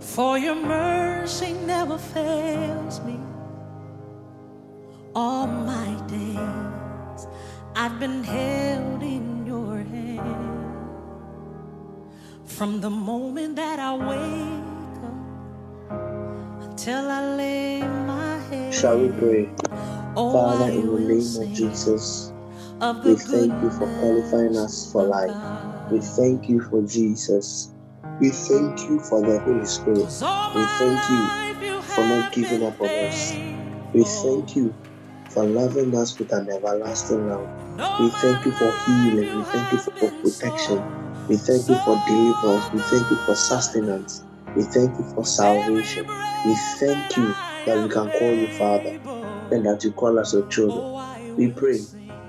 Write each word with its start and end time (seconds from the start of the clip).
for 0.00 0.36
your 0.36 0.54
mercy 0.54 1.54
never 1.54 1.96
fails 1.96 3.00
me. 3.00 3.18
All 5.14 5.46
my 5.46 5.96
days 6.08 7.26
I've 7.74 7.98
been 7.98 8.22
held 8.22 9.02
in 9.02 9.46
your 9.46 9.78
hand. 9.78 10.76
From 12.44 12.82
the 12.82 12.90
moment 12.90 13.56
that 13.56 13.78
I 13.78 13.94
wake 13.96 15.00
up 15.90 16.64
until 16.68 17.08
I 17.08 17.34
lay 17.34 17.80
my 17.80 18.38
head. 18.50 18.74
Shall 18.74 18.98
we 18.98 19.08
pray? 19.08 19.48
Oh, 20.16 20.32
Father, 20.34 20.70
in 20.70 20.86
the 20.86 21.00
name 21.00 21.50
of 21.50 21.56
Jesus, 21.56 22.30
we 22.80 23.14
thank 23.16 23.62
you 23.62 23.70
for 23.70 23.86
qualifying 24.00 24.56
us 24.58 24.90
for 24.92 25.04
life. 25.04 25.30
We 25.90 26.00
thank 26.00 26.48
you 26.48 26.60
for 26.62 26.82
Jesus. 26.82 27.72
We 28.20 28.30
thank 28.30 28.88
you 28.88 29.00
for 29.08 29.20
the 29.22 29.38
Holy 29.40 29.64
Spirit. 29.66 29.98
We 30.54 30.64
thank 30.78 31.10
you 31.10 31.82
for 31.82 32.04
not 32.04 32.32
giving 32.32 32.62
up 32.66 32.80
on 32.80 32.88
us. 32.88 33.32
We 33.92 34.04
thank 34.04 34.56
you 34.56 34.74
for 35.30 35.44
loving 35.44 35.94
us 35.96 36.18
with 36.18 36.32
an 36.32 36.48
everlasting 36.50 37.28
love. 37.28 37.48
We 38.00 38.10
thank 38.10 38.44
you 38.44 38.52
for 38.52 38.72
healing. 38.86 39.38
We 39.38 39.44
thank 39.44 39.72
you 39.72 39.78
for 39.78 40.10
protection. 40.22 40.84
We 41.28 41.36
thank 41.36 41.68
you 41.68 41.78
for 41.78 42.02
deliverance. 42.06 42.66
We 42.72 42.80
thank 42.80 43.10
you 43.10 43.16
for 43.24 43.34
sustenance. 43.34 44.24
We 44.54 44.62
thank 44.64 44.98
you 44.98 45.04
for 45.14 45.24
salvation. 45.24 46.06
We 46.44 46.54
thank 46.78 47.16
you 47.16 47.34
that 47.66 47.78
we 47.82 47.88
can 47.88 48.10
call 48.10 48.34
you 48.34 48.48
Father 48.48 48.90
and 49.50 49.64
that 49.66 49.80
you 49.84 49.92
call 49.92 50.18
us 50.18 50.32
your 50.32 50.46
children. 50.46 50.84
oh, 50.84 51.34
We 51.36 51.50
pray 51.52 51.78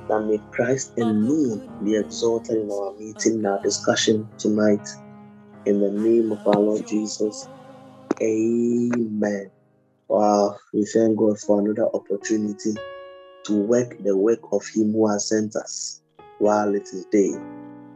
that 0.07 0.21
may 0.21 0.39
Christ 0.51 0.93
and 0.97 1.23
me 1.23 1.61
be 1.83 1.97
exalted 1.97 2.57
in 2.57 2.71
our 2.71 2.93
meeting, 2.93 3.39
in 3.39 3.45
our 3.45 3.61
discussion 3.61 4.27
tonight. 4.37 4.87
In 5.65 5.81
the 5.81 5.91
name 5.91 6.31
of 6.31 6.47
our 6.47 6.61
Lord 6.61 6.87
Jesus. 6.87 7.47
Amen. 8.21 9.51
Wow. 10.07 10.55
We 10.73 10.85
thank 10.85 11.17
God 11.17 11.37
for 11.39 11.59
another 11.59 11.87
opportunity 11.93 12.73
to 13.45 13.53
work 13.53 13.97
the 14.03 14.15
work 14.15 14.39
of 14.51 14.63
Him 14.73 14.93
who 14.93 15.09
has 15.11 15.29
sent 15.29 15.55
us 15.55 16.01
while 16.39 16.73
it 16.73 16.83
is 16.93 17.05
day. 17.11 17.33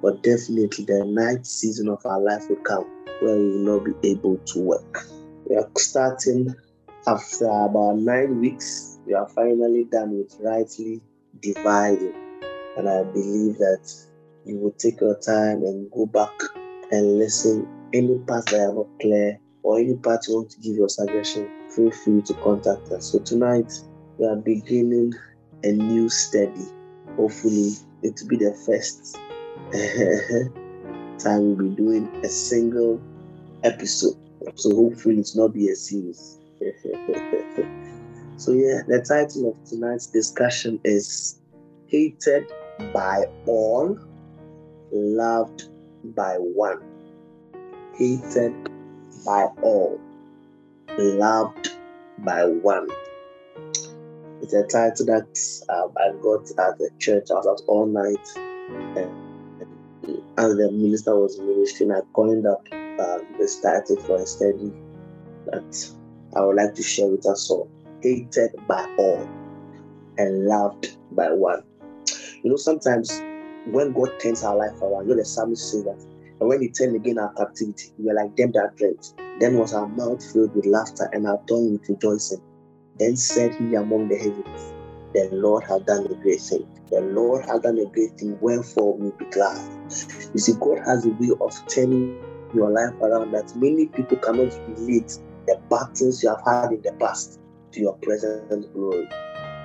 But 0.02 0.24
definitely 0.24 0.86
the 0.86 1.06
night 1.06 1.46
season 1.46 1.88
of 1.90 2.02
our 2.06 2.20
life 2.20 2.44
will 2.50 2.58
come 2.68 2.86
where 3.22 3.38
we 3.38 3.46
will 3.46 3.78
not 3.78 3.86
be 3.86 4.10
able 4.10 4.38
to 4.38 4.60
work. 4.60 5.06
We 5.48 5.56
are 5.56 5.70
starting 5.78 6.54
after 7.08 7.46
about 7.46 7.98
nine 7.98 8.40
weeks. 8.40 9.00
We 9.06 9.14
are 9.14 9.28
finally 9.30 9.86
done 9.92 10.18
with 10.18 10.36
rightly 10.40 11.02
dividing. 11.40 12.14
And 12.78 12.90
I 12.90 13.04
believe 13.04 13.58
that 13.58 13.92
you 14.46 14.58
will 14.58 14.72
take 14.72 15.02
your 15.02 15.18
time 15.20 15.64
and 15.64 15.92
go 15.92 16.06
back 16.06 16.34
and 16.92 17.20
listen. 17.20 17.68
Any 17.94 18.20
part 18.20 18.46
that 18.48 18.70
are 18.70 18.74
not 18.74 18.88
clear 19.02 19.40
or 19.64 19.80
any 19.80 19.96
part 19.96 20.28
you 20.28 20.36
want 20.36 20.50
to 20.52 20.60
give 20.62 20.76
your 20.76 20.90
suggestion, 20.90 21.50
feel 21.70 21.92
free 21.92 22.22
to 22.22 22.34
contact 22.36 22.90
us. 22.92 23.12
So 23.12 23.20
tonight 23.20 23.72
we 24.18 24.26
are 24.26 24.38
beginning 24.38 25.14
a 25.64 25.72
new 25.72 26.10
study. 26.10 26.66
Hopefully 27.18 27.72
it 28.04 28.20
will 28.22 28.30
be 28.30 28.38
the 28.38 28.54
first 28.66 29.16
time 31.24 31.56
we'll 31.56 31.70
be 31.70 31.76
doing 31.76 32.08
a 32.24 32.30
single 32.30 33.02
episode. 33.64 34.16
So 34.56 34.76
hopefully 34.76 35.20
it's 35.20 35.36
not 35.36 35.54
be 35.54 35.70
a 35.70 35.76
series. 35.76 36.41
So 38.42 38.54
yeah, 38.54 38.82
the 38.88 39.06
title 39.08 39.52
of 39.52 39.70
tonight's 39.70 40.08
discussion 40.08 40.80
is 40.84 41.40
Hated 41.86 42.52
by 42.92 43.26
All, 43.46 43.96
Loved 44.92 45.66
by 46.04 46.38
One. 46.40 46.80
Hated 48.00 48.56
by 49.24 49.46
all, 49.62 50.00
loved 50.98 51.70
by 52.18 52.46
one. 52.46 52.88
It's 54.42 54.54
a 54.54 54.66
title 54.66 55.06
that 55.06 55.30
um, 55.70 55.94
I 55.98 56.10
got 56.24 56.42
at 56.66 56.80
the 56.80 56.90
church. 56.98 57.26
I 57.30 57.36
was 57.36 57.46
out 57.46 57.62
all 57.68 57.86
night, 57.86 58.28
and 58.98 59.12
as 60.40 60.56
the 60.56 60.72
minister 60.72 61.16
was 61.16 61.40
ministering, 61.40 61.92
I 61.92 62.00
coined 62.16 62.48
up 62.48 62.64
um, 63.00 63.22
this 63.38 63.62
title 63.62 63.98
for 64.08 64.20
a 64.20 64.26
study 64.26 64.74
that 65.46 65.92
I 66.36 66.42
would 66.42 66.56
like 66.56 66.74
to 66.74 66.82
share 66.82 67.06
with 67.06 67.28
us 67.28 67.52
all. 67.52 67.70
Hated 68.02 68.52
by 68.68 68.88
all 68.98 69.28
and 70.18 70.46
loved 70.46 70.98
by 71.12 71.32
one. 71.32 71.62
You 72.44 72.50
know, 72.52 72.56
sometimes 72.56 73.12
when 73.68 73.94
God 73.94 74.10
turns 74.20 74.44
our 74.44 74.56
life 74.56 74.82
around, 74.82 75.08
you 75.08 75.16
know, 75.16 75.22
the 75.22 75.26
psalmist 75.26 75.72
says 75.72 75.84
that, 75.84 76.04
and 76.40 76.50
when 76.50 76.62
He 76.62 76.70
turned 76.70 76.96
again 76.96 77.20
our 77.20 77.34
captivity, 77.34 77.94
we 77.98 78.06
were 78.06 78.14
like 78.14 78.36
them 78.36 78.52
that 78.54 78.76
dreamt. 78.78 79.14
Then 79.40 79.58
was 79.58 79.74
our 79.74 79.88
mouth 79.88 80.24
filled 80.32 80.56
with 80.56 80.66
laughter 80.66 81.10
and 81.14 81.28
our 81.28 81.40
tongue 81.48 81.74
with 81.74 81.90
rejoicing. 81.90 82.42
Then 82.98 83.16
said 83.16 83.54
He 83.56 83.76
among 83.76 84.10
the 84.10 84.18
heavens, 84.18 84.74
The 85.14 85.30
Lord 85.34 85.64
has 85.66 85.82
done 85.84 86.06
a 86.06 86.16
great 86.16 86.42
thing. 86.42 86.68
The 86.90 87.02
Lord 87.02 87.46
has 87.46 87.62
done 87.62 87.78
a 87.78 87.86
great 87.86 88.18
thing, 88.18 88.38
wherefore 88.42 88.98
we 88.98 89.12
be 89.20 89.26
glad. 89.32 89.70
You 90.34 90.40
see, 90.40 90.54
God 90.60 90.80
has 90.86 91.06
a 91.06 91.10
way 91.10 91.30
of 91.40 91.54
turning 91.68 92.20
your 92.54 92.72
life 92.72 92.94
around 93.02 93.32
that 93.32 93.54
many 93.56 93.88
people 93.88 94.18
cannot 94.18 94.52
relate 94.68 95.18
the 95.48 95.60
battles 95.70 96.24
you 96.24 96.30
have 96.30 96.42
had 96.46 96.72
in 96.72 96.82
the 96.82 96.94
past 97.00 97.40
to 97.74 97.80
your 97.80 97.94
present 97.98 98.74
glory. 98.74 99.08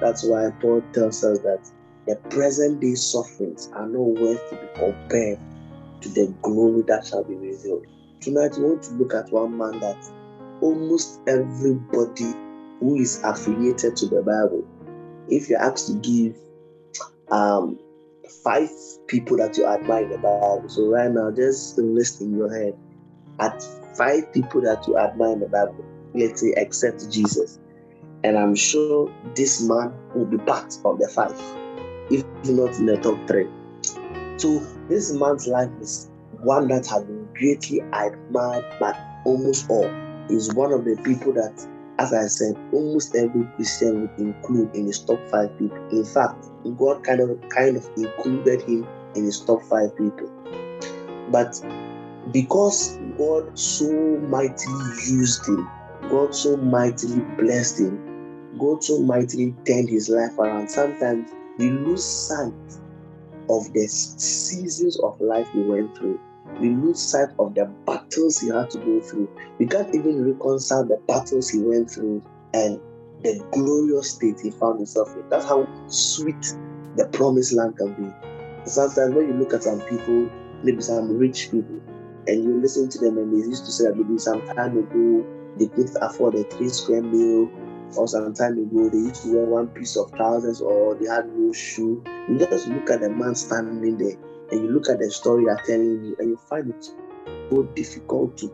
That's 0.00 0.24
why 0.24 0.50
Paul 0.60 0.82
tells 0.92 1.24
us 1.24 1.38
that 1.40 1.70
the 2.06 2.16
present 2.30 2.80
day 2.80 2.94
sufferings 2.94 3.68
are 3.72 3.86
not 3.86 4.00
worth 4.00 4.50
to 4.50 4.56
be 4.56 4.66
compared 4.74 5.38
to 6.02 6.08
the 6.10 6.34
glory 6.42 6.82
that 6.86 7.06
shall 7.06 7.24
be 7.24 7.34
revealed. 7.34 7.86
Tonight, 8.20 8.56
we 8.56 8.64
want 8.64 8.82
to 8.84 8.92
look 8.94 9.14
at 9.14 9.32
one 9.32 9.56
man 9.56 9.80
that 9.80 9.98
almost 10.60 11.20
everybody 11.26 12.32
who 12.80 12.96
is 12.96 13.22
affiliated 13.24 13.96
to 13.96 14.06
the 14.06 14.22
Bible, 14.22 14.64
if 15.28 15.48
you're 15.48 15.60
asked 15.60 15.88
to 15.88 15.94
give 15.94 16.36
um, 17.30 17.78
five 18.44 18.68
people 19.08 19.36
that 19.38 19.56
you 19.56 19.66
admire 19.66 20.04
in 20.04 20.10
the 20.10 20.18
Bible, 20.18 20.64
so 20.68 20.86
right 20.88 21.10
now, 21.10 21.30
just 21.30 21.78
list 21.78 22.20
in 22.20 22.36
your 22.36 22.54
head 22.54 22.74
at 23.40 23.62
five 23.96 24.32
people 24.32 24.60
that 24.62 24.86
you 24.86 24.96
admire 24.98 25.32
in 25.32 25.40
the 25.40 25.48
Bible, 25.48 25.84
let's 26.14 26.40
say, 26.40 26.54
except 26.56 27.10
Jesus. 27.10 27.58
And 28.26 28.36
I'm 28.36 28.56
sure 28.56 29.08
this 29.36 29.62
man 29.62 29.94
will 30.12 30.24
be 30.24 30.38
part 30.38 30.76
of 30.84 30.98
the 30.98 31.06
five, 31.14 31.40
if 32.10 32.24
not 32.44 32.76
in 32.76 32.86
the 32.86 32.96
top 32.96 33.16
three. 33.28 33.46
So 34.36 34.58
this 34.88 35.12
man's 35.12 35.46
life 35.46 35.70
is 35.80 36.10
one 36.42 36.66
that 36.66 36.88
has 36.88 37.04
been 37.04 37.28
greatly 37.34 37.82
admired 37.92 38.64
by 38.80 38.98
almost 39.24 39.70
all. 39.70 39.88
He's 40.28 40.52
one 40.54 40.72
of 40.72 40.84
the 40.84 41.00
people 41.04 41.34
that, 41.34 41.54
as 42.00 42.12
I 42.12 42.26
said, 42.26 42.56
almost 42.72 43.14
every 43.14 43.44
Christian 43.54 44.00
would 44.00 44.18
include 44.18 44.74
in 44.74 44.86
his 44.86 44.98
top 44.98 45.20
five 45.28 45.56
people. 45.56 45.88
In 45.92 46.04
fact, 46.04 46.48
God 46.76 47.04
kind 47.04 47.20
of 47.20 47.40
kind 47.50 47.76
of 47.76 47.88
included 47.96 48.62
him 48.62 48.88
in 49.14 49.24
his 49.26 49.38
top 49.38 49.62
five 49.62 49.96
people. 49.96 50.28
But 51.30 51.62
because 52.32 52.98
God 53.16 53.56
so 53.56 54.18
mightily 54.28 54.84
used 55.06 55.46
him, 55.46 55.68
God 56.10 56.34
so 56.34 56.56
mightily 56.56 57.20
blessed 57.38 57.82
him, 57.82 58.05
God 58.58 58.82
so 58.82 59.00
mightily 59.00 59.54
turned 59.66 59.88
his 59.88 60.08
life 60.08 60.38
around, 60.38 60.68
sometimes 60.68 61.32
we 61.58 61.70
lose 61.70 62.04
sight 62.04 62.52
of 63.48 63.72
the 63.72 63.86
seasons 63.86 64.98
of 65.00 65.20
life 65.20 65.48
he 65.52 65.60
went 65.60 65.96
through. 65.96 66.20
We 66.58 66.70
lose 66.70 67.00
sight 67.00 67.28
of 67.38 67.54
the 67.54 67.72
battles 67.86 68.38
he 68.38 68.48
had 68.48 68.70
to 68.70 68.78
go 68.78 69.00
through. 69.00 69.28
We 69.58 69.66
can't 69.66 69.94
even 69.94 70.24
reconcile 70.24 70.84
the 70.84 71.00
battles 71.06 71.50
he 71.50 71.60
went 71.60 71.90
through 71.90 72.22
and 72.54 72.80
the 73.22 73.42
glorious 73.52 74.12
state 74.12 74.40
he 74.42 74.50
found 74.50 74.78
himself 74.78 75.14
in. 75.16 75.24
That's 75.30 75.46
how 75.46 75.66
sweet 75.88 76.54
the 76.96 77.08
promised 77.12 77.52
land 77.52 77.76
can 77.76 77.92
be. 77.94 78.10
Sometimes 78.68 79.14
when 79.14 79.28
you 79.28 79.34
look 79.34 79.54
at 79.54 79.62
some 79.62 79.80
people, 79.82 80.30
maybe 80.62 80.80
some 80.80 81.16
rich 81.16 81.50
people, 81.50 81.80
and 82.26 82.42
you 82.42 82.60
listen 82.60 82.88
to 82.88 82.98
them 82.98 83.18
and 83.18 83.32
they 83.32 83.46
used 83.46 83.64
to 83.66 83.72
say 83.72 83.84
that 83.84 83.96
maybe 83.96 84.18
some 84.18 84.42
time 84.56 84.76
ago 84.76 85.26
they 85.58 85.68
could 85.68 85.90
afford 86.02 86.34
a 86.34 86.44
three 86.44 86.68
square 86.68 87.02
meal 87.02 87.48
or 87.96 88.08
some 88.08 88.34
time 88.34 88.58
ago 88.58 88.88
they 88.90 88.98
used 88.98 89.22
to 89.22 89.34
wear 89.34 89.46
one 89.46 89.68
piece 89.68 89.96
of 89.96 90.14
trousers 90.14 90.60
or 90.60 90.94
they 90.96 91.06
had 91.08 91.26
no 91.34 91.52
shoe. 91.52 92.02
You 92.28 92.38
just 92.38 92.68
look 92.68 92.90
at 92.90 93.00
the 93.00 93.10
man 93.10 93.34
standing 93.34 93.96
there 93.98 94.16
and 94.50 94.64
you 94.64 94.70
look 94.70 94.88
at 94.88 94.98
the 94.98 95.10
story 95.10 95.44
they're 95.44 95.60
telling 95.66 96.04
you 96.04 96.16
and 96.18 96.30
you 96.30 96.36
find 96.48 96.70
it 96.70 96.84
so 97.50 97.62
difficult 97.74 98.36
to 98.38 98.52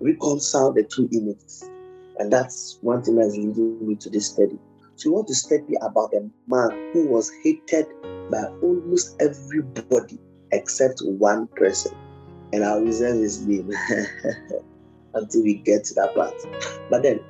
reconcile 0.00 0.72
the 0.72 0.84
two 0.84 1.08
images. 1.12 1.70
And 2.18 2.32
that's 2.32 2.78
one 2.82 3.02
thing 3.02 3.16
that's 3.16 3.36
leading 3.36 3.86
me 3.86 3.96
to 3.96 4.10
this 4.10 4.30
study. 4.30 4.58
So 4.96 5.10
we 5.10 5.14
want 5.16 5.28
to 5.28 5.34
study 5.34 5.74
about 5.80 6.12
a 6.14 6.28
man 6.46 6.78
who 6.92 7.08
was 7.08 7.30
hated 7.42 7.86
by 8.30 8.44
almost 8.60 9.20
everybody 9.20 10.18
except 10.52 11.00
one 11.02 11.48
person. 11.56 11.92
And 12.52 12.64
I'll 12.64 12.82
reserve 12.82 13.16
his 13.16 13.46
name 13.46 13.70
until 15.14 15.42
we 15.42 15.54
get 15.54 15.84
to 15.84 15.94
that 15.94 16.14
part. 16.14 16.34
But 16.90 17.02
then 17.02 17.20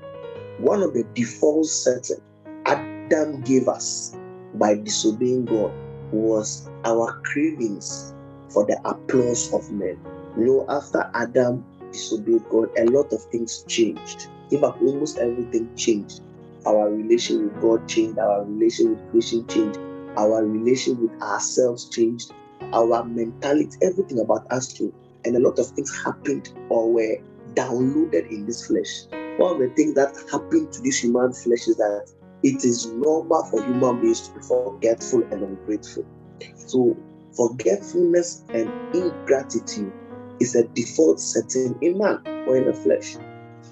one 0.62 0.80
of 0.80 0.94
the 0.94 1.02
default 1.14 1.66
settings 1.66 2.20
Adam 2.66 3.40
gave 3.40 3.66
us 3.66 4.16
by 4.54 4.76
disobeying 4.76 5.44
God 5.44 5.72
was 6.12 6.70
our 6.84 7.20
cravings 7.24 8.14
for 8.48 8.64
the 8.64 8.80
applause 8.84 9.52
of 9.52 9.68
men. 9.72 9.98
You 10.38 10.44
know, 10.44 10.66
after 10.68 11.10
Adam 11.14 11.64
disobeyed 11.90 12.48
God, 12.48 12.68
a 12.78 12.84
lot 12.84 13.12
of 13.12 13.24
things 13.24 13.64
changed. 13.66 14.28
In 14.52 14.60
fact, 14.60 14.80
almost 14.80 15.18
everything 15.18 15.74
changed. 15.74 16.20
Our 16.64 16.92
relation 16.92 17.44
with 17.44 17.60
God 17.60 17.88
changed, 17.88 18.20
our 18.20 18.44
relation 18.44 18.90
with 18.90 19.10
creation 19.10 19.44
changed, 19.48 19.80
our 20.16 20.44
relation 20.44 21.00
with 21.00 21.22
ourselves 21.22 21.88
changed, 21.88 22.32
our 22.72 23.02
mentality, 23.02 23.76
everything 23.82 24.20
about 24.20 24.46
us 24.52 24.72
changed. 24.72 24.94
And 25.24 25.36
a 25.36 25.40
lot 25.40 25.58
of 25.58 25.66
things 25.66 25.92
happened 26.04 26.52
or 26.68 26.92
were 26.92 27.16
downloaded 27.54 28.30
in 28.30 28.46
this 28.46 28.68
flesh. 28.68 29.21
One 29.42 29.54
of 29.54 29.58
the 29.58 29.74
things 29.74 29.94
that 29.94 30.14
happened 30.30 30.72
to 30.72 30.82
this 30.82 31.02
human 31.02 31.32
flesh 31.32 31.66
is 31.66 31.76
that 31.76 32.06
it 32.44 32.62
is 32.62 32.86
normal 32.94 33.42
for 33.50 33.60
human 33.60 34.00
beings 34.00 34.28
to 34.28 34.34
be 34.34 34.40
forgetful 34.46 35.24
and 35.32 35.42
ungrateful. 35.42 36.04
So, 36.68 36.96
forgetfulness 37.36 38.44
and 38.54 38.70
ingratitude 38.94 39.92
is 40.38 40.54
a 40.54 40.68
default 40.68 41.18
setting 41.18 41.76
in 41.82 41.98
man 41.98 42.22
or 42.46 42.56
in 42.56 42.66
the 42.66 42.72
flesh. 42.72 43.16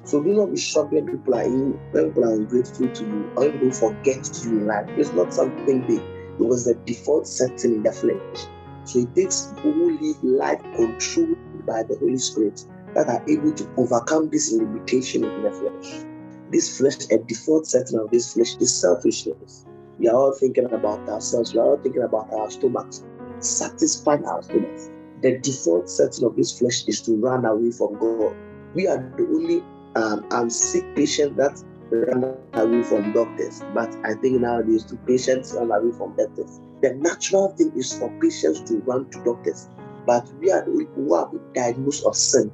So 0.06 0.20
do 0.20 0.34
not 0.34 0.50
be 0.50 0.58
shocked 0.58 0.92
when 0.92 1.06
people 1.06 1.36
are 1.36 1.44
in, 1.44 1.78
when 1.92 2.08
people 2.08 2.24
are 2.24 2.34
ungrateful 2.34 2.88
to 2.88 3.04
you 3.04 3.30
or 3.36 3.52
people 3.52 3.70
forget 3.70 4.28
you 4.42 4.58
in 4.58 4.66
life. 4.66 4.88
It's 4.96 5.12
not 5.12 5.32
something 5.32 5.82
big. 5.86 6.00
It 6.00 6.42
was 6.42 6.64
the 6.64 6.74
default 6.84 7.28
setting 7.28 7.74
in 7.74 7.82
the 7.84 7.92
flesh. 7.92 8.44
So 8.86 8.98
it 8.98 9.14
takes 9.14 9.54
who 9.62 9.96
live 10.00 10.24
life 10.24 10.62
controlled 10.74 11.38
by 11.64 11.84
the 11.84 11.96
Holy 12.00 12.18
Spirit 12.18 12.60
that 12.94 13.08
are 13.08 13.22
able 13.28 13.52
to 13.52 13.68
overcome 13.76 14.28
this 14.30 14.52
limitation 14.52 15.24
in 15.24 15.42
the 15.42 15.50
flesh. 15.50 16.04
This 16.50 16.78
flesh, 16.78 17.10
a 17.10 17.18
default 17.18 17.66
setting 17.66 17.98
of 17.98 18.10
this 18.10 18.32
flesh 18.34 18.56
is 18.56 18.74
selfishness. 18.74 19.66
We 19.98 20.08
are 20.08 20.16
all 20.16 20.32
thinking 20.32 20.66
about 20.72 21.08
ourselves, 21.08 21.54
we 21.54 21.60
are 21.60 21.66
all 21.66 21.76
thinking 21.76 22.02
about 22.02 22.32
our 22.32 22.50
stomachs, 22.50 23.04
satisfying 23.38 24.24
our 24.24 24.42
stomachs. 24.42 24.90
The 25.22 25.38
default 25.38 25.90
setting 25.90 26.24
of 26.24 26.36
this 26.36 26.58
flesh 26.58 26.84
is 26.86 27.02
to 27.02 27.16
run 27.16 27.44
away 27.44 27.70
from 27.70 27.98
God. 27.98 28.34
We 28.74 28.86
are 28.88 28.98
the 29.16 29.24
only 29.24 29.62
um, 29.94 30.50
sick 30.50 30.84
patient 30.96 31.36
that 31.36 31.62
run 31.90 32.36
away 32.54 32.82
from 32.82 33.12
doctors. 33.12 33.62
But 33.74 33.94
I 34.04 34.14
think 34.14 34.40
nowadays, 34.40 34.84
to 34.84 34.96
patients 34.96 35.52
run 35.52 35.70
away 35.70 35.92
from 35.96 36.16
doctors. 36.16 36.60
The 36.82 36.94
natural 36.94 37.48
thing 37.56 37.72
is 37.76 37.92
for 37.98 38.10
patients 38.20 38.60
to 38.70 38.78
run 38.78 39.10
to 39.10 39.24
doctors. 39.24 39.68
But 40.10 40.28
we 40.40 40.50
are 40.50 40.64
who 40.64 40.82
been 41.30 41.40
diagnosed 41.54 42.04
of 42.04 42.16
sin, 42.16 42.50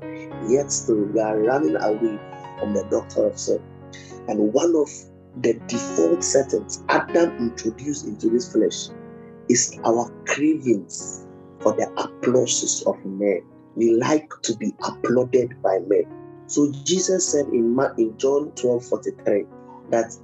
yet 0.51 0.71
still 0.71 1.07
we 1.07 1.19
are 1.19 1.39
running 1.39 1.75
away 1.75 2.19
from 2.61 2.75
the 2.75 2.87
doctor 2.91 3.29
of 3.29 3.39
sin. 3.39 3.63
And 4.29 4.53
one 4.53 4.77
of 4.77 4.91
the 5.41 5.55
default 5.67 6.23
settings 6.23 6.85
Adam 6.91 7.31
introduced 7.39 8.05
into 8.05 8.29
this 8.29 8.53
flesh 8.53 8.91
is 9.49 9.75
our 9.87 10.13
cravings 10.27 11.25
for 11.63 11.73
the 11.73 11.89
applauses 11.97 12.83
of 12.87 13.03
men. 13.07 13.41
We 13.75 13.95
like 13.95 14.29
to 14.43 14.55
be 14.59 14.75
applauded 14.85 15.55
by 15.63 15.79
men. 15.87 16.05
So 16.49 16.71
Jesus 16.85 17.33
said 17.33 17.47
in, 17.47 17.75
in 17.97 18.19
John 18.19 18.53
12 18.57 18.85
43 18.85 19.47
that 19.93 20.15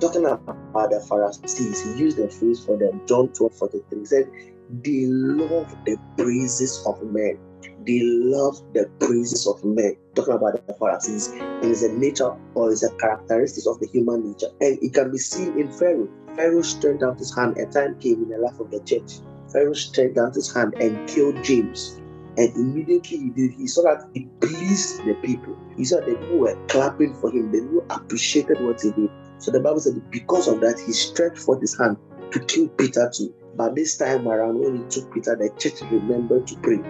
talking 0.00 0.24
about 0.24 0.90
the 0.90 1.06
Pharisees, 1.08 1.82
he 1.84 2.00
used 2.00 2.16
the 2.16 2.28
phrase 2.28 2.64
for 2.64 2.76
them, 2.76 3.00
John 3.06 3.28
12 3.28 3.54
43. 3.54 3.98
He 4.00 4.04
said, 4.06 4.28
They 4.72 5.04
love 5.06 5.74
the 5.84 5.98
praises 6.16 6.84
of 6.86 7.02
men. 7.02 7.36
They 7.84 8.00
love 8.02 8.56
the 8.72 8.88
praises 9.00 9.44
of 9.46 9.64
men. 9.64 9.96
Talking 10.14 10.34
about 10.34 10.64
the 10.64 10.74
Pharisees, 10.74 11.28
and 11.60 11.72
it's 11.72 11.82
a 11.82 11.92
nature 11.92 12.30
or 12.54 12.70
it's 12.70 12.84
a 12.84 12.94
characteristic 13.00 13.64
of 13.66 13.80
the 13.80 13.88
human 13.88 14.28
nature. 14.28 14.46
And 14.60 14.78
it 14.80 14.94
can 14.94 15.10
be 15.10 15.18
seen 15.18 15.58
in 15.58 15.72
Pharaoh. 15.72 16.08
Pharaoh 16.36 16.62
stretched 16.62 17.02
out 17.02 17.18
his 17.18 17.34
hand. 17.34 17.58
A 17.58 17.66
time 17.66 17.98
came 17.98 18.22
in 18.22 18.28
the 18.28 18.38
life 18.38 18.60
of 18.60 18.70
the 18.70 18.80
church. 18.86 19.18
Pharaoh 19.52 19.72
stretched 19.72 20.18
out 20.18 20.36
his 20.36 20.54
hand 20.54 20.74
and 20.78 21.04
killed 21.08 21.42
James. 21.42 21.98
And 22.36 22.54
immediately 22.54 23.18
he 23.18 23.30
did, 23.30 23.50
he 23.54 23.66
saw 23.66 23.82
that 23.82 24.08
it 24.14 24.28
pleased 24.40 25.04
the 25.04 25.14
people. 25.14 25.56
He 25.76 25.84
saw 25.84 25.96
that 25.96 26.06
people 26.06 26.38
were 26.38 26.56
clapping 26.68 27.14
for 27.14 27.32
him, 27.32 27.50
they 27.50 27.58
people 27.58 27.84
appreciated 27.90 28.60
what 28.60 28.80
he 28.80 28.92
did. 28.92 29.10
So 29.38 29.50
the 29.50 29.58
Bible 29.58 29.80
said, 29.80 30.00
because 30.10 30.46
of 30.46 30.60
that, 30.60 30.80
he 30.86 30.92
stretched 30.92 31.38
forth 31.38 31.60
his 31.60 31.76
hand 31.76 31.96
to 32.30 32.38
kill 32.44 32.68
Peter 32.68 33.10
too. 33.12 33.34
But 33.60 33.74
this 33.74 33.98
time 33.98 34.26
around, 34.26 34.58
when 34.58 34.78
he 34.78 34.84
took 34.84 35.12
Peter, 35.12 35.36
the 35.36 35.50
church 35.58 35.82
remembered 35.92 36.46
to 36.46 36.56
pray. 36.60 36.80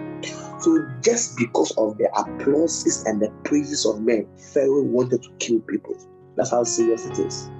So 0.61 0.87
just 1.01 1.37
because 1.37 1.71
of 1.71 1.97
the 1.97 2.09
applauses 2.15 3.03
and 3.05 3.21
the 3.21 3.29
praises 3.43 3.85
of 3.85 3.99
men, 3.99 4.25
Pharaoh 4.53 4.83
wanted 4.83 5.21
to 5.23 5.29
kill 5.39 5.59
people. 5.59 5.97
That's 6.37 6.51
how 6.51 6.63
serious 6.63 7.05
it 7.05 7.19
is. 7.19 7.51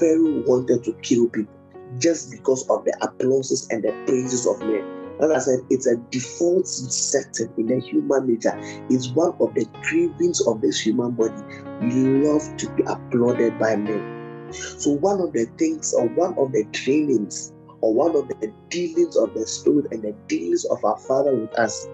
Pharaoh 0.00 0.42
wanted 0.48 0.82
to 0.82 0.94
kill 0.94 1.28
people 1.28 1.54
just 1.98 2.32
because 2.32 2.68
of 2.68 2.84
the 2.84 2.96
applauses 3.02 3.68
and 3.70 3.84
the 3.84 3.92
praises 4.04 4.48
of 4.48 4.58
men. 4.58 4.82
As 5.20 5.30
I 5.30 5.38
said, 5.38 5.60
it's 5.70 5.86
a 5.86 5.98
default 6.10 6.66
setting 6.66 7.54
in 7.58 7.66
the 7.66 7.78
human 7.78 8.26
nature. 8.26 8.58
It's 8.90 9.10
one 9.10 9.36
of 9.38 9.54
the 9.54 9.64
cravings 9.84 10.44
of 10.44 10.60
this 10.60 10.80
human 10.80 11.12
body. 11.12 11.40
We 11.82 12.26
love 12.26 12.56
to 12.56 12.70
be 12.74 12.82
applauded 12.82 13.60
by 13.60 13.76
men. 13.76 14.50
So, 14.52 14.90
one 14.90 15.20
of 15.20 15.32
the 15.32 15.46
things, 15.56 15.94
or 15.94 16.08
one 16.08 16.36
of 16.36 16.50
the 16.50 16.64
trainings, 16.72 17.52
or 17.80 17.94
one 17.94 18.16
of 18.16 18.28
the 18.28 18.52
dealings 18.68 19.16
of 19.16 19.32
the 19.34 19.46
Spirit 19.46 19.86
and 19.90 20.02
the 20.02 20.14
dealings 20.28 20.64
of 20.66 20.84
our 20.84 20.98
Father 21.00 21.34
with 21.34 21.58
us 21.58 21.88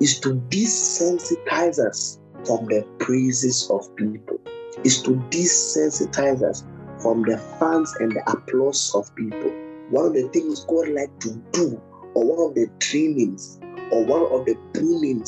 is 0.00 0.20
to 0.20 0.34
desensitize 0.48 1.78
us 1.78 2.18
from 2.44 2.64
the 2.66 2.86
praises 2.98 3.68
of 3.70 3.94
people, 3.96 4.38
is 4.84 5.02
to 5.02 5.10
desensitize 5.30 6.42
us 6.42 6.64
from 7.02 7.22
the 7.22 7.38
fans 7.58 7.92
and 8.00 8.12
the 8.12 8.30
applause 8.30 8.92
of 8.94 9.14
people. 9.16 9.50
One 9.90 10.06
of 10.06 10.14
the 10.14 10.28
things 10.28 10.64
God 10.64 10.88
like 10.88 11.18
to 11.20 11.34
do 11.52 11.80
or 12.14 12.24
one 12.24 12.50
of 12.50 12.54
the 12.54 12.68
trainings 12.80 13.60
or 13.90 14.04
one 14.04 14.22
of 14.22 14.46
the 14.46 14.56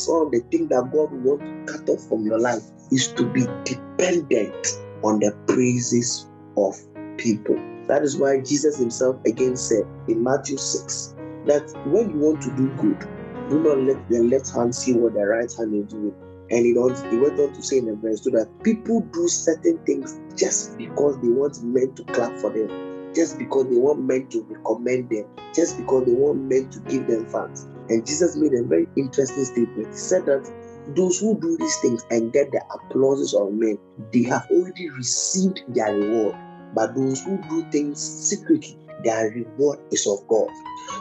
one 0.09 0.27
of 0.27 0.33
the 0.33 0.41
things 0.51 0.69
that 0.69 0.91
God 0.93 1.13
wants 1.13 1.45
to 1.45 1.73
cut 1.73 1.89
off 1.89 2.09
from 2.09 2.27
your 2.27 2.41
life 2.41 2.63
is 2.91 3.13
to 3.13 3.25
be 3.27 3.47
dependent 3.65 4.67
on 5.03 5.21
the 5.21 5.33
praises 5.47 6.27
of 6.57 6.75
people. 7.17 7.57
That 7.89 8.03
is 8.03 8.17
why 8.17 8.41
Jesus 8.41 8.79
himself 8.79 9.17
again 9.27 9.57
said 9.57 9.85
in 10.09 10.23
Matthew 10.23 10.57
6 10.57 11.15
that 11.47 11.69
when 11.87 12.11
you 12.11 12.19
want 12.19 12.43
to 12.43 12.55
do 12.55 12.69
good, 12.77 13.01
do 13.49 13.61
not 13.61 13.79
let 13.79 14.09
the 14.09 14.23
left 14.25 14.55
hand 14.55 14.75
see 14.75 14.93
what 14.93 15.15
the 15.15 15.25
right 15.25 15.53
hand 15.59 15.75
is 15.75 15.93
doing. 15.93 16.15
And 16.51 16.65
he, 16.65 16.75
don't, 16.75 16.97
he 17.11 17.19
went 17.19 17.39
on 17.41 17.53
to 17.53 17.63
say 17.63 17.79
in 17.79 17.87
the 17.87 17.97
verse 17.97 18.21
2 18.21 18.31
that 18.33 18.49
people 18.63 19.01
do 19.13 19.29
certain 19.29 19.79
things 19.85 20.19
just 20.37 20.77
because 20.79 21.19
they 21.21 21.29
want 21.29 21.63
men 21.63 21.93
to 21.95 22.05
clap 22.05 22.37
for 22.39 22.51
them 22.51 22.71
just 23.15 23.39
because 23.39 23.69
they 23.69 23.77
want 23.77 24.01
men 24.01 24.29
to 24.29 24.43
recommend 24.49 25.11
them, 25.11 25.25
just 25.55 25.77
because 25.77 26.07
they 26.07 26.13
want 26.13 26.39
men 26.45 26.69
to 26.71 26.79
give 26.89 27.07
them 27.07 27.27
thanks. 27.27 27.67
And 27.89 28.07
Jesus 28.07 28.37
made 28.37 28.53
a 28.53 28.63
very 28.63 28.87
interesting 28.97 29.45
statement. 29.45 29.89
He 29.89 29.99
said 29.99 30.27
that 30.27 30.49
those 30.95 31.19
who 31.19 31.39
do 31.41 31.57
these 31.59 31.77
things 31.81 32.05
and 32.11 32.33
get 32.33 32.53
the 32.53 32.63
applauses 32.73 33.35
of 33.35 33.53
men, 33.53 33.79
they 34.13 34.23
have 34.25 34.47
already 34.51 34.89
received 34.91 35.63
their 35.69 35.93
reward. 35.95 36.37
But 36.75 36.95
those 36.95 37.23
who 37.23 37.39
do 37.49 37.65
things 37.71 38.01
secretly, 38.01 38.77
their 39.05 39.31
reward 39.31 39.79
is 39.91 40.07
of 40.07 40.27
God. 40.29 40.49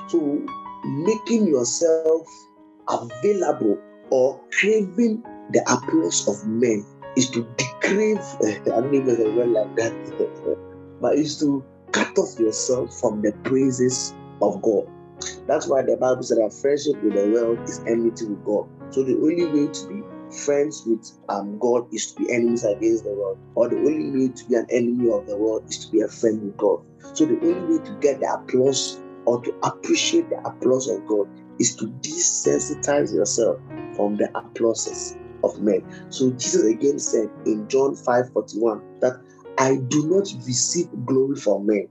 So 0.09 0.45
making 0.85 1.47
yourself 1.47 2.27
available 2.89 3.77
or 4.11 4.39
craving 4.59 5.23
the 5.51 5.61
applause 5.67 6.27
of 6.27 6.47
men 6.47 6.85
is 7.15 7.29
to 7.31 7.43
decrave, 7.57 8.17
I 8.43 8.59
don't 8.65 8.93
even 8.93 9.21
a 9.21 9.29
word 9.31 9.49
like 9.49 9.75
that, 9.77 10.57
but 11.01 11.15
is 11.15 11.39
to 11.39 11.63
cut 11.91 12.17
off 12.17 12.39
yourself 12.39 12.93
from 12.99 13.21
the 13.21 13.31
praises 13.43 14.13
of 14.41 14.61
God. 14.61 14.85
That's 15.47 15.67
why 15.67 15.81
the 15.81 15.97
Bible 15.97 16.23
said 16.23 16.37
that 16.37 16.53
friendship 16.53 17.01
with 17.03 17.13
the 17.13 17.31
world 17.31 17.59
is 17.67 17.81
enmity 17.87 18.25
with 18.25 18.43
God. 18.45 18.67
So 18.91 19.03
the 19.03 19.15
only 19.15 19.45
way 19.45 19.71
to 19.71 19.87
be 19.87 20.03
friends 20.31 20.83
with 20.85 21.03
um, 21.29 21.57
God 21.59 21.83
is 21.91 22.13
to 22.13 22.23
be 22.23 22.31
enemies 22.33 22.63
against 22.65 23.03
the 23.03 23.13
world, 23.15 23.37
or 23.55 23.69
the 23.69 23.77
only 23.77 24.11
way 24.11 24.33
to 24.33 24.43
be 24.49 24.55
an 24.55 24.67
enemy 24.71 25.09
of 25.11 25.25
the 25.27 25.37
world 25.37 25.63
is 25.67 25.79
to 25.79 25.87
be 25.91 26.01
a 26.01 26.07
friend 26.09 26.41
with 26.43 26.57
God. 26.57 26.79
So 27.13 27.25
the 27.25 27.39
only 27.43 27.65
way 27.65 27.79
to 27.85 27.93
get 28.01 28.19
the 28.19 28.27
applause 28.33 29.01
or 29.25 29.41
to 29.43 29.53
appreciate 29.63 30.29
the 30.29 30.39
applause 30.45 30.89
of 30.89 31.05
God 31.05 31.27
is 31.59 31.75
to 31.77 31.87
desensitize 32.01 33.13
yourself 33.13 33.57
from 33.95 34.17
the 34.17 34.29
applauses 34.35 35.17
of 35.43 35.51
men. 35.59 35.81
So 36.09 36.31
Jesus 36.31 36.65
again 36.65 36.99
said 36.99 37.29
in 37.45 37.67
John 37.69 37.95
5 37.95 38.25
41 38.33 38.81
that 39.01 39.13
I 39.57 39.77
do 39.87 40.07
not 40.09 40.27
receive 40.45 40.87
glory 41.05 41.35
from 41.37 41.67
men 41.67 41.87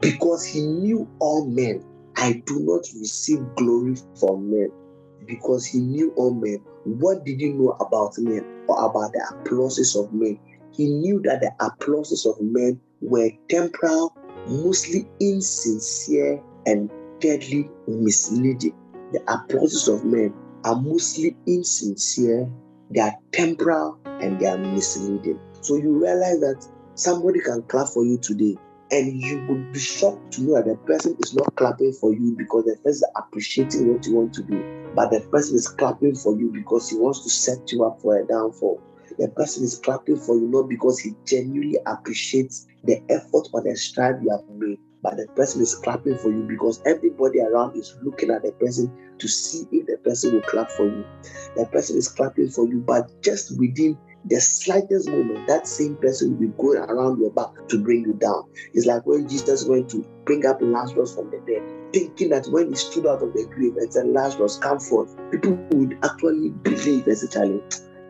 because 0.00 0.44
he 0.46 0.62
knew 0.62 1.10
all 1.20 1.48
men. 1.50 1.82
I 2.16 2.42
do 2.46 2.60
not 2.60 2.82
receive 2.98 3.54
glory 3.56 3.96
from 4.18 4.50
men 4.50 4.70
because 5.26 5.66
he 5.66 5.80
knew 5.80 6.12
all 6.16 6.34
men. 6.34 6.64
What 6.86 7.24
did 7.24 7.40
he 7.40 7.50
know 7.50 7.70
about 7.80 8.14
men 8.18 8.44
or 8.68 8.86
about 8.86 9.12
the 9.12 9.34
applauses 9.34 9.96
of 9.96 10.12
men? 10.12 10.38
He 10.72 10.86
knew 10.86 11.20
that 11.22 11.40
the 11.40 11.52
applauses 11.60 12.26
of 12.26 12.40
men 12.40 12.80
were 13.00 13.30
temporal, 13.48 14.14
mostly 14.46 15.06
insincere, 15.20 16.42
and 16.64 16.90
deadly 17.20 17.68
misleading. 17.86 18.74
The 19.12 19.20
applauses 19.26 19.88
of 19.88 20.04
men 20.04 20.34
are 20.64 20.80
mostly 20.80 21.36
insincere, 21.46 22.50
they 22.90 23.00
are 23.00 23.14
temporal, 23.32 23.98
and 24.20 24.38
they 24.38 24.46
are 24.46 24.58
misleading. 24.58 25.40
So 25.62 25.76
you 25.76 26.00
realize 26.00 26.40
that 26.40 26.66
Somebody 26.96 27.40
can 27.40 27.62
clap 27.64 27.88
for 27.88 28.06
you 28.06 28.16
today, 28.16 28.56
and 28.90 29.22
you 29.22 29.44
would 29.50 29.70
be 29.70 29.78
shocked 29.78 30.32
to 30.32 30.42
know 30.42 30.54
that 30.54 30.64
the 30.64 30.76
person 30.86 31.14
is 31.22 31.34
not 31.34 31.54
clapping 31.54 31.92
for 31.92 32.10
you 32.14 32.34
because 32.38 32.64
the 32.64 32.74
person 32.76 32.90
is 32.90 33.04
appreciating 33.14 33.92
what 33.92 34.06
you 34.06 34.14
want 34.14 34.32
to 34.32 34.42
do. 34.42 34.75
But 34.96 35.10
the 35.10 35.20
person 35.30 35.56
is 35.56 35.68
clapping 35.68 36.14
for 36.14 36.34
you 36.38 36.50
because 36.50 36.88
he 36.88 36.96
wants 36.96 37.22
to 37.22 37.28
set 37.28 37.70
you 37.70 37.84
up 37.84 38.00
for 38.00 38.18
a 38.18 38.26
downfall. 38.26 38.80
The 39.18 39.28
person 39.28 39.62
is 39.62 39.78
clapping 39.78 40.16
for 40.16 40.36
you 40.36 40.48
not 40.48 40.70
because 40.70 40.98
he 40.98 41.12
genuinely 41.26 41.78
appreciates 41.86 42.66
the 42.82 43.02
effort 43.10 43.48
or 43.52 43.62
the 43.62 43.76
strive 43.76 44.22
you 44.22 44.30
have 44.30 44.48
made, 44.56 44.78
but 45.02 45.18
the 45.18 45.26
person 45.36 45.60
is 45.60 45.74
clapping 45.74 46.16
for 46.16 46.30
you 46.30 46.42
because 46.48 46.80
everybody 46.86 47.40
around 47.40 47.76
is 47.76 47.94
looking 48.02 48.30
at 48.30 48.42
the 48.42 48.52
person 48.52 48.90
to 49.18 49.28
see 49.28 49.66
if 49.70 49.86
the 49.86 49.98
person 49.98 50.32
will 50.32 50.42
clap 50.42 50.70
for 50.70 50.86
you. 50.86 51.04
The 51.56 51.66
person 51.66 51.98
is 51.98 52.08
clapping 52.08 52.48
for 52.48 52.66
you, 52.66 52.78
but 52.80 53.10
just 53.22 53.58
within 53.58 53.98
the 54.28 54.40
slightest 54.40 55.08
moment, 55.08 55.46
that 55.46 55.66
same 55.66 55.96
person 55.96 56.32
will 56.32 56.48
be 56.48 56.52
going 56.58 56.78
around 56.78 57.20
your 57.20 57.30
back 57.30 57.48
to 57.68 57.82
bring 57.82 58.02
you 58.02 58.14
down. 58.14 58.42
It's 58.74 58.86
like 58.86 59.06
when 59.06 59.28
Jesus 59.28 59.66
went 59.66 59.88
to 59.90 60.04
bring 60.24 60.44
up 60.46 60.58
Lazarus 60.60 61.14
from 61.14 61.30
the 61.30 61.40
dead, 61.46 61.62
thinking 61.92 62.30
that 62.30 62.46
when 62.50 62.68
he 62.68 62.74
stood 62.74 63.06
out 63.06 63.22
of 63.22 63.32
the 63.32 63.46
grave 63.54 63.76
and 63.76 63.92
said, 63.92 64.06
Lazarus, 64.08 64.58
come 64.58 64.80
forth, 64.80 65.14
people 65.30 65.58
would 65.72 65.96
actually 66.04 66.50
believe 66.62 67.06
essentially 67.06 67.60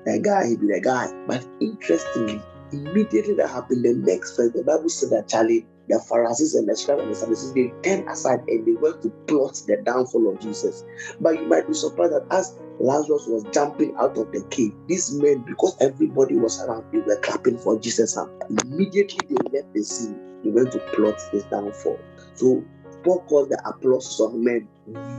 the 0.06 0.20
guy, 0.22 0.46
he 0.46 0.56
be 0.56 0.68
the 0.68 0.80
guy. 0.80 1.08
But 1.26 1.46
interestingly, 1.60 2.40
immediately 2.72 3.34
that 3.34 3.50
happened, 3.50 3.84
the 3.84 3.94
next 3.94 4.36
verse, 4.36 4.52
the 4.54 4.64
Bible 4.64 4.88
said 4.88 5.10
that 5.10 5.28
Charlie, 5.28 5.66
the 5.88 6.00
Pharisees 6.08 6.54
and 6.54 6.68
the 6.68 6.76
scribes 6.76 7.02
and 7.02 7.10
the 7.10 7.14
Sadducees, 7.14 7.52
they 7.54 7.72
turned 7.82 8.08
aside 8.08 8.40
and 8.48 8.66
they 8.66 8.72
went 8.80 9.00
to 9.02 9.10
plot 9.26 9.60
the 9.66 9.76
downfall 9.84 10.32
of 10.32 10.40
Jesus. 10.40 10.84
But 11.20 11.40
you 11.40 11.46
might 11.46 11.66
be 11.66 11.74
surprised 11.74 12.12
that 12.12 12.26
as 12.30 12.58
Lazarus 12.78 13.26
was 13.28 13.44
jumping 13.52 13.94
out 13.98 14.16
of 14.18 14.30
the 14.32 14.44
cave, 14.50 14.72
these 14.88 15.12
men, 15.20 15.44
because 15.46 15.76
everybody 15.80 16.36
was 16.36 16.60
around, 16.62 16.84
they 16.92 16.98
were 16.98 17.18
clapping 17.22 17.58
for 17.58 17.78
Jesus. 17.78 18.16
And 18.16 18.28
immediately 18.50 19.20
they 19.28 19.58
left 19.58 19.72
the 19.74 19.82
scene, 19.82 20.20
they 20.44 20.50
went 20.50 20.72
to 20.72 20.80
plot 20.92 21.20
his 21.32 21.44
downfall. 21.44 21.98
So 22.34 22.62
Paul 23.04 23.24
called 23.28 23.50
the 23.50 23.62
applause 23.66 24.20
of 24.20 24.34
men 24.34 24.68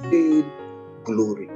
vain 0.09 0.51
glory. 1.03 1.49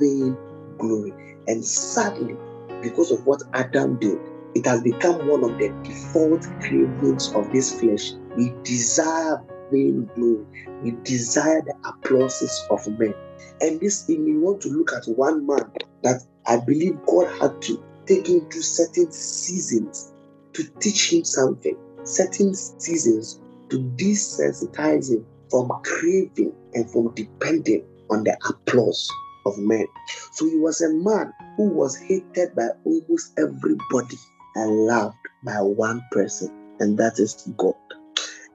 Vain 0.00 0.36
glory. 0.78 1.12
And 1.46 1.64
sadly, 1.64 2.36
because 2.82 3.10
of 3.10 3.24
what 3.26 3.42
Adam 3.54 3.98
did, 3.98 4.18
it 4.54 4.66
has 4.66 4.82
become 4.82 5.26
one 5.28 5.44
of 5.44 5.56
the 5.58 5.72
default 5.84 6.46
cravings 6.62 7.32
of 7.34 7.52
this 7.52 7.78
flesh. 7.78 8.12
We 8.38 8.54
desire 8.62 9.44
vain 9.72 10.08
glory, 10.14 10.46
we 10.84 10.92
desire 11.02 11.60
the 11.60 11.74
applauses 11.84 12.64
of 12.70 12.86
men. 12.96 13.12
And 13.60 13.80
this 13.80 14.08
evening, 14.08 14.36
we 14.36 14.38
want 14.38 14.60
to 14.60 14.68
look 14.68 14.92
at 14.92 15.02
one 15.16 15.44
man 15.44 15.68
that 16.04 16.22
I 16.46 16.58
believe 16.64 17.04
God 17.04 17.26
had 17.40 17.60
to 17.62 17.84
take 18.06 18.28
him 18.28 18.48
through 18.48 18.62
certain 18.62 19.10
seasons 19.10 20.12
to 20.54 20.62
teach 20.78 21.12
him 21.12 21.24
something, 21.24 21.76
certain 22.04 22.54
seasons 22.54 23.40
to 23.70 23.78
desensitize 23.96 25.10
him 25.10 25.26
from 25.50 25.72
craving 25.82 26.52
and 26.74 26.88
from 26.92 27.12
depending 27.16 27.84
on 28.08 28.22
the 28.22 28.38
applause 28.48 29.08
of 29.46 29.58
men. 29.58 29.86
So 30.34 30.46
he 30.46 30.58
was 30.58 30.80
a 30.80 30.90
man 30.90 31.32
who 31.56 31.70
was 31.70 31.96
hated 31.96 32.54
by 32.54 32.68
almost 32.84 33.36
everybody 33.36 34.16
and 34.54 34.86
loved 34.86 35.16
by 35.44 35.60
one 35.60 36.00
person, 36.12 36.50
and 36.78 36.96
that 36.98 37.18
is 37.18 37.34
God. 37.56 37.74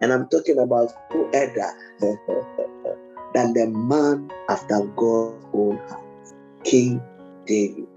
And 0.01 0.11
I'm 0.11 0.27
talking 0.29 0.59
about 0.59 0.91
who 1.11 1.27
other 1.27 1.73
than 3.33 3.53
the 3.53 3.67
man 3.67 4.29
after 4.49 4.81
God's 4.95 5.45
own 5.53 5.77
heart, 5.87 6.03
King 6.63 7.01
David. 7.45 7.87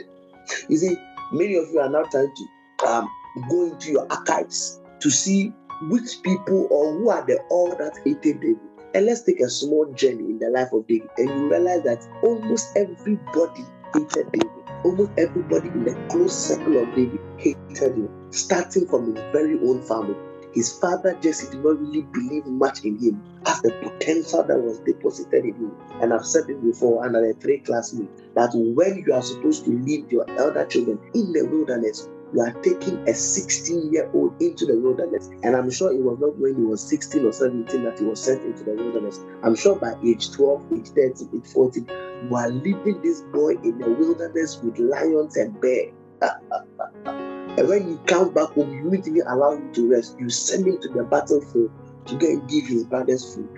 You 0.68 0.76
see, 0.76 0.96
many 1.32 1.56
of 1.56 1.68
you 1.72 1.80
are 1.80 1.90
now 1.90 2.04
trying 2.04 2.32
to 2.34 2.86
um, 2.86 3.08
go 3.50 3.66
into 3.66 3.92
your 3.92 4.10
archives 4.10 4.80
to 5.00 5.10
see 5.10 5.52
which 5.82 6.22
people 6.22 6.68
or 6.70 6.92
who 6.92 7.10
are 7.10 7.24
the 7.26 7.38
all 7.50 7.70
that 7.76 7.98
hated 8.04 8.40
David. 8.40 8.58
And 8.94 9.06
let's 9.06 9.22
take 9.22 9.40
a 9.40 9.48
small 9.50 9.92
journey 9.92 10.24
in 10.24 10.38
the 10.38 10.48
life 10.48 10.72
of 10.72 10.86
David, 10.86 11.10
and 11.18 11.28
you 11.28 11.50
realize 11.50 11.82
that 11.82 12.02
almost 12.22 12.76
everybody 12.76 13.64
hated 13.92 14.32
David. 14.32 14.50
Almost 14.84 15.10
everybody 15.18 15.68
in 15.68 15.84
the 15.84 16.08
close 16.10 16.34
circle 16.34 16.82
of 16.82 16.94
David 16.94 17.20
hated 17.36 17.96
him, 17.96 18.08
starting 18.30 18.86
from 18.86 19.14
his 19.14 19.22
very 19.32 19.58
own 19.60 19.82
family. 19.82 20.14
His 20.56 20.72
father 20.78 21.14
Jesse 21.20 21.50
did 21.50 21.62
not 21.62 21.78
really 21.78 22.00
believe 22.14 22.46
much 22.46 22.82
in 22.82 22.96
him 22.96 23.22
as 23.44 23.60
the 23.60 23.72
potential 23.72 24.42
that 24.42 24.56
was 24.58 24.80
deposited 24.86 25.44
in 25.44 25.52
him. 25.52 25.72
And 26.00 26.14
I've 26.14 26.24
said 26.24 26.48
it 26.48 26.64
before 26.64 27.06
the 27.06 27.36
three 27.42 27.58
classmates 27.58 28.22
that 28.34 28.52
when 28.54 29.04
you 29.06 29.12
are 29.12 29.20
supposed 29.20 29.66
to 29.66 29.70
lead 29.72 30.10
your 30.10 30.24
elder 30.40 30.64
children 30.64 30.98
in 31.12 31.30
the 31.34 31.44
wilderness, 31.44 32.08
you 32.32 32.40
are 32.40 32.52
taking 32.62 32.96
a 33.06 33.12
16 33.12 33.92
year 33.92 34.10
old 34.14 34.40
into 34.40 34.64
the 34.64 34.80
wilderness. 34.80 35.28
And 35.42 35.54
I'm 35.54 35.70
sure 35.70 35.92
it 35.92 36.00
was 36.00 36.18
not 36.20 36.38
when 36.38 36.56
he 36.56 36.62
was 36.62 36.88
16 36.88 37.26
or 37.26 37.32
17 37.32 37.84
that 37.84 37.98
he 37.98 38.06
was 38.06 38.22
sent 38.22 38.42
into 38.42 38.64
the 38.64 38.72
wilderness. 38.80 39.20
I'm 39.44 39.56
sure 39.56 39.78
by 39.78 39.92
age 40.02 40.32
12, 40.32 40.72
age 40.72 40.88
13, 40.88 41.30
age 41.36 41.52
14, 41.52 41.86
you 42.30 42.34
are 42.34 42.48
leaving 42.48 43.02
this 43.02 43.20
boy 43.30 43.60
in 43.62 43.76
the 43.76 43.90
wilderness 43.90 44.58
with 44.62 44.78
lions 44.78 45.36
and 45.36 45.60
bears. 45.60 45.92
and 47.56 47.68
when 47.68 47.88
he 47.88 47.96
comes 48.04 48.32
back 48.32 48.50
home, 48.50 48.70
you 48.70 48.90
won't 48.90 49.06
allow 49.26 49.52
him 49.52 49.72
to 49.72 49.90
rest. 49.90 50.16
You 50.18 50.28
send 50.28 50.66
him 50.66 50.78
to 50.82 50.88
the 50.88 51.04
battlefield 51.04 51.70
to 52.06 52.14
go 52.16 52.26
and 52.26 52.48
give 52.48 52.66
his 52.66 52.84
brothers 52.84 53.34
food. 53.34 53.48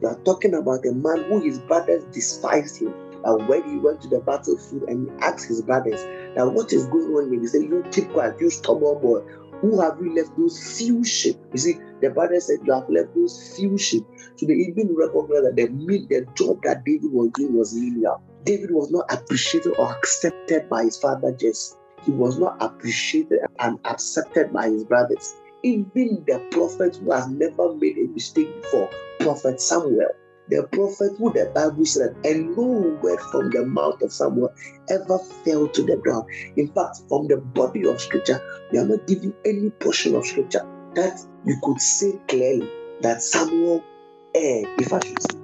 You 0.00 0.08
are 0.08 0.18
talking 0.24 0.54
about 0.54 0.86
a 0.86 0.92
man 0.92 1.24
who 1.24 1.40
his 1.40 1.58
brothers 1.58 2.04
despised 2.12 2.80
him. 2.80 2.94
And 3.24 3.46
when 3.46 3.62
he 3.68 3.76
went 3.76 4.00
to 4.02 4.08
the 4.08 4.20
battlefield 4.20 4.84
and 4.88 5.08
he 5.08 5.16
asked 5.24 5.48
his 5.48 5.60
brothers, 5.60 6.02
Now 6.34 6.48
what 6.48 6.72
is 6.72 6.86
going 6.86 7.14
on 7.14 7.30
here? 7.30 7.40
He 7.40 7.46
said, 7.46 7.62
You 7.62 7.84
keep 7.92 8.10
quiet, 8.12 8.40
you 8.40 8.48
stubborn 8.48 9.00
boy. 9.02 9.20
Who 9.60 9.80
have 9.80 9.98
you 10.00 10.14
left 10.14 10.36
those 10.36 10.76
few 10.76 11.04
sheep? 11.04 11.36
You 11.52 11.58
see, 11.58 11.74
the 12.00 12.08
brothers 12.08 12.46
said, 12.46 12.60
You 12.64 12.72
have 12.72 12.88
left 12.88 13.14
those 13.14 13.54
few 13.54 13.76
sheep. 13.76 14.04
So 14.36 14.46
they 14.46 14.54
even 14.54 14.96
recognized 14.96 15.44
that 15.44 15.56
the, 15.56 15.66
the 16.08 16.26
job 16.34 16.62
that 16.64 16.84
David 16.84 17.12
was 17.12 17.30
doing 17.34 17.54
was 17.54 17.74
linear. 17.74 18.16
David 18.44 18.70
was 18.72 18.90
not 18.90 19.04
appreciated 19.12 19.74
or 19.78 19.92
accepted 19.92 20.68
by 20.68 20.84
his 20.84 20.98
father 20.98 21.32
Jesse. 21.32 21.76
He 22.04 22.12
was 22.12 22.38
not 22.38 22.56
appreciated 22.60 23.40
and 23.60 23.78
accepted 23.84 24.52
by 24.52 24.68
his 24.70 24.84
brothers. 24.84 25.34
Even 25.62 26.24
the 26.26 26.44
prophet 26.50 26.96
who 26.96 27.12
has 27.12 27.28
never 27.28 27.74
made 27.76 27.96
a 27.98 28.08
mistake 28.12 28.48
before, 28.62 28.90
Prophet 29.20 29.60
Samuel, 29.60 30.08
the 30.48 30.66
prophet 30.72 31.12
who 31.18 31.32
the 31.32 31.50
Bible 31.54 31.84
said, 31.86 32.16
and 32.24 32.56
no 32.56 32.98
word 33.02 33.20
from 33.30 33.50
the 33.50 33.64
mouth 33.64 34.02
of 34.02 34.12
Samuel 34.12 34.52
ever 34.90 35.18
fell 35.44 35.68
to 35.68 35.82
the 35.84 35.96
ground. 35.98 36.24
In 36.56 36.68
fact, 36.72 36.98
from 37.08 37.28
the 37.28 37.36
body 37.38 37.86
of 37.86 38.00
scripture, 38.00 38.40
we 38.72 38.78
are 38.78 38.86
not 38.86 39.06
giving 39.06 39.34
any 39.44 39.70
portion 39.70 40.16
of 40.16 40.26
scripture 40.26 40.64
that 40.94 41.18
you 41.44 41.56
could 41.62 41.80
say 41.80 42.12
clearly 42.28 42.68
that 43.00 43.22
Samuel 43.22 43.82
erred, 44.34 44.68
if 44.78 44.92
I 44.92 45.00
should 45.00 45.22
say. 45.22 45.38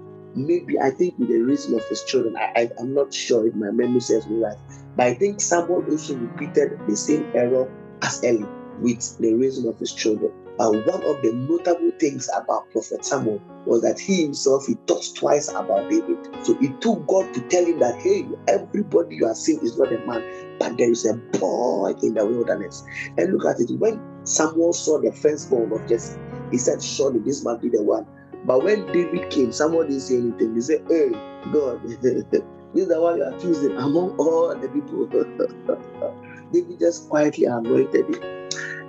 Maybe 0.47 0.78
I 0.78 0.90
think 0.90 1.18
with 1.18 1.28
the 1.28 1.40
reason 1.40 1.75
of 1.75 1.85
his 1.88 2.04
children, 2.04 2.37
I, 2.37 2.52
I, 2.57 2.71
am 2.80 2.95
not 2.95 3.12
sure 3.12 3.47
if 3.47 3.54
my 3.54 3.71
memory 3.71 4.00
serves 4.00 4.26
me 4.28 4.38
right, 4.38 4.57
but 4.97 5.07
I 5.07 5.14
think 5.14 5.40
Samuel 5.40 5.85
also 5.90 6.16
repeated 6.16 6.78
the 6.87 6.97
same 6.97 7.30
error 7.35 7.68
as 8.02 8.23
Eli 8.23 8.47
with 8.80 9.18
the 9.18 9.35
reason 9.35 9.68
of 9.68 9.78
his 9.78 9.92
children. 9.92 10.33
And 10.61 10.85
one 10.87 11.02
of 11.04 11.23
the 11.23 11.33
notable 11.33 11.92
things 12.00 12.28
about 12.37 12.71
Prophet 12.71 13.04
Samuel 13.04 13.40
was 13.64 13.83
that 13.83 13.99
he 13.99 14.23
himself 14.23 14.66
he 14.66 14.75
thought 14.87 15.04
twice 15.14 15.49
about 15.49 15.88
David. 15.90 16.18
So 16.45 16.57
it 16.61 16.80
took 16.80 17.07
God 17.07 17.33
to 17.35 17.40
tell 17.42 17.64
him 17.64 17.78
that 17.80 18.00
hey, 18.00 18.26
everybody 18.49 19.16
you 19.16 19.26
are 19.26 19.35
seeing 19.35 19.61
is 19.61 19.78
not 19.78 19.92
a 19.92 19.99
man, 20.07 20.57
but 20.59 20.76
there 20.76 20.90
is 20.90 21.07
a 21.07 21.14
boy 21.38 21.95
in 22.02 22.14
the 22.14 22.26
wilderness. 22.26 22.85
And 23.16 23.33
look 23.33 23.47
at 23.47 23.61
it. 23.61 23.73
When 23.78 24.00
Samuel 24.25 24.73
saw 24.73 25.00
the 25.00 25.12
firstborn 25.12 25.73
of 25.73 25.87
Jesse, 25.88 26.18
he 26.50 26.59
said, 26.59 26.83
Surely 26.83 27.21
this 27.21 27.45
must 27.45 27.62
be 27.62 27.68
the 27.68 27.83
one. 27.83 28.07
But 28.45 28.62
when 28.62 28.90
David 28.92 29.30
came, 29.30 29.52
Samuel 29.52 29.85
didn't 29.85 30.00
say 30.00 30.16
anything. 30.16 30.54
He 30.54 30.61
said, 30.61 30.85
Hey, 30.88 31.11
God, 31.52 31.83
this 32.02 32.02
is 32.02 32.88
the 32.88 33.00
one 33.00 33.18
you 33.18 33.25
are 33.25 33.38
choosing 33.38 33.76
among 33.76 34.16
all 34.18 34.54
the 34.54 34.68
people. 34.68 35.07
David 36.52 36.78
just 36.78 37.09
quietly 37.09 37.45
anointed 37.45 38.07
him. 38.07 38.38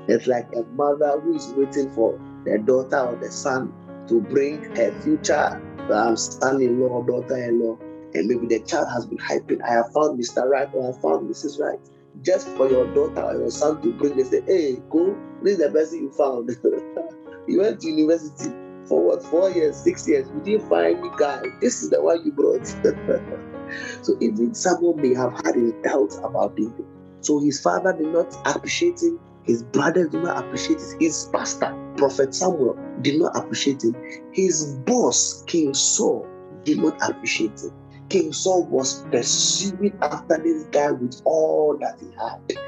It's 0.07 0.27
like 0.27 0.47
a 0.55 0.63
mother 0.73 1.19
who 1.19 1.35
is 1.35 1.53
waiting 1.55 1.91
for 1.91 2.19
the 2.45 2.57
daughter 2.59 2.99
or 2.99 3.15
the 3.17 3.31
son 3.31 3.73
to 4.07 4.21
bring 4.21 4.63
her 4.75 4.91
future 5.01 5.61
um, 5.91 6.17
son-in-law 6.17 6.87
or 6.87 7.05
daughter-in-law. 7.05 7.77
And 8.15 8.27
maybe 8.27 8.47
the 8.47 8.63
child 8.65 8.87
has 8.91 9.05
been 9.05 9.19
hyping, 9.19 9.61
I 9.63 9.73
have 9.73 9.91
found 9.93 10.19
Mr. 10.19 10.49
Right 10.49 10.67
or 10.73 10.83
I 10.83 10.85
have 10.87 11.01
found 11.01 11.29
Mrs. 11.29 11.59
Right. 11.59 11.79
Just 12.23 12.47
for 12.55 12.67
your 12.69 12.87
daughter 12.87 13.21
or 13.21 13.33
your 13.35 13.51
son 13.51 13.81
to 13.83 13.93
bring, 13.93 14.17
they 14.17 14.23
say, 14.23 14.41
hey, 14.47 14.77
go, 14.89 15.15
this 15.43 15.59
is 15.59 15.59
the 15.59 15.69
best 15.69 15.93
you 15.93 16.11
found. 16.17 16.49
you 17.47 17.59
went 17.59 17.79
to 17.81 17.87
university 17.87 18.49
for 18.89 19.05
what, 19.05 19.23
four 19.23 19.51
years, 19.51 19.77
six 19.77 20.07
years, 20.07 20.27
you 20.33 20.41
didn't 20.41 20.67
find 20.67 21.01
the 21.01 21.09
guy. 21.17 21.41
This 21.61 21.81
is 21.81 21.91
the 21.91 22.01
one 22.01 22.25
you 22.25 22.33
brought. 22.33 22.65
so 24.03 24.17
even 24.19 24.53
Samuel 24.53 24.95
may 24.95 25.13
have 25.13 25.33
had 25.45 25.55
his 25.55 25.73
doubts 25.83 26.17
about 26.17 26.57
David. 26.57 26.85
So 27.21 27.39
his 27.39 27.61
father 27.61 27.93
did 27.93 28.07
not 28.07 28.33
appreciate 28.45 29.01
him 29.01 29.19
his 29.49 29.63
brothers 29.63 30.09
did 30.09 30.21
not 30.21 30.37
appreciate 30.45 30.79
him. 30.79 30.99
His 30.99 31.27
pastor, 31.33 31.75
Prophet 31.97 32.35
Samuel, 32.35 32.77
did 33.01 33.19
not 33.19 33.35
appreciate 33.35 33.83
him. 33.83 33.95
His 34.31 34.75
boss, 34.85 35.43
King 35.47 35.73
Saul, 35.73 36.27
did 36.65 36.77
not 36.77 36.97
appreciate 37.09 37.59
him. 37.59 37.71
King 38.09 38.31
Saul 38.31 38.67
was 38.67 39.01
pursuing 39.11 39.97
after 40.03 40.37
this 40.37 40.65
guy 40.65 40.91
with 40.91 41.19
all 41.25 41.77
that 41.79 41.99
he 41.99 42.11
had. 42.19 42.59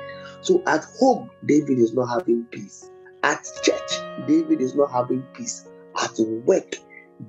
So 0.41 0.63
at 0.65 0.83
home, 0.99 1.29
David 1.45 1.77
is 1.77 1.93
not 1.93 2.07
having 2.07 2.45
peace. 2.45 2.89
At 3.21 3.45
church, 3.63 4.27
David 4.27 4.59
is 4.59 4.73
not 4.73 4.91
having 4.91 5.21
peace. 5.35 5.67
At 5.99 6.17
work, 6.45 6.75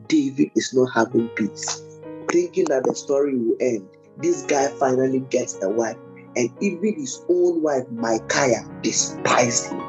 David 0.09 0.51
is 0.55 0.75
not 0.75 0.91
having 0.95 1.29
peace. 1.31 1.83
Thinking 2.31 2.65
that 2.67 2.85
the 2.85 2.95
story 2.95 3.37
will 3.37 3.57
end, 3.61 3.89
This 4.19 4.43
guy 4.43 4.69
finally 4.69 5.21
gets 5.21 5.59
a 5.63 5.69
wife, 5.69 5.97
and 6.37 6.51
even 6.61 6.95
his 7.01 7.25
own 7.29 7.63
wife, 7.63 7.89
Micaiah, 7.91 8.65
despised 8.83 9.71
him. 9.71 9.83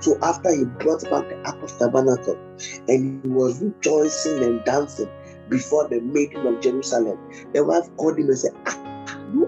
So 0.00 0.18
after 0.22 0.54
he 0.54 0.64
brought 0.64 1.02
back 1.04 1.28
the 1.28 1.42
Ark 1.44 1.62
of 1.62 1.78
Tabernacle 1.78 2.38
and 2.88 3.22
he 3.22 3.28
was 3.28 3.60
rejoicing 3.62 4.42
and 4.42 4.64
dancing 4.64 5.08
before 5.48 5.88
the 5.88 6.00
maiden 6.00 6.46
of 6.46 6.60
Jerusalem, 6.60 7.18
the 7.52 7.64
wife 7.64 7.88
called 7.96 8.18
him 8.18 8.28
and 8.28 8.38
said, 8.38 8.52
ah, 8.66 8.78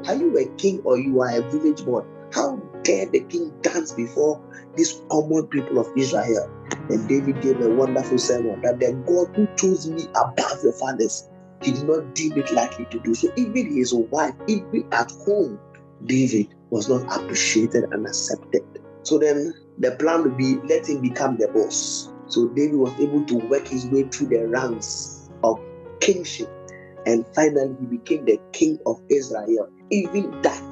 Are 0.08 0.14
you 0.14 0.36
a 0.38 0.46
king 0.56 0.80
or 0.84 0.98
you 0.98 1.20
are 1.20 1.36
a 1.36 1.42
village 1.50 1.84
boy? 1.84 2.02
How 2.32 2.56
dare 2.82 3.06
the 3.06 3.20
king 3.20 3.52
dance 3.62 3.92
before 3.92 4.40
these 4.76 5.02
common 5.10 5.46
people 5.48 5.78
of 5.78 5.88
Israel? 5.96 6.50
And 6.90 7.08
David 7.08 7.40
gave 7.40 7.60
a 7.60 7.70
wonderful 7.70 8.18
sermon 8.18 8.60
that 8.62 8.80
the 8.80 8.92
God 9.06 9.28
who 9.36 9.46
chose 9.56 9.88
me 9.88 10.06
above 10.16 10.58
your 10.62 10.72
fathers, 10.72 11.28
he 11.62 11.72
did 11.72 11.86
not 11.86 12.14
deem 12.14 12.36
it 12.36 12.50
likely 12.52 12.84
to 12.86 12.98
do 13.00 13.14
so. 13.14 13.28
Even 13.36 13.76
his 13.76 13.94
wife, 13.94 14.34
even 14.48 14.84
at 14.92 15.10
home, 15.24 15.58
David 16.06 16.48
was 16.70 16.88
not 16.88 17.02
appreciated 17.16 17.84
and 17.92 18.06
accepted. 18.06 18.62
So 19.04 19.18
then 19.18 19.54
the 19.78 19.92
plan 19.92 20.22
would 20.22 20.36
be 20.36 20.56
let 20.68 20.88
him 20.88 21.00
become 21.00 21.36
the 21.36 21.48
boss. 21.48 22.08
So 22.26 22.48
David 22.48 22.76
was 22.76 22.98
able 23.00 23.24
to 23.26 23.34
work 23.36 23.68
his 23.68 23.86
way 23.86 24.04
through 24.04 24.28
the 24.28 24.48
ranks 24.48 25.28
of 25.44 25.58
kingship. 26.00 26.48
And 27.06 27.24
finally, 27.34 27.76
he 27.80 27.86
became 27.86 28.24
the 28.24 28.38
king 28.52 28.78
of 28.86 29.00
Israel. 29.10 29.68
Even 29.90 30.40
that, 30.42 30.62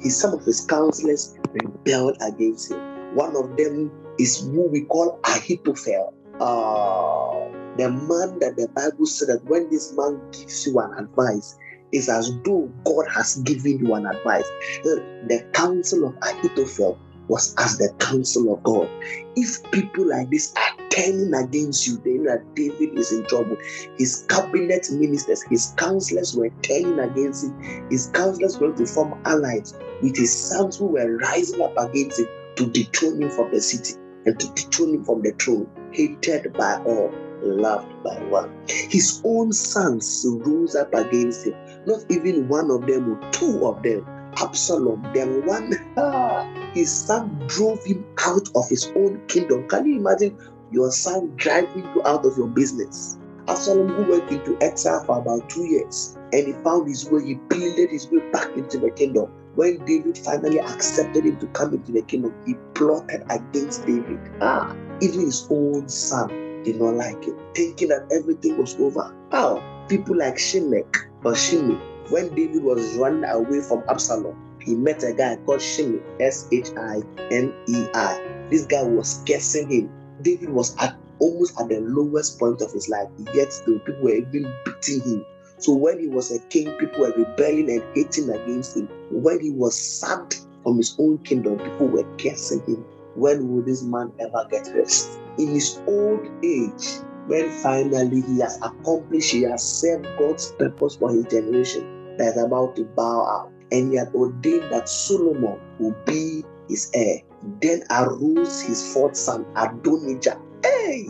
his, 0.00 0.18
some 0.18 0.34
of 0.34 0.44
his 0.44 0.62
counselors 0.62 1.34
rebelled 1.52 2.16
against 2.22 2.70
him. 2.70 2.80
One 3.14 3.36
of 3.36 3.56
them 3.56 3.90
is 4.18 4.40
who 4.40 4.68
we 4.68 4.82
call 4.82 5.20
Ahithophel. 5.24 6.14
Uh, 6.40 7.76
the 7.76 7.90
man 7.90 8.38
that 8.40 8.54
the 8.56 8.68
Bible 8.74 9.06
said 9.06 9.28
that 9.28 9.44
when 9.44 9.68
this 9.70 9.92
man 9.96 10.20
gives 10.32 10.66
you 10.66 10.78
an 10.78 10.92
advice, 10.98 11.56
is 11.92 12.08
as 12.08 12.30
though 12.44 12.70
God 12.84 13.06
has 13.14 13.36
given 13.36 13.78
you 13.78 13.94
an 13.94 14.06
advice. 14.06 14.48
The 14.82 15.48
counsel 15.52 16.06
of 16.06 16.16
Ahithophel 16.22 16.98
was 17.28 17.54
as 17.58 17.78
the 17.78 17.92
counsel 17.98 18.54
of 18.54 18.62
God. 18.62 18.88
If 19.36 19.70
people 19.70 20.08
like 20.08 20.30
this 20.30 20.54
are 20.56 20.88
turning 20.90 21.34
against 21.34 21.86
you, 21.86 21.98
then 22.04 22.24
that 22.24 22.54
David 22.54 22.98
is 22.98 23.12
in 23.12 23.26
trouble. 23.26 23.56
His 23.98 24.24
cabinet 24.28 24.88
ministers, 24.92 25.42
his 25.50 25.74
counselors 25.76 26.36
were 26.36 26.50
turning 26.62 26.98
against 26.98 27.44
him. 27.44 27.88
His 27.90 28.08
counselors 28.08 28.58
were 28.58 28.72
to 28.72 28.86
form 28.86 29.20
allies 29.24 29.74
with 30.02 30.16
his 30.16 30.48
sons 30.48 30.76
who 30.78 30.86
were 30.86 31.16
rising 31.18 31.60
up 31.62 31.74
against 31.78 32.20
him 32.20 32.28
to 32.56 32.66
dethrone 32.70 33.22
him 33.22 33.30
from 33.30 33.50
the 33.52 33.60
city 33.60 33.94
and 34.26 34.38
to 34.38 34.52
dethrone 34.54 34.94
him 34.94 35.04
from 35.04 35.22
the 35.22 35.32
throne, 35.32 35.68
hated 35.92 36.52
by 36.54 36.76
all, 36.84 37.12
loved 37.42 38.02
by 38.02 38.16
one. 38.24 38.50
His 38.68 39.22
own 39.24 39.52
sons 39.52 40.26
rose 40.28 40.74
up 40.74 40.92
against 40.94 41.46
him, 41.46 41.54
not 41.86 42.04
even 42.10 42.48
one 42.48 42.70
of 42.70 42.86
them 42.86 43.12
or 43.12 43.30
two 43.30 43.66
of 43.66 43.82
them. 43.82 44.04
Absalom, 44.38 45.06
then 45.14 45.46
one, 45.46 45.72
ah, 45.96 46.44
his 46.74 46.92
son 46.92 47.40
drove 47.46 47.82
him 47.84 48.04
out 48.26 48.48
of 48.54 48.68
his 48.68 48.92
own 48.96 49.20
kingdom. 49.28 49.66
Can 49.68 49.86
you 49.86 49.98
imagine 49.98 50.36
your 50.72 50.90
son 50.90 51.32
driving 51.36 51.88
you 51.94 52.02
out 52.04 52.26
of 52.26 52.36
your 52.36 52.48
business? 52.48 53.16
Absalom, 53.48 53.88
who 53.88 54.10
went 54.10 54.30
into 54.30 54.58
exile 54.60 55.04
for 55.04 55.18
about 55.18 55.48
two 55.48 55.64
years, 55.64 56.18
and 56.32 56.48
he 56.48 56.52
found 56.64 56.88
his 56.88 57.08
way, 57.10 57.24
he 57.24 57.34
pleaded 57.48 57.90
his 57.90 58.10
way 58.10 58.18
back 58.32 58.48
into 58.56 58.78
the 58.78 58.90
kingdom 58.90 59.30
when 59.56 59.82
David 59.86 60.18
finally 60.18 60.60
accepted 60.60 61.24
him 61.24 61.38
to 61.40 61.46
come 61.48 61.74
into 61.74 61.90
the 61.90 62.02
kingdom, 62.02 62.34
he 62.46 62.54
plotted 62.74 63.24
against 63.30 63.86
David. 63.86 64.20
Ah, 64.40 64.76
even 65.00 65.20
his 65.20 65.48
own 65.50 65.88
son 65.88 66.28
did 66.62 66.78
not 66.78 66.94
like 66.94 67.26
it, 67.26 67.34
thinking 67.54 67.88
that 67.88 68.06
everything 68.12 68.56
was 68.58 68.78
over. 68.78 69.14
Oh, 69.32 69.62
people 69.88 70.16
like 70.16 70.38
Shimei 70.38 70.84
or 71.24 71.34
Shimei, 71.34 71.76
when 72.10 72.34
David 72.34 72.62
was 72.62 72.96
running 72.96 73.24
away 73.24 73.60
from 73.62 73.82
Absalom, 73.88 74.36
he 74.60 74.74
met 74.74 75.02
a 75.02 75.12
guy 75.12 75.36
called 75.46 75.62
Shimei, 75.62 76.00
S 76.20 76.48
H 76.52 76.68
I 76.76 77.02
M 77.30 77.52
E 77.66 77.86
I. 77.94 78.46
This 78.50 78.66
guy 78.66 78.82
was 78.82 79.22
cursing 79.26 79.70
him. 79.70 79.90
David 80.22 80.50
was 80.50 80.76
at 80.78 80.96
almost 81.18 81.58
at 81.58 81.68
the 81.68 81.80
lowest 81.80 82.38
point 82.38 82.60
of 82.60 82.72
his 82.72 82.88
life, 82.90 83.08
yet 83.32 83.48
the 83.64 83.80
people 83.86 84.02
were 84.02 84.14
even 84.14 84.52
beating 84.64 85.00
him 85.00 85.24
so 85.58 85.74
when 85.74 85.98
he 85.98 86.08
was 86.08 86.30
a 86.30 86.38
king, 86.48 86.70
people 86.78 87.00
were 87.00 87.12
rebelling 87.16 87.70
and 87.70 87.82
hating 87.94 88.30
against 88.30 88.76
him. 88.76 88.88
When 89.10 89.40
he 89.40 89.50
was 89.50 89.78
sacked 89.78 90.40
from 90.62 90.76
his 90.76 90.94
own 90.98 91.18
kingdom, 91.18 91.58
people 91.60 91.88
were 91.88 92.04
cursing 92.18 92.62
him. 92.66 92.84
When 93.14 93.48
will 93.48 93.62
this 93.62 93.82
man 93.82 94.12
ever 94.20 94.46
get 94.50 94.68
rest? 94.74 95.18
In 95.38 95.48
his 95.48 95.80
old 95.86 96.26
age, 96.44 96.98
when 97.26 97.50
finally 97.62 98.20
he 98.20 98.40
has 98.40 98.58
accomplished, 98.62 99.32
he 99.32 99.42
has 99.42 99.62
served 99.62 100.06
God's 100.18 100.52
purpose 100.52 100.96
for 100.96 101.10
his 101.10 101.24
generation 101.26 101.82
that 102.18 102.36
is 102.36 102.42
about 102.42 102.76
to 102.76 102.84
bow 102.96 103.26
out. 103.26 103.52
And 103.72 103.90
he 103.90 103.98
had 103.98 104.08
ordained 104.14 104.70
that 104.70 104.88
Solomon 104.88 105.58
will 105.78 105.96
be 106.04 106.44
his 106.68 106.90
heir. 106.94 107.20
Then 107.60 107.82
arose 107.90 108.62
his 108.62 108.92
fourth 108.92 109.16
son, 109.16 109.44
Adonijah. 109.56 110.38
Hey, 110.62 111.06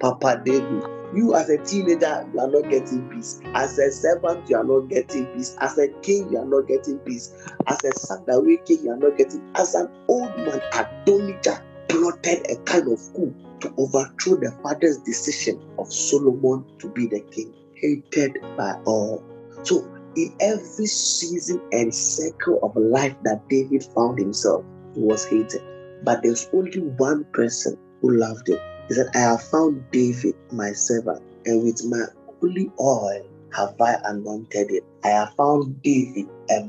Papa 0.00 0.42
David 0.44 0.84
you, 1.14 1.34
as 1.34 1.48
a 1.48 1.58
teenager, 1.58 2.28
you 2.32 2.40
are 2.40 2.50
not 2.50 2.68
getting 2.70 3.08
peace. 3.08 3.40
As 3.54 3.78
a 3.78 3.90
servant, 3.90 4.48
you 4.48 4.56
are 4.56 4.64
not 4.64 4.88
getting 4.88 5.26
peace. 5.26 5.56
As 5.60 5.78
a 5.78 5.88
king, 6.02 6.30
you 6.30 6.38
are 6.38 6.44
not 6.44 6.66
getting 6.68 6.98
peace. 6.98 7.34
As 7.66 7.82
a 7.84 7.92
Sandaway 7.92 8.64
king, 8.66 8.84
you 8.84 8.90
are 8.90 8.96
not 8.96 9.16
getting. 9.16 9.42
As 9.54 9.74
an 9.74 9.88
old 10.08 10.36
man, 10.36 10.60
Adonijah 10.72 11.62
plotted 11.88 12.46
a 12.50 12.56
kind 12.64 12.90
of 12.92 13.00
coup 13.14 13.34
to 13.60 13.74
overthrow 13.76 14.36
the 14.36 14.52
father's 14.62 14.98
decision 14.98 15.60
of 15.78 15.92
Solomon 15.92 16.64
to 16.78 16.88
be 16.90 17.06
the 17.06 17.20
king, 17.20 17.52
hated 17.74 18.38
by 18.56 18.74
all. 18.84 19.24
So, 19.62 19.86
in 20.16 20.34
every 20.40 20.86
season 20.86 21.60
and 21.72 21.94
circle 21.94 22.58
of 22.62 22.76
life 22.76 23.16
that 23.24 23.48
David 23.48 23.84
found 23.94 24.18
himself, 24.18 24.64
he 24.94 25.00
was 25.00 25.24
hated. 25.26 25.62
But 26.04 26.22
there's 26.22 26.48
only 26.52 26.80
one 26.80 27.24
person 27.32 27.76
who 28.00 28.16
loved 28.16 28.48
him, 28.48 28.58
he 28.88 28.94
said, 28.94 29.08
I 29.14 29.20
have 29.20 29.42
found 29.42 29.90
David, 29.92 30.36
my 30.52 30.72
servant, 30.74 31.20
and 31.46 31.64
with 31.64 31.80
my 31.86 32.04
holy 32.42 32.72
oil 32.80 33.22
have 33.54 33.74
I 33.80 33.96
anointed 34.04 34.70
it. 34.72 34.84
I 35.04 35.08
have 35.10 35.34
found 35.36 35.82
David, 35.82 36.26
a 36.50 36.60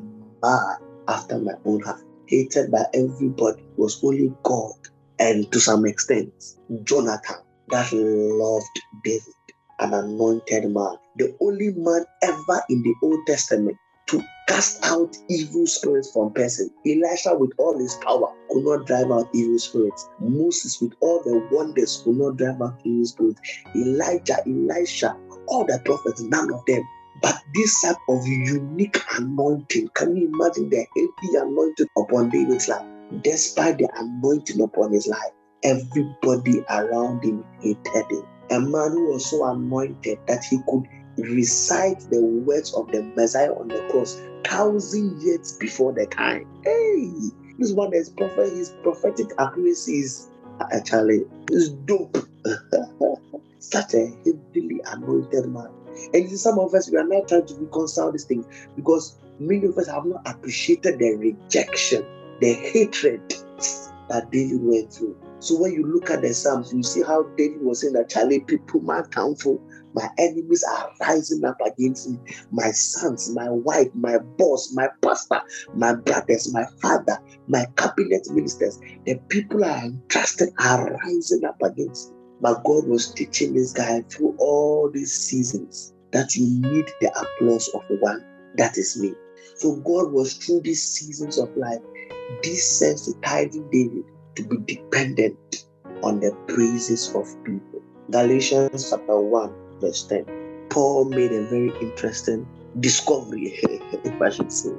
man 0.44 0.76
after 1.08 1.40
my 1.40 1.54
own 1.66 1.82
heart, 1.82 2.02
hated 2.28 2.72
by 2.72 2.86
everybody, 2.96 3.64
was 3.78 4.00
only 4.04 4.36
God, 4.44 4.74
and 5.20 5.52
to 5.54 5.62
some 5.62 5.86
extent, 5.88 6.34
Jonathan, 6.84 7.38
that 7.70 7.92
loved 7.94 8.82
David, 9.04 9.36
an 9.80 9.94
anointed 9.94 10.66
man, 10.74 10.98
the 11.16 11.36
only 11.42 11.72
man 11.76 12.06
ever 12.24 12.64
in 12.70 12.84
the 12.84 12.96
Old 13.04 13.20
Testament 13.28 13.78
to 14.10 14.24
cast 14.48 14.84
out 14.86 15.16
evil 15.30 15.68
spirits 15.68 16.12
from 16.12 16.34
person. 16.34 16.70
Elisha, 16.86 17.36
with 17.36 17.52
all 17.58 17.78
his 17.78 17.96
power, 17.96 18.34
could 18.50 18.66
not 18.66 18.88
drive 18.88 19.12
out 19.12 19.30
evil 19.34 19.60
spirits. 19.60 20.10
Moses, 20.20 20.82
with 20.82 20.94
all 21.02 21.22
the 21.24 21.48
wonders, 21.52 22.02
could 22.04 22.18
not 22.18 22.38
drive 22.38 22.62
out 22.62 22.80
evil 22.84 23.06
spirits. 23.06 23.42
Elijah, 23.76 24.38
Elisha, 24.48 25.16
all 25.48 25.66
the 25.66 25.80
prophets, 25.86 26.22
none 26.24 26.52
of 26.52 26.66
them. 26.66 26.84
But 27.22 27.40
this 27.54 27.82
type 27.82 27.98
of 28.08 28.26
unique 28.26 28.98
anointing, 29.18 29.90
can 29.94 30.16
you 30.16 30.28
imagine 30.28 30.70
the 30.70 30.86
heavy 30.96 31.38
anointing 31.38 31.88
upon 31.98 32.30
David's 32.30 32.68
life? 32.68 32.86
Despite 33.22 33.78
the 33.78 33.90
anointing 33.96 34.62
upon 34.62 34.94
his 34.94 35.08
life, 35.08 35.32
everybody 35.64 36.64
around 36.70 37.24
him 37.24 37.44
hated 37.60 38.06
him. 38.10 38.26
A 38.52 38.60
man 38.60 38.92
who 38.92 39.12
was 39.12 39.30
so 39.30 39.46
anointed 39.46 40.18
that 40.28 40.44
he 40.44 40.58
could 40.68 40.88
recite 41.22 42.00
the 42.10 42.22
words 42.22 42.74
of 42.74 42.88
the 42.92 43.04
Messiah 43.16 43.52
on 43.52 43.68
the 43.68 43.82
cross 43.90 44.20
thousand 44.44 45.22
years 45.22 45.58
before 45.60 45.94
the 45.94 46.06
time. 46.08 46.46
Hey, 46.64 47.12
this 47.58 47.74
one 47.74 47.94
is 47.94 48.10
prophet, 48.10 48.52
his 48.52 48.74
prophetic 48.84 49.28
accuracy 49.40 50.00
is 50.00 50.30
actually 50.72 51.22
is 51.50 51.70
dope. 51.86 52.18
Such 53.60 53.94
a 53.94 54.08
heavily 54.26 54.82
anointed 54.86 55.52
man. 55.52 55.70
And 56.14 56.30
some 56.40 56.60
of 56.60 56.74
us 56.74 56.90
we 56.90 56.98
are 56.98 57.08
now 57.08 57.24
trying 57.28 57.46
to 57.46 57.56
reconcile 57.56 58.12
these 58.12 58.24
things 58.24 58.46
because 58.76 59.20
many 59.40 59.66
of 59.66 59.78
us 59.78 59.88
have 59.88 60.06
not 60.06 60.22
appreciated 60.26 61.00
the 61.00 61.16
rejection, 61.18 62.04
the 62.40 62.54
hatred 62.54 63.22
that 64.10 64.32
David 64.32 64.60
went 64.62 64.94
through. 64.94 65.16
So 65.40 65.60
when 65.60 65.74
you 65.74 65.86
look 65.86 66.10
at 66.10 66.22
the 66.22 66.34
Psalms, 66.34 66.74
you 66.74 66.84
see 66.84 67.02
how 67.02 67.24
David 67.38 67.62
was 67.62 67.82
saying 67.82 67.94
that 67.94 68.10
Charlie, 68.10 68.42
people, 68.42 68.82
my 68.82 69.04
for. 69.42 69.60
My 69.94 70.10
enemies 70.18 70.64
are 70.64 70.90
rising 71.02 71.44
up 71.46 71.58
against 71.66 72.10
me. 72.10 72.20
My 72.52 72.72
sons, 72.72 73.34
my 73.34 73.50
wife, 73.50 73.90
my 73.96 74.18
boss, 74.38 74.72
my 74.74 74.88
pastor, 75.02 75.42
my 75.74 75.96
brothers, 75.96 76.54
my 76.54 76.66
father, 76.82 77.18
my 77.48 77.66
cabinet 77.76 78.28
ministers, 78.32 78.80
the 79.06 79.20
people 79.30 79.64
I 79.66 79.86
entrusted 79.86 80.50
are 80.60 80.94
rising 81.04 81.44
up 81.46 81.62
against 81.62 82.12
me. 82.12 82.18
But 82.42 82.64
God 82.64 82.88
was 82.88 83.14
teaching 83.14 83.54
this 83.54 83.74
guy 83.74 84.02
through 84.12 84.36
all 84.40 84.90
these 84.94 85.14
seasons 85.14 85.94
that 86.12 86.36
you 86.36 86.46
need 86.46 86.86
the 87.02 87.12
applause 87.20 87.70
of 87.74 87.82
one. 88.00 88.24
That 88.56 88.78
is 88.78 89.00
me. 89.00 89.14
So 89.58 89.76
God 89.78 90.12
was 90.12 90.34
through 90.36 90.62
these 90.62 90.84
seasons 90.84 91.38
of 91.38 91.50
life 91.58 91.82
desensitizing 92.44 93.70
David 93.72 94.06
to 94.36 94.44
be 94.44 94.76
dependent 94.76 95.38
on 96.04 96.20
the 96.20 96.36
praises 96.48 97.14
of 97.14 97.28
people. 97.44 97.82
Galatians 98.10 98.90
chapter 98.90 99.20
1 99.20 99.56
verse 99.80 100.04
10. 100.04 100.26
Paul 100.70 101.06
made 101.06 101.32
a 101.32 101.44
very 101.46 101.74
interesting 101.82 102.48
discovery, 102.80 103.60
if 103.64 104.22
I 104.22 104.30
should 104.30 104.52
say. 104.52 104.72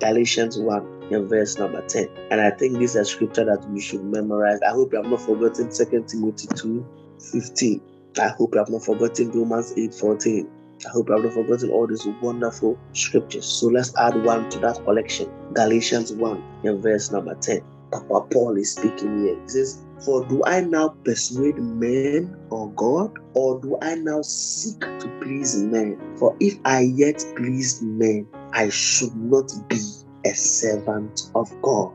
Galatians 0.00 0.58
1 0.58 0.94
in 1.10 1.28
verse 1.28 1.58
number 1.58 1.80
10. 1.86 2.08
And 2.30 2.40
I 2.40 2.50
think 2.50 2.78
this 2.78 2.90
is 2.90 2.96
a 2.96 3.04
scripture 3.04 3.44
that 3.44 3.68
we 3.70 3.80
should 3.80 4.04
memorize. 4.04 4.60
I 4.62 4.70
hope 4.70 4.92
you 4.92 5.02
have 5.02 5.10
not 5.10 5.20
forgotten 5.20 5.70
2 5.70 6.04
Timothy 6.06 6.48
2 6.56 6.86
15. 7.32 7.80
I 8.20 8.28
hope 8.28 8.54
you 8.54 8.58
have 8.58 8.68
not 8.70 8.84
forgotten 8.84 9.30
Romans 9.30 9.72
8 9.76 9.94
14. 9.94 10.48
I 10.86 10.88
hope 10.90 11.08
you 11.08 11.14
have 11.14 11.24
not 11.24 11.32
forgotten 11.32 11.70
all 11.70 11.86
these 11.86 12.06
wonderful 12.20 12.78
scriptures. 12.92 13.46
So 13.46 13.68
let's 13.68 13.96
add 13.96 14.22
one 14.24 14.50
to 14.50 14.58
that 14.60 14.82
collection. 14.84 15.30
Galatians 15.52 16.12
1 16.12 16.42
in 16.64 16.82
verse 16.82 17.10
number 17.10 17.34
10. 17.34 17.62
Papa 17.90 18.26
Paul 18.32 18.56
is 18.56 18.72
speaking 18.72 19.24
here. 19.24 19.40
He 19.40 19.48
says, 19.48 19.83
For 20.00 20.26
do 20.26 20.42
I 20.44 20.60
now 20.60 20.96
persuade 21.04 21.56
men 21.58 22.36
or 22.50 22.70
God, 22.72 23.12
or 23.34 23.60
do 23.60 23.78
I 23.80 23.94
now 23.94 24.22
seek 24.22 24.80
to 24.80 25.08
please 25.22 25.56
men? 25.62 25.98
For 26.18 26.36
if 26.40 26.58
I 26.64 26.80
yet 26.80 27.24
pleased 27.36 27.82
men, 27.82 28.26
I 28.52 28.68
should 28.68 29.14
not 29.16 29.50
be 29.68 29.80
a 30.26 30.34
servant 30.34 31.30
of 31.34 31.50
God. 31.62 31.92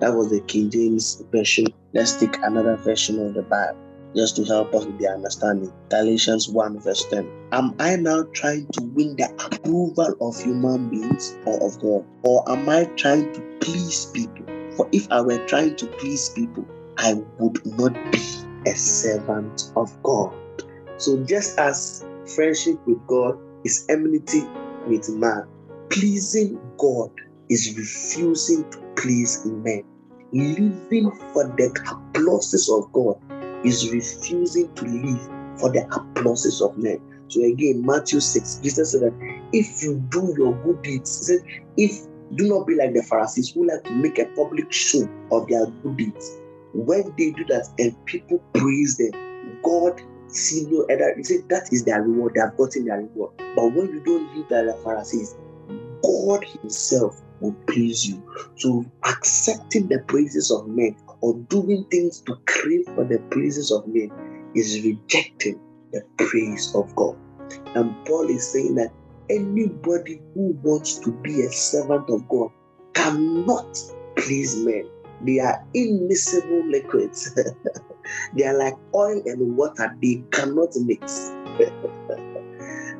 That 0.00 0.14
was 0.14 0.30
the 0.30 0.40
King 0.40 0.70
James 0.70 1.22
version. 1.30 1.66
Let's 1.92 2.16
take 2.16 2.36
another 2.42 2.76
version 2.76 3.24
of 3.24 3.34
the 3.34 3.42
Bible 3.42 3.78
just 4.16 4.36
to 4.36 4.44
help 4.44 4.74
us 4.74 4.86
with 4.86 4.98
the 4.98 5.08
understanding. 5.08 5.72
Galatians 5.90 6.48
1, 6.48 6.80
verse 6.80 7.04
10. 7.06 7.30
Am 7.52 7.74
I 7.78 7.96
now 7.96 8.24
trying 8.34 8.66
to 8.72 8.82
win 8.82 9.16
the 9.16 9.28
approval 9.44 10.14
of 10.20 10.40
human 10.40 10.88
beings 10.88 11.36
or 11.46 11.62
of 11.64 11.78
God? 11.80 12.04
Or 12.24 12.50
am 12.50 12.68
I 12.68 12.84
trying 12.96 13.32
to 13.32 13.40
please 13.60 14.06
people? 14.06 14.46
For 14.76 14.88
if 14.92 15.10
I 15.10 15.20
were 15.20 15.44
trying 15.46 15.76
to 15.76 15.86
please 15.86 16.30
people, 16.30 16.66
I 17.02 17.14
would 17.38 17.64
not 17.78 17.92
be 18.12 18.20
a 18.66 18.74
servant 18.74 19.62
of 19.74 19.90
God. 20.02 20.36
So 20.98 21.24
just 21.24 21.58
as 21.58 22.04
friendship 22.36 22.76
with 22.86 22.98
God 23.06 23.38
is 23.64 23.86
enmity 23.88 24.42
with 24.86 25.08
man, 25.08 25.46
pleasing 25.88 26.60
God 26.76 27.10
is 27.48 27.74
refusing 27.78 28.70
to 28.70 28.78
please 28.98 29.46
men. 29.46 29.82
Living 30.32 31.10
for 31.32 31.44
the 31.56 31.74
applauses 31.90 32.70
of 32.70 32.92
God 32.92 33.16
is 33.64 33.90
refusing 33.90 34.70
to 34.74 34.84
live 34.84 35.28
for 35.58 35.72
the 35.72 35.86
applauses 35.94 36.60
of 36.60 36.76
men. 36.76 37.00
So 37.28 37.42
again, 37.42 37.82
Matthew 37.82 38.20
6, 38.20 38.60
Jesus 38.62 38.92
said 38.92 39.00
that 39.00 39.46
if 39.54 39.82
you 39.82 40.04
do 40.10 40.34
your 40.36 40.54
good 40.64 40.82
deeds, 40.82 41.18
he 41.18 41.24
said, 41.24 41.46
if 41.78 42.06
do 42.36 42.46
not 42.46 42.66
be 42.66 42.76
like 42.76 42.92
the 42.92 43.02
Pharisees 43.02 43.52
who 43.54 43.66
like 43.66 43.82
to 43.84 43.94
make 43.94 44.18
a 44.18 44.26
public 44.36 44.70
show 44.70 45.08
of 45.32 45.48
their 45.48 45.64
good 45.82 45.96
deeds. 45.96 46.39
When 46.72 47.14
they 47.18 47.30
do 47.32 47.44
that 47.46 47.68
and 47.78 47.96
people 48.06 48.42
praise 48.54 48.96
them, 48.96 49.12
God 49.62 50.00
see 50.28 50.66
no 50.70 50.84
other. 50.84 51.14
He 51.16 51.24
said 51.24 51.48
that 51.48 51.68
is 51.72 51.84
their 51.84 52.02
reward. 52.02 52.34
They 52.34 52.40
have 52.40 52.56
gotten 52.56 52.84
their 52.84 52.98
reward. 52.98 53.32
But 53.56 53.72
when 53.72 53.88
you 53.88 54.00
don't 54.04 54.34
live 54.36 54.50
like 54.50 54.76
the 54.76 54.80
Pharisees, 54.84 55.36
God 56.02 56.44
Himself 56.44 57.20
will 57.40 57.56
please 57.68 58.06
you. 58.06 58.22
So 58.56 58.84
accepting 59.04 59.88
the 59.88 60.00
praises 60.06 60.50
of 60.50 60.68
men 60.68 60.96
or 61.20 61.34
doing 61.48 61.84
things 61.90 62.20
to 62.22 62.36
crave 62.46 62.86
for 62.94 63.04
the 63.04 63.18
praises 63.30 63.70
of 63.70 63.86
men 63.88 64.10
is 64.54 64.82
rejecting 64.84 65.60
the 65.92 66.02
praise 66.18 66.72
of 66.74 66.94
God. 66.94 67.16
And 67.74 67.94
Paul 68.06 68.28
is 68.28 68.52
saying 68.52 68.76
that 68.76 68.92
anybody 69.28 70.20
who 70.34 70.58
wants 70.62 70.98
to 71.00 71.12
be 71.12 71.42
a 71.42 71.50
servant 71.50 72.08
of 72.10 72.28
God 72.28 72.50
cannot 72.94 73.66
please 74.16 74.64
men. 74.64 74.88
They 75.22 75.38
are 75.38 75.62
immiscible 75.74 76.70
liquids. 76.70 77.36
they 78.34 78.44
are 78.44 78.56
like 78.56 78.74
oil 78.94 79.22
and 79.26 79.56
water, 79.56 79.94
they 80.02 80.22
cannot 80.30 80.70
mix. 80.76 81.30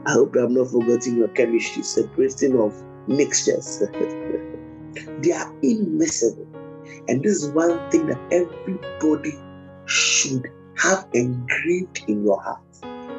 I 0.07 0.13
hope 0.13 0.35
I'm 0.37 0.55
not 0.55 0.71
forgetting 0.71 1.17
your 1.17 1.29
chemistry, 1.29 1.83
separation 1.83 2.57
of 2.59 2.75
mixtures. 3.07 3.83
they 5.23 5.33
are 5.33 5.55
immiscible. 5.63 6.47
And 7.09 7.23
this 7.23 7.43
is 7.43 7.51
one 7.53 7.79
thing 7.91 8.07
that 8.07 8.21
everybody 8.31 9.33
should 9.87 10.49
have 10.79 11.07
engraved 11.13 12.03
in 12.09 12.25
your 12.25 12.41
heart 12.41 12.59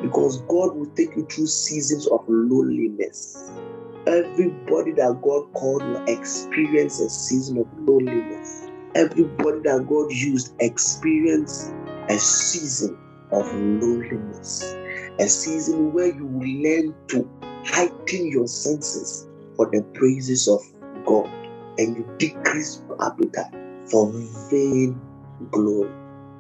because 0.02 0.42
God 0.44 0.76
will 0.76 0.92
take 0.96 1.16
you 1.16 1.26
through 1.26 1.48
seasons 1.48 2.08
of 2.08 2.22
loneliness. 2.28 3.52
Everybody 4.08 4.94
that 4.94 5.20
God 5.22 5.54
called 5.54 5.84
will 5.86 6.04
experience 6.08 7.00
a 7.00 7.10
season 7.10 7.60
of 7.60 7.68
loneliness. 7.88 8.71
Everybody 8.94 9.60
that 9.64 9.86
God 9.88 10.12
used 10.12 10.54
experienced 10.60 11.72
a 12.10 12.18
season 12.18 12.98
of 13.32 13.46
loneliness. 13.54 14.76
A 15.20 15.28
season 15.28 15.94
where 15.94 16.08
you 16.08 16.28
learn 16.28 16.94
to 17.10 17.30
heighten 17.66 18.28
your 18.28 18.48
senses 18.48 19.28
for 19.56 19.70
the 19.72 19.82
praises 19.94 20.48
of 20.48 20.60
God 21.06 21.30
and 21.78 21.96
you 21.96 22.06
decrease 22.18 22.82
your 22.88 23.02
appetite 23.06 23.54
for 23.90 24.12
vain 24.50 25.00
glory. 25.52 25.92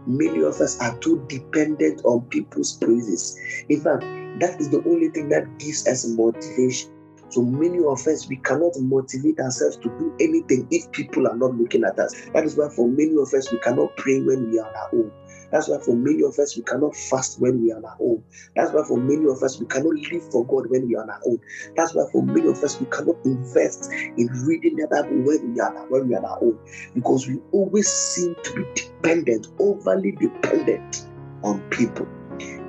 Many 0.07 0.43
of 0.43 0.59
us 0.59 0.81
are 0.81 0.97
too 0.97 1.23
dependent 1.27 2.01
on 2.03 2.21
people's 2.25 2.77
praises. 2.77 3.39
In 3.69 3.79
fact, 3.81 4.03
that 4.39 4.59
is 4.59 4.69
the 4.69 4.83
only 4.85 5.09
thing 5.09 5.29
that 5.29 5.57
gives 5.59 5.87
us 5.87 6.07
motivation. 6.07 6.89
So 7.31 7.41
many 7.41 7.79
of 7.79 8.05
us, 8.07 8.27
we 8.27 8.35
cannot 8.37 8.73
motivate 8.79 9.39
ourselves 9.39 9.77
to 9.77 9.89
do 9.89 10.13
anything 10.19 10.67
if 10.69 10.91
people 10.91 11.27
are 11.27 11.35
not 11.35 11.55
looking 11.55 11.85
at 11.85 11.97
us. 11.97 12.13
That 12.33 12.43
is 12.43 12.57
why, 12.57 12.67
for 12.75 12.89
many 12.89 13.13
of 13.13 13.33
us, 13.33 13.49
we 13.51 13.57
cannot 13.59 13.95
pray 13.95 14.19
when 14.19 14.51
we 14.51 14.59
are 14.59 14.67
on 14.67 14.75
our 14.75 14.89
own. 14.93 15.11
That's 15.49 15.69
why 15.69 15.79
for 15.79 15.95
many 15.95 16.23
of 16.23 16.37
us, 16.39 16.57
we 16.57 16.63
cannot 16.63 16.93
fast 16.93 17.39
when 17.39 17.61
we 17.61 17.71
are 17.71 17.77
on 17.77 17.85
our 17.85 17.97
own. 18.01 18.23
That's 18.55 18.73
why 18.73 18.83
for 18.85 18.97
many 18.97 19.25
of 19.29 19.41
us, 19.43 19.59
we 19.59 19.65
cannot 19.67 19.93
live 19.93 20.31
for 20.31 20.45
God 20.45 20.69
when 20.69 20.87
we 20.87 20.95
are 20.95 21.03
on 21.03 21.09
our 21.09 21.21
own. 21.25 21.39
That's 21.77 21.93
why 21.93 22.03
for 22.11 22.21
many 22.21 22.47
of 22.47 22.61
us, 22.63 22.79
we 22.79 22.85
cannot 22.87 23.17
invest 23.23 23.89
in 23.91 24.27
reading 24.45 24.75
the 24.75 24.87
Bible 24.87 25.23
when 25.23 25.53
we 25.53 25.59
are, 25.61 25.85
when 25.87 26.09
we 26.09 26.15
are 26.15 26.19
on 26.19 26.25
our 26.25 26.43
own. 26.43 26.59
Because 26.93 27.27
we 27.27 27.39
always 27.53 27.87
seem 27.87 28.35
to 28.43 28.53
be 28.55 28.65
dependent, 28.75 29.47
overly 29.59 30.11
dependent 30.13 31.07
on 31.43 31.61
people. 31.69 32.07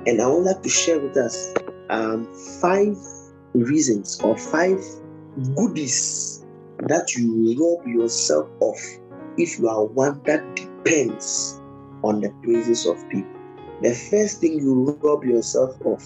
And 0.05 0.21
I 0.21 0.27
would 0.27 0.43
like 0.43 0.61
to 0.63 0.69
share 0.69 0.99
with 0.99 1.17
us 1.17 1.53
um, 1.89 2.33
five 2.61 2.97
reasons 3.53 4.19
or 4.23 4.37
five 4.37 4.79
goodies 5.55 6.45
that 6.87 7.15
you 7.15 7.55
rob 7.59 7.87
yourself 7.87 8.49
of 8.61 8.75
if 9.37 9.59
you 9.59 9.67
are 9.67 9.85
one 9.85 10.21
that 10.25 10.43
depends 10.55 11.59
on 12.03 12.21
the 12.21 12.31
praises 12.43 12.85
of 12.85 12.97
people. 13.09 13.39
The 13.81 13.93
first 13.93 14.39
thing 14.39 14.59
you 14.59 14.97
rob 15.01 15.23
yourself 15.23 15.75
of 15.85 16.03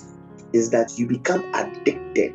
is 0.53 0.69
that 0.71 0.97
you 0.97 1.07
become 1.07 1.43
addicted 1.53 2.33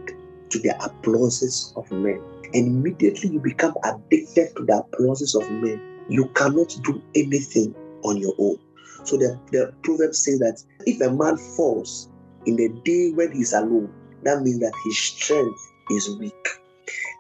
to 0.51 0.59
the 0.59 0.75
applauses 0.85 1.72
of 1.77 1.90
men. 1.90 2.20
And 2.55 2.66
immediately 2.66 3.31
you 3.31 3.40
become 3.40 3.75
addicted 3.85 4.55
to 4.57 4.64
the 4.64 4.79
applauses 4.79 5.35
of 5.35 5.51
men, 5.51 5.81
you 6.09 6.29
cannot 6.35 6.68
do 6.85 7.03
anything 7.14 7.75
on 8.05 8.18
your 8.18 8.35
own. 8.38 8.59
So 9.05 9.16
the, 9.16 9.40
the 9.51 9.72
proverb 9.83 10.14
says 10.14 10.38
that 10.40 10.62
if 10.87 11.01
a 11.01 11.11
man 11.12 11.37
falls 11.57 12.09
in 12.46 12.57
the 12.57 12.68
day 12.85 13.12
when 13.14 13.33
he's 13.33 13.53
alone, 13.53 13.92
that 14.25 14.43
means 14.43 14.61
that 14.61 14.73
his 14.85 14.99
strength 14.99 15.61
is 15.91 16.17
weak. 16.19 16.49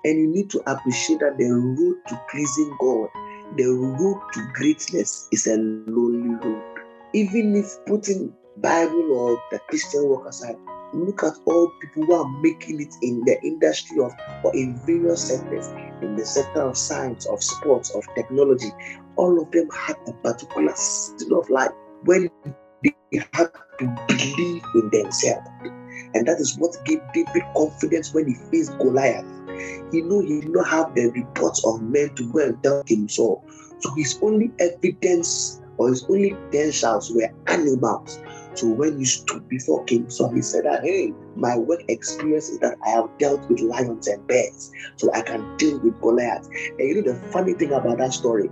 And 0.04 0.18
you 0.18 0.26
need 0.28 0.50
to 0.50 0.62
appreciate 0.66 1.20
that 1.20 1.38
the 1.38 1.50
road 1.50 1.96
to 2.08 2.20
pleasing 2.30 2.76
God 2.80 3.08
the 3.56 3.66
road 3.66 4.20
to 4.32 4.48
greatness 4.54 5.28
is 5.30 5.46
a 5.46 5.56
lonely 5.56 6.34
road. 6.42 6.62
Even 7.12 7.54
if 7.54 7.84
putting 7.84 8.32
Bible 8.56 9.12
or 9.12 9.42
the 9.50 9.58
Christian 9.68 10.08
work 10.08 10.26
aside, 10.26 10.56
look 10.94 11.22
at 11.22 11.34
all 11.44 11.70
people 11.80 12.06
who 12.06 12.14
are 12.14 12.28
making 12.40 12.80
it 12.80 12.94
in 13.02 13.22
the 13.26 13.38
industry 13.42 14.02
of 14.02 14.12
or 14.42 14.54
in 14.56 14.80
various 14.86 15.28
sectors, 15.28 15.68
in 16.00 16.16
the 16.16 16.24
sector 16.24 16.62
of 16.62 16.76
science, 16.76 17.26
of 17.26 17.42
sports, 17.42 17.90
of 17.90 18.04
technology. 18.14 18.70
All 19.16 19.40
of 19.40 19.50
them 19.50 19.68
had 19.70 19.96
a 20.06 20.12
particular 20.12 20.72
season 20.74 21.34
of 21.34 21.48
life 21.50 21.72
when 22.04 22.30
they 22.82 22.94
had 23.32 23.50
to 23.80 23.96
believe 24.08 24.64
in 24.74 24.90
themselves. 24.90 25.48
And 26.14 26.26
that 26.26 26.38
is 26.38 26.56
what 26.58 26.76
gave 26.84 27.00
David 27.12 27.42
confidence 27.56 28.12
when 28.12 28.28
he 28.28 28.34
faced 28.50 28.76
Goliath 28.78 29.24
he 29.90 30.00
knew 30.00 30.20
he 30.20 30.40
did 30.40 30.50
not 30.50 30.68
have 30.68 30.94
the 30.94 31.10
reports 31.10 31.64
of 31.66 31.82
men 31.82 32.14
to 32.16 32.32
go 32.32 32.40
and 32.40 32.62
tell 32.62 32.82
him 32.86 33.08
so. 33.08 33.42
So 33.80 33.94
his 33.94 34.18
only 34.22 34.50
evidence 34.58 35.60
or 35.76 35.88
his 35.88 36.04
only 36.08 36.36
shouts 36.72 37.12
were 37.14 37.28
animals. 37.46 38.18
So 38.54 38.68
when 38.68 38.98
he 38.98 39.04
stood 39.04 39.48
before 39.48 39.84
King 39.84 40.08
Saul, 40.10 40.32
he 40.32 40.42
said 40.42 40.64
that, 40.64 40.82
hey, 40.82 41.12
my 41.36 41.56
work 41.56 41.80
experience 41.88 42.48
is 42.48 42.58
that 42.60 42.76
I 42.84 42.90
have 42.90 43.08
dealt 43.18 43.48
with 43.48 43.60
lions 43.60 44.06
and 44.08 44.26
bears, 44.26 44.70
so 44.96 45.10
I 45.12 45.22
can 45.22 45.56
deal 45.56 45.78
with 45.80 45.98
Goliath. 46.00 46.46
And 46.78 46.88
you 46.88 47.02
know 47.02 47.12
the 47.12 47.18
funny 47.30 47.54
thing 47.54 47.72
about 47.72 47.98
that 47.98 48.12
story, 48.12 48.50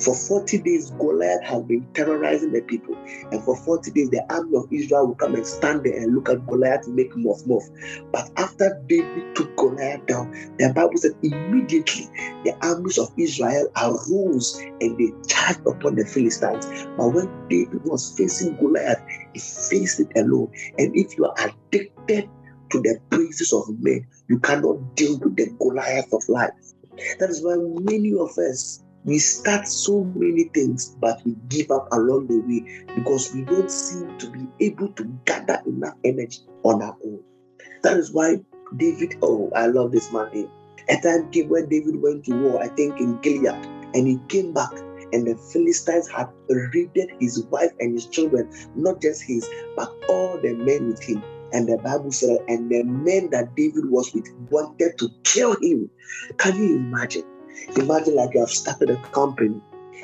for 0.00 0.14
40 0.14 0.58
days, 0.58 0.90
Goliath 0.90 1.42
has 1.44 1.62
been 1.64 1.86
terrorizing 1.94 2.52
the 2.52 2.62
people. 2.62 2.96
And 3.30 3.42
for 3.44 3.56
40 3.56 3.90
days, 3.92 4.10
the 4.10 4.24
army 4.30 4.56
of 4.56 4.66
Israel 4.72 5.08
will 5.08 5.14
come 5.14 5.34
and 5.34 5.46
stand 5.46 5.84
there 5.84 5.96
and 5.96 6.14
look 6.14 6.28
at 6.28 6.46
Goliath 6.46 6.84
to 6.84 6.90
make 6.90 7.14
muff 7.16 7.40
muff. 7.46 7.62
But 8.12 8.30
after 8.36 8.80
David 8.86 9.34
took 9.34 9.54
Goliath 9.56 10.06
down, 10.06 10.32
the 10.58 10.72
Bible 10.74 10.96
said 10.96 11.12
immediately 11.22 12.08
the 12.44 12.56
armies 12.62 12.98
of 12.98 13.08
Israel 13.16 13.68
arose 13.76 14.60
and 14.80 14.98
they 14.98 15.12
charged 15.28 15.66
upon 15.66 15.96
the 15.96 16.04
Philistines. 16.04 16.66
But 16.96 17.08
when 17.08 17.48
David 17.48 17.84
was 17.84 18.14
facing 18.16 18.56
Goliath, 18.56 19.02
he 19.32 19.40
faced 19.40 20.00
it 20.00 20.08
alone. 20.16 20.50
And 20.78 20.94
if 20.96 21.16
you 21.16 21.26
are 21.26 21.34
addicted 21.38 22.28
to 22.70 22.80
the 22.80 22.98
praises 23.10 23.52
of 23.52 23.68
men, 23.80 24.06
you 24.28 24.38
cannot 24.40 24.96
deal 24.96 25.18
with 25.18 25.36
the 25.36 25.46
Goliath 25.60 26.12
of 26.12 26.28
life. 26.28 26.50
That 27.18 27.30
is 27.30 27.44
why 27.44 27.56
many 27.90 28.12
of 28.12 28.36
us 28.38 28.83
we 29.04 29.18
start 29.18 29.68
so 29.68 30.04
many 30.14 30.44
things, 30.54 30.96
but 31.00 31.20
we 31.24 31.34
give 31.48 31.70
up 31.70 31.88
along 31.92 32.26
the 32.26 32.40
way 32.40 32.86
because 32.96 33.32
we 33.34 33.42
don't 33.42 33.70
seem 33.70 34.16
to 34.18 34.30
be 34.30 34.46
able 34.66 34.88
to 34.94 35.04
gather 35.24 35.60
enough 35.66 35.94
energy 36.04 36.38
on 36.62 36.82
our 36.82 36.96
own. 37.04 37.20
That 37.82 37.98
is 37.98 38.12
why 38.12 38.40
David, 38.76 39.16
oh, 39.22 39.50
I 39.54 39.66
love 39.66 39.92
this 39.92 40.12
man. 40.12 40.48
A 40.88 41.00
time 41.00 41.30
came 41.30 41.48
when 41.48 41.68
David 41.68 42.00
went 42.00 42.24
to 42.24 42.32
war, 42.32 42.62
I 42.62 42.68
think 42.68 42.98
in 42.98 43.18
Gilead, 43.18 43.54
and 43.94 44.06
he 44.06 44.18
came 44.28 44.52
back 44.52 44.72
and 45.14 45.26
the 45.26 45.36
Philistines 45.52 46.08
had 46.08 46.28
raided 46.48 47.10
his 47.20 47.44
wife 47.44 47.70
and 47.78 47.92
his 47.94 48.06
children, 48.06 48.50
not 48.74 49.00
just 49.00 49.22
his, 49.22 49.48
but 49.76 49.94
all 50.08 50.38
the 50.42 50.54
men 50.54 50.88
with 50.88 51.02
him. 51.02 51.22
And 51.52 51.68
the 51.68 51.78
Bible 51.78 52.10
said, 52.10 52.38
and 52.48 52.68
the 52.68 52.82
men 52.82 53.30
that 53.30 53.54
David 53.54 53.88
was 53.90 54.12
with 54.12 54.26
wanted 54.50 54.98
to 54.98 55.08
kill 55.22 55.54
him. 55.62 55.88
Can 56.38 56.56
you 56.56 56.76
imagine? 56.78 57.33
Imagine 57.76 58.16
like 58.16 58.34
you 58.34 58.40
have 58.40 58.50
started 58.50 58.90
a 58.90 58.96
company 59.08 59.60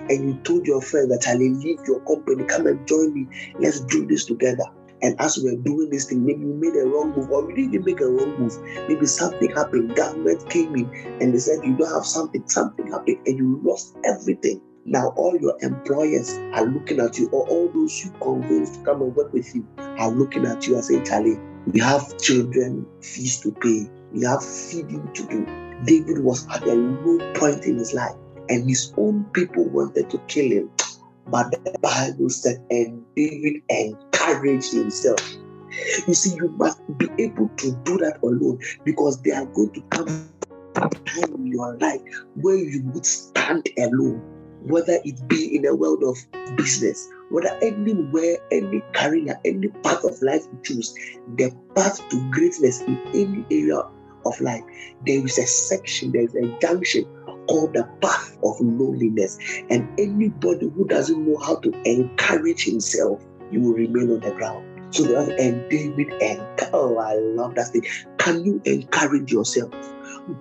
and 0.08 0.28
you 0.28 0.34
told 0.42 0.66
your 0.66 0.80
friend 0.80 1.10
that 1.10 1.26
I'll 1.28 1.38
leave 1.38 1.80
your 1.86 2.00
company, 2.00 2.44
come 2.44 2.66
and 2.66 2.86
join 2.86 3.14
me. 3.14 3.26
Let's 3.58 3.80
do 3.80 4.06
this 4.06 4.24
together. 4.24 4.64
And 5.02 5.18
as 5.18 5.38
we 5.38 5.50
are 5.50 5.56
doing 5.56 5.88
this 5.90 6.06
thing, 6.06 6.26
maybe 6.26 6.40
you 6.40 6.54
made 6.54 6.76
a 6.76 6.86
wrong 6.86 7.14
move, 7.16 7.30
or 7.30 7.50
you 7.50 7.70
didn't 7.70 7.86
make 7.86 8.00
a 8.00 8.06
wrong 8.06 8.38
move. 8.38 8.58
Maybe 8.86 9.06
something 9.06 9.50
happened, 9.50 9.96
government 9.96 10.48
came 10.50 10.74
in 10.74 10.90
and 11.20 11.32
they 11.32 11.38
said 11.38 11.64
you 11.64 11.74
don't 11.76 11.92
have 11.92 12.04
something, 12.04 12.46
something 12.48 12.86
happened, 12.86 13.18
and 13.26 13.38
you 13.38 13.60
lost 13.64 13.96
everything. 14.04 14.60
Now 14.84 15.08
all 15.16 15.36
your 15.38 15.56
employers 15.62 16.36
are 16.52 16.66
looking 16.66 17.00
at 17.00 17.18
you, 17.18 17.28
or 17.30 17.48
all 17.48 17.70
those 17.72 18.04
you 18.04 18.10
convinced 18.20 18.74
to 18.74 18.80
come 18.82 19.02
and 19.02 19.14
work 19.14 19.32
with 19.32 19.54
you 19.54 19.66
are 19.78 20.10
looking 20.10 20.44
at 20.44 20.66
you 20.66 20.74
and 20.74 20.84
saying, 20.84 21.04
Charlie, 21.04 21.38
we 21.66 21.80
have 21.80 22.18
children 22.18 22.86
fees 23.00 23.40
to 23.40 23.52
pay, 23.52 23.88
we 24.12 24.24
have 24.24 24.44
feeding 24.44 25.10
to 25.14 25.26
do. 25.28 25.69
David 25.84 26.22
was 26.24 26.46
at 26.48 26.62
a 26.64 26.74
low 26.74 27.32
point 27.34 27.64
in 27.64 27.78
his 27.78 27.94
life, 27.94 28.14
and 28.48 28.68
his 28.68 28.92
own 28.96 29.24
people 29.32 29.64
wanted 29.64 30.10
to 30.10 30.18
kill 30.28 30.50
him. 30.50 30.70
But 31.28 31.50
the 31.52 31.78
Bible 31.80 32.28
said, 32.28 32.64
and 32.70 33.04
David 33.16 33.62
encouraged 33.68 34.72
himself. 34.72 35.20
You 36.06 36.14
see, 36.14 36.34
you 36.36 36.48
must 36.50 36.80
be 36.98 37.08
able 37.18 37.48
to 37.48 37.72
do 37.84 37.98
that 37.98 38.18
alone 38.22 38.58
because 38.84 39.22
they 39.22 39.30
are 39.30 39.46
going 39.46 39.70
to 39.72 39.80
come 39.90 40.28
a 40.76 40.88
time 40.88 41.34
in 41.34 41.46
your 41.46 41.76
life 41.78 42.00
where 42.34 42.56
you 42.56 42.82
would 42.92 43.06
stand 43.06 43.68
alone, 43.78 44.20
whether 44.62 44.98
it 45.04 45.28
be 45.28 45.56
in 45.56 45.62
the 45.62 45.74
world 45.74 46.02
of 46.02 46.16
business, 46.56 47.08
whether 47.30 47.56
anywhere, 47.62 48.38
any 48.50 48.82
career, 48.92 49.38
any 49.44 49.68
path 49.68 50.04
of 50.04 50.20
life 50.22 50.42
you 50.52 50.58
choose, 50.62 50.94
the 51.36 51.52
path 51.74 52.06
to 52.08 52.30
greatness 52.30 52.80
in 52.82 52.98
any 53.14 53.44
area 53.50 53.82
of 54.24 54.40
life, 54.40 54.62
there 55.06 55.24
is 55.24 55.38
a 55.38 55.46
section, 55.46 56.12
there 56.12 56.22
is 56.22 56.35
a 56.35 56.59
junction 56.61 57.04
called 57.46 57.74
the 57.74 57.88
path 58.00 58.37
of 58.44 58.61
loneliness. 58.61 59.38
And 59.70 59.88
anybody 59.98 60.68
who 60.68 60.87
doesn't 60.87 61.26
know 61.26 61.38
how 61.38 61.56
to 61.56 61.72
encourage 61.85 62.64
himself, 62.64 63.24
you 63.50 63.61
will 63.61 63.74
remain 63.74 64.11
on 64.11 64.20
the 64.20 64.33
ground. 64.33 64.66
So 64.92 65.04
and 65.38 65.70
David 65.70 66.12
and 66.20 66.40
oh, 66.72 66.98
I 66.98 67.14
love 67.14 67.54
that 67.54 67.68
thing. 67.68 67.85
Can 68.20 68.44
you 68.44 68.61
encourage 68.66 69.33
yourself? 69.33 69.72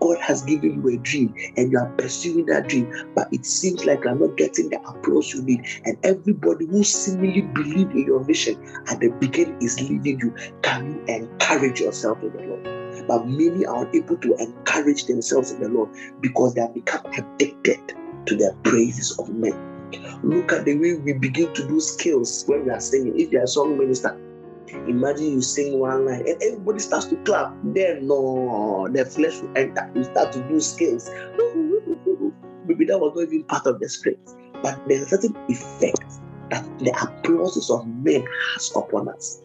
God 0.02 0.18
has 0.20 0.44
given 0.44 0.84
you 0.84 0.90
a 0.90 0.98
dream 0.98 1.34
and 1.56 1.72
you 1.72 1.80
are 1.80 1.90
pursuing 1.98 2.46
that 2.48 2.68
dream, 2.68 2.92
but 3.16 3.30
it 3.32 3.46
seems 3.46 3.86
like 3.86 4.04
you're 4.04 4.16
not 4.16 4.36
getting 4.36 4.70
the 4.70 4.82
applause 4.82 5.34
you 5.34 5.42
need. 5.44 5.66
And 5.86 5.98
everybody 6.04 6.66
who 6.66 6.84
seemingly 6.84 7.42
believed 7.42 7.94
in 7.94 8.06
your 8.06 8.22
vision 8.26 8.62
at 8.88 9.00
the 9.00 9.08
beginning 9.22 9.58
is 9.62 9.80
leaving 9.80 10.20
you. 10.20 10.36
Can 10.62 10.92
you 10.92 11.16
encourage 11.16 11.80
yourself 11.80 12.22
in 12.22 12.34
the 12.34 12.44
Lord? 12.44 13.08
But 13.08 13.28
many 13.28 13.66
are 13.66 13.88
unable 13.88 14.18
to 14.18 14.36
encourage 14.36 15.06
themselves 15.06 15.52
in 15.52 15.62
the 15.62 15.70
Lord 15.70 15.90
because 16.20 16.56
they 16.56 16.62
have 16.62 16.74
become 16.74 17.06
addicted 17.14 17.80
to 18.26 18.36
the 18.36 18.54
praises 18.64 19.18
of 19.20 19.30
men. 19.30 19.54
Look 20.22 20.52
at 20.52 20.66
the 20.66 20.78
way 20.78 20.96
we 20.96 21.14
begin 21.14 21.54
to 21.54 21.66
do 21.66 21.80
skills 21.80 22.44
when 22.46 22.66
we 22.66 22.72
are 22.72 22.82
singing. 22.82 23.18
If 23.18 23.32
you 23.32 23.40
are 23.40 23.44
a 23.44 23.48
song 23.48 23.78
minister, 23.78 24.20
imagine 24.88 25.26
you 25.26 25.42
sing 25.42 25.80
one 25.80 26.06
line 26.06 26.28
and 26.28 26.42
everybody 26.42 26.80
starts 26.80 27.06
to 27.08 27.16
clap. 27.18 27.54
Then 27.64 28.08
no, 28.08 28.88
the 28.92 29.06
flesh 29.06 29.40
will 29.42 29.58
enter. 29.58 29.90
You 29.96 30.04
start 30.04 30.32
to 30.34 30.48
do 30.48 30.60
skills. 30.60 31.10
Maybe 32.66 32.86
that 32.86 33.00
was 33.00 33.14
not 33.16 33.24
even 33.24 33.44
part 33.44 33.66
of 33.66 33.80
the 33.80 33.90
script. 33.90 34.32
But 34.62 34.80
there's 34.88 35.04
a 35.04 35.18
certain 35.18 35.36
effect 35.48 36.20
that 36.50 36.66
the 36.80 36.92
applauses 37.02 37.70
of 37.70 37.88
men 37.88 38.26
has 38.54 38.72
upon 38.76 39.10
us. 39.10 39.42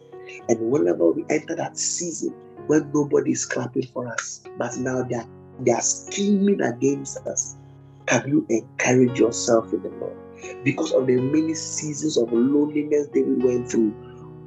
And 0.49 0.59
whenever 0.71 1.11
we 1.11 1.25
enter 1.29 1.55
that 1.55 1.77
season, 1.77 2.33
when 2.67 2.91
nobody 2.93 3.31
is 3.31 3.45
clapping 3.45 3.87
for 3.87 4.07
us, 4.07 4.41
but 4.57 4.75
now 4.77 5.03
they 5.03 5.15
are, 5.15 5.27
they 5.59 5.71
are 5.71 5.81
scheming 5.81 6.61
against 6.61 7.17
us. 7.27 7.55
Can 8.07 8.27
you 8.27 8.45
encourage 8.49 9.19
yourself 9.19 9.71
in 9.73 9.81
the 9.81 9.89
Lord? 9.89 10.17
Because 10.63 10.91
of 10.91 11.07
the 11.07 11.15
many 11.15 11.53
seasons 11.53 12.17
of 12.17 12.31
loneliness 12.31 13.07
David 13.07 13.43
went 13.43 13.69
through, 13.69 13.93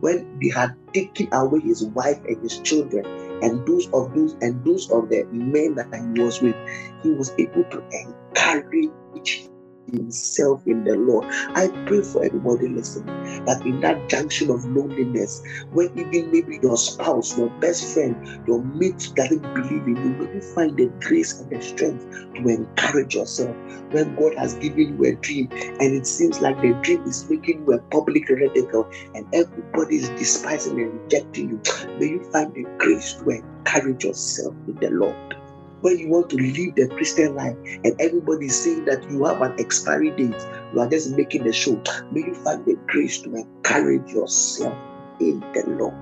when 0.00 0.38
they 0.40 0.48
had 0.48 0.74
taken 0.92 1.28
away 1.32 1.60
his 1.60 1.84
wife 1.86 2.18
and 2.26 2.40
his 2.42 2.58
children, 2.60 3.04
and 3.42 3.66
those 3.66 3.86
of 3.92 4.14
those 4.14 4.34
and 4.40 4.64
those 4.64 4.90
of 4.90 5.08
the 5.08 5.24
men 5.32 5.74
that 5.76 5.88
he 5.94 6.22
was 6.22 6.40
with, 6.40 6.56
he 7.02 7.10
was 7.10 7.32
able 7.38 7.64
to 7.64 7.82
encourage 7.92 9.48
himself 9.92 10.66
in 10.66 10.84
the 10.84 10.96
Lord. 10.96 11.26
I 11.56 11.68
pray 11.86 12.02
for 12.02 12.24
everybody 12.24 12.68
listening 12.68 13.06
that 13.44 13.62
in 13.64 13.80
that 13.80 14.08
junction 14.08 14.50
of 14.50 14.64
loneliness, 14.64 15.42
when 15.72 15.86
even 15.98 16.30
maybe 16.30 16.58
your 16.62 16.76
spouse, 16.76 17.36
your 17.36 17.50
best 17.60 17.94
friend, 17.94 18.16
your 18.46 18.62
mate 18.62 19.12
doesn't 19.14 19.42
believe 19.54 19.86
in 19.86 19.96
you, 19.96 20.26
may 20.26 20.34
you 20.34 20.40
find 20.54 20.76
the 20.76 20.86
grace 21.00 21.40
and 21.40 21.50
the 21.50 21.62
strength 21.62 22.06
to 22.34 22.48
encourage 22.48 23.14
yourself. 23.14 23.56
When 23.90 24.14
God 24.16 24.34
has 24.36 24.54
given 24.54 24.96
you 24.98 25.04
a 25.04 25.14
dream 25.16 25.48
and 25.52 25.94
it 25.94 26.06
seems 26.06 26.40
like 26.40 26.60
the 26.60 26.78
dream 26.82 27.02
is 27.04 27.28
making 27.28 27.64
you 27.66 27.72
a 27.74 27.78
public 27.90 28.28
radical 28.28 28.88
and 29.14 29.26
everybody 29.34 29.96
is 29.96 30.08
despising 30.10 30.80
and 30.80 31.00
rejecting 31.02 31.50
you, 31.50 31.62
may 31.98 32.08
you 32.08 32.22
find 32.32 32.52
the 32.54 32.64
grace 32.78 33.14
to 33.14 33.30
encourage 33.30 34.04
yourself 34.04 34.54
in 34.66 34.74
the 34.76 34.90
Lord 34.90 35.36
when 35.80 35.98
you 35.98 36.08
want 36.08 36.30
to 36.30 36.36
live 36.36 36.74
the 36.74 36.88
Christian 36.88 37.34
life 37.34 37.56
and 37.84 37.94
everybody 38.00 38.46
is 38.46 38.58
saying 38.64 38.84
that 38.86 39.08
you 39.10 39.24
have 39.24 39.40
an 39.42 39.54
expiry 39.58 40.10
date, 40.10 40.34
you 40.72 40.80
are 40.80 40.88
just 40.88 41.16
making 41.16 41.46
a 41.46 41.52
show. 41.52 41.80
May 42.10 42.20
you 42.20 42.34
find 42.34 42.64
the 42.64 42.76
grace 42.86 43.20
to 43.22 43.34
encourage 43.34 44.10
yourself 44.10 44.76
in 45.20 45.40
the 45.40 45.64
Lord. 45.66 45.94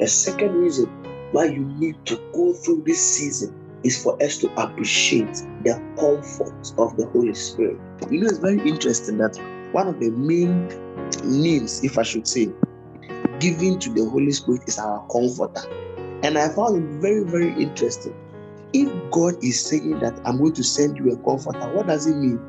The 0.00 0.08
second 0.08 0.54
reason 0.54 0.86
why 1.32 1.46
you 1.46 1.64
need 1.64 2.04
to 2.06 2.16
go 2.34 2.52
through 2.52 2.82
this 2.84 3.00
season 3.00 3.54
is 3.84 4.02
for 4.02 4.20
us 4.22 4.38
to 4.38 4.52
appreciate 4.60 5.34
the 5.62 5.80
comfort 5.98 6.72
of 6.78 6.96
the 6.96 7.06
Holy 7.12 7.34
Spirit. 7.34 7.78
You 8.10 8.20
know, 8.20 8.26
it's 8.28 8.38
very 8.38 8.60
interesting 8.68 9.18
that 9.18 9.36
one 9.72 9.86
of 9.86 10.00
the 10.00 10.10
main 10.10 10.68
names, 11.24 11.84
if 11.84 11.98
I 11.98 12.02
should 12.02 12.26
say, 12.26 12.50
given 13.38 13.78
to 13.80 13.90
the 13.90 14.08
Holy 14.08 14.32
Spirit 14.32 14.62
is 14.66 14.78
our 14.78 15.06
comforter. 15.08 15.62
And 16.22 16.38
I 16.38 16.48
found 16.48 16.76
it 16.76 17.00
very, 17.00 17.22
very 17.22 17.62
interesting 17.62 18.14
if 18.72 19.10
God 19.10 19.34
is 19.42 19.60
saying 19.60 19.98
that 20.00 20.20
I'm 20.24 20.38
going 20.38 20.54
to 20.54 20.64
send 20.64 20.98
you 20.98 21.12
a 21.12 21.16
comforter, 21.18 21.68
what 21.74 21.86
does 21.86 22.06
it 22.06 22.16
mean? 22.16 22.40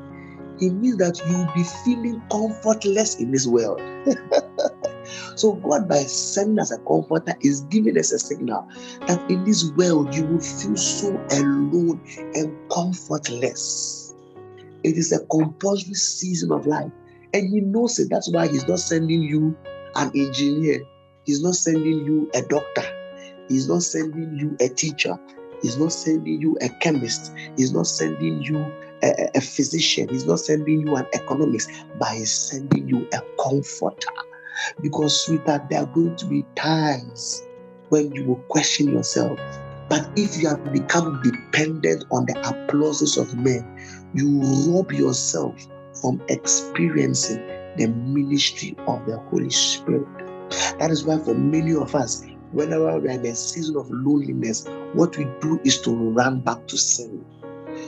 It 0.59 0.71
means 0.71 0.97
that 0.97 1.19
you'll 1.29 1.53
be 1.53 1.63
feeling 1.85 2.21
comfortless 2.31 3.19
in 3.19 3.31
this 3.31 3.45
world. 3.45 3.79
so, 5.35 5.53
God, 5.53 5.87
by 5.87 5.99
sending 5.99 6.59
us 6.59 6.71
a 6.71 6.79
comforter, 6.79 7.35
is 7.41 7.61
giving 7.61 7.97
us 7.97 8.11
a 8.11 8.17
signal 8.17 8.67
that 9.05 9.23
in 9.29 9.43
this 9.43 9.71
world 9.77 10.13
you 10.15 10.25
will 10.25 10.39
feel 10.39 10.75
so 10.75 11.09
alone 11.31 12.01
and 12.33 12.57
comfortless. 12.71 14.15
It 14.83 14.97
is 14.97 15.11
a 15.11 15.25
compulsory 15.27 15.93
season 15.93 16.51
of 16.51 16.65
life. 16.65 16.91
And 17.33 17.49
He 17.49 17.61
knows 17.61 17.99
it. 17.99 18.09
That's 18.09 18.31
why 18.31 18.47
He's 18.47 18.67
not 18.67 18.79
sending 18.79 19.21
you 19.21 19.55
an 19.95 20.11
engineer, 20.15 20.83
He's 21.25 21.43
not 21.43 21.55
sending 21.55 22.05
you 22.05 22.31
a 22.33 22.41
doctor, 22.41 22.83
He's 23.47 23.67
not 23.69 23.83
sending 23.83 24.37
you 24.37 24.57
a 24.59 24.69
teacher. 24.69 25.19
He's 25.61 25.77
not 25.77 25.91
sending 25.91 26.41
you 26.41 26.57
a 26.61 26.69
chemist. 26.81 27.33
He's 27.55 27.73
not 27.73 27.87
sending 27.87 28.41
you 28.41 28.57
a, 29.03 29.29
a, 29.35 29.41
physician. 29.41 30.07
He's 30.09 30.25
not 30.25 30.39
sending 30.39 30.81
you 30.81 30.95
an 30.95 31.05
economist, 31.13 31.69
but 31.99 32.09
he's 32.09 32.33
sending 32.33 32.87
you 32.87 33.07
a 33.13 33.21
comforter. 33.41 34.11
Because, 34.81 35.25
sweetheart, 35.25 35.63
there 35.69 35.81
are 35.81 35.85
going 35.87 36.15
to 36.15 36.25
be 36.25 36.43
times 36.55 37.41
when 37.89 38.13
you 38.13 38.25
will 38.25 38.43
question 38.49 38.91
yourself. 38.91 39.39
But 39.89 40.07
if 40.15 40.37
you 40.37 40.49
have 40.49 40.73
become 40.73 41.21
dependent 41.23 42.03
on 42.11 42.25
the 42.25 42.35
applauses 42.43 43.17
of 43.17 43.33
men, 43.37 43.63
you 44.13 44.41
rob 44.67 44.91
yourself 44.91 45.55
from 46.01 46.21
experiencing 46.27 47.43
the 47.77 47.87
ministry 47.87 48.75
of 48.87 49.05
the 49.05 49.17
Holy 49.29 49.49
Spirit. 49.49 50.07
That 50.79 50.91
is 50.91 51.05
why, 51.05 51.19
for 51.19 51.35
many 51.35 51.73
of 51.73 51.95
us, 51.95 52.23
whenever 52.51 52.99
we're 52.99 53.11
in 53.11 53.25
a 53.25 53.35
season 53.35 53.77
of 53.77 53.89
loneliness, 53.89 54.67
what 54.93 55.17
we 55.17 55.25
do 55.41 55.59
is 55.63 55.81
to 55.81 55.91
run 55.91 56.41
back 56.41 56.67
to 56.67 56.77
sin. 56.77 57.25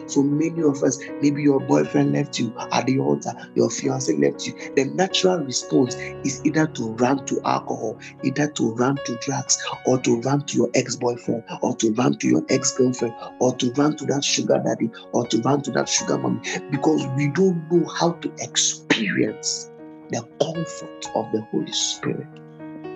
So 0.05 0.21
many 0.21 0.61
of 0.61 0.83
us, 0.83 0.99
maybe 1.21 1.41
your 1.41 1.59
boyfriend 1.59 2.13
left 2.13 2.39
you 2.39 2.53
at 2.71 2.85
the 2.85 2.99
altar, 2.99 3.31
your 3.55 3.69
fiance 3.69 4.15
left 4.17 4.45
you. 4.45 4.53
The 4.75 4.85
natural 4.85 5.39
response 5.39 5.95
is 5.95 6.45
either 6.45 6.67
to 6.67 6.89
run 6.93 7.25
to 7.25 7.41
alcohol, 7.43 7.99
either 8.23 8.49
to 8.51 8.73
run 8.75 8.97
to 9.05 9.17
drugs, 9.21 9.63
or 9.85 9.99
to 9.99 10.21
run 10.21 10.45
to 10.45 10.57
your 10.57 10.69
ex 10.75 10.95
boyfriend, 10.95 11.43
or 11.61 11.75
to 11.77 11.91
run 11.93 12.17
to 12.17 12.27
your 12.27 12.45
ex 12.49 12.77
girlfriend, 12.77 13.15
or 13.39 13.55
to 13.57 13.71
run 13.73 13.95
to 13.97 14.05
that 14.05 14.23
sugar 14.23 14.61
daddy, 14.63 14.89
or 15.11 15.25
to 15.27 15.39
run 15.41 15.61
to 15.63 15.71
that 15.71 15.89
sugar 15.89 16.17
mommy, 16.17 16.41
because 16.71 17.07
we 17.15 17.29
don't 17.29 17.71
know 17.71 17.87
how 17.87 18.11
to 18.13 18.31
experience 18.39 19.71
the 20.09 20.21
comfort 20.39 21.05
of 21.15 21.31
the 21.31 21.41
Holy 21.51 21.71
Spirit. 21.71 22.27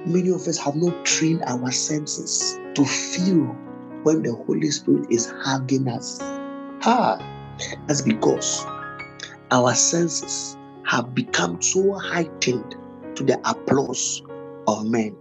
Many 0.05 0.29
of 0.31 0.47
us 0.47 0.57
have 0.57 0.75
not 0.75 1.05
trained 1.05 1.43
our 1.47 1.71
senses 1.71 2.59
to 2.75 2.83
feel 2.83 3.45
when 4.03 4.21
the 4.21 4.33
Holy 4.33 4.69
Spirit 4.69 5.07
is 5.09 5.31
hugging 5.31 5.87
us. 5.87 6.19
Ah, 6.83 7.17
that's 7.87 8.01
because 8.01 8.65
our 9.51 9.73
senses 9.73 10.57
have 10.85 11.15
become 11.15 11.61
so 11.61 11.93
heightened 11.93 12.75
to 13.15 13.23
the 13.23 13.39
applause 13.49 14.21
of 14.67 14.85
men. 14.87 15.15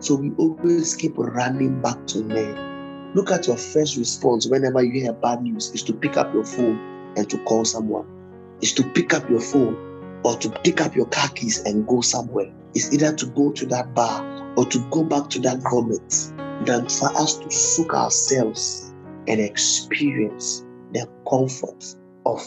So 0.00 0.14
we 0.14 0.32
always 0.38 0.94
keep 0.94 1.18
running 1.18 1.82
back 1.82 2.06
to 2.08 2.24
men. 2.24 3.12
Look 3.14 3.30
at 3.30 3.46
your 3.46 3.58
first 3.58 3.98
response 3.98 4.46
whenever 4.46 4.82
you 4.82 5.02
hear 5.02 5.12
bad 5.12 5.42
news 5.42 5.72
is 5.74 5.82
to 5.82 5.92
pick 5.92 6.16
up 6.16 6.32
your 6.32 6.44
phone 6.44 6.78
and 7.18 7.28
to 7.28 7.36
call 7.44 7.66
someone. 7.66 8.06
Is 8.62 8.72
to 8.74 8.82
pick 8.82 9.12
up 9.12 9.28
your 9.28 9.40
phone 9.40 9.91
or 10.24 10.36
to 10.36 10.50
pick 10.50 10.80
up 10.80 10.94
your 10.94 11.06
car 11.06 11.28
keys 11.30 11.62
and 11.64 11.86
go 11.86 12.00
somewhere. 12.00 12.52
It's 12.74 12.92
either 12.92 13.14
to 13.14 13.26
go 13.26 13.52
to 13.52 13.66
that 13.66 13.94
bar 13.94 14.54
or 14.56 14.64
to 14.66 14.78
go 14.90 15.04
back 15.04 15.28
to 15.30 15.40
that 15.40 15.58
vomit 15.70 16.32
than 16.66 16.88
for 16.88 17.08
us 17.16 17.38
to 17.38 17.50
soak 17.50 17.94
ourselves 17.94 18.92
and 19.28 19.40
experience 19.40 20.64
the 20.92 21.08
comfort 21.28 21.84
of 22.26 22.42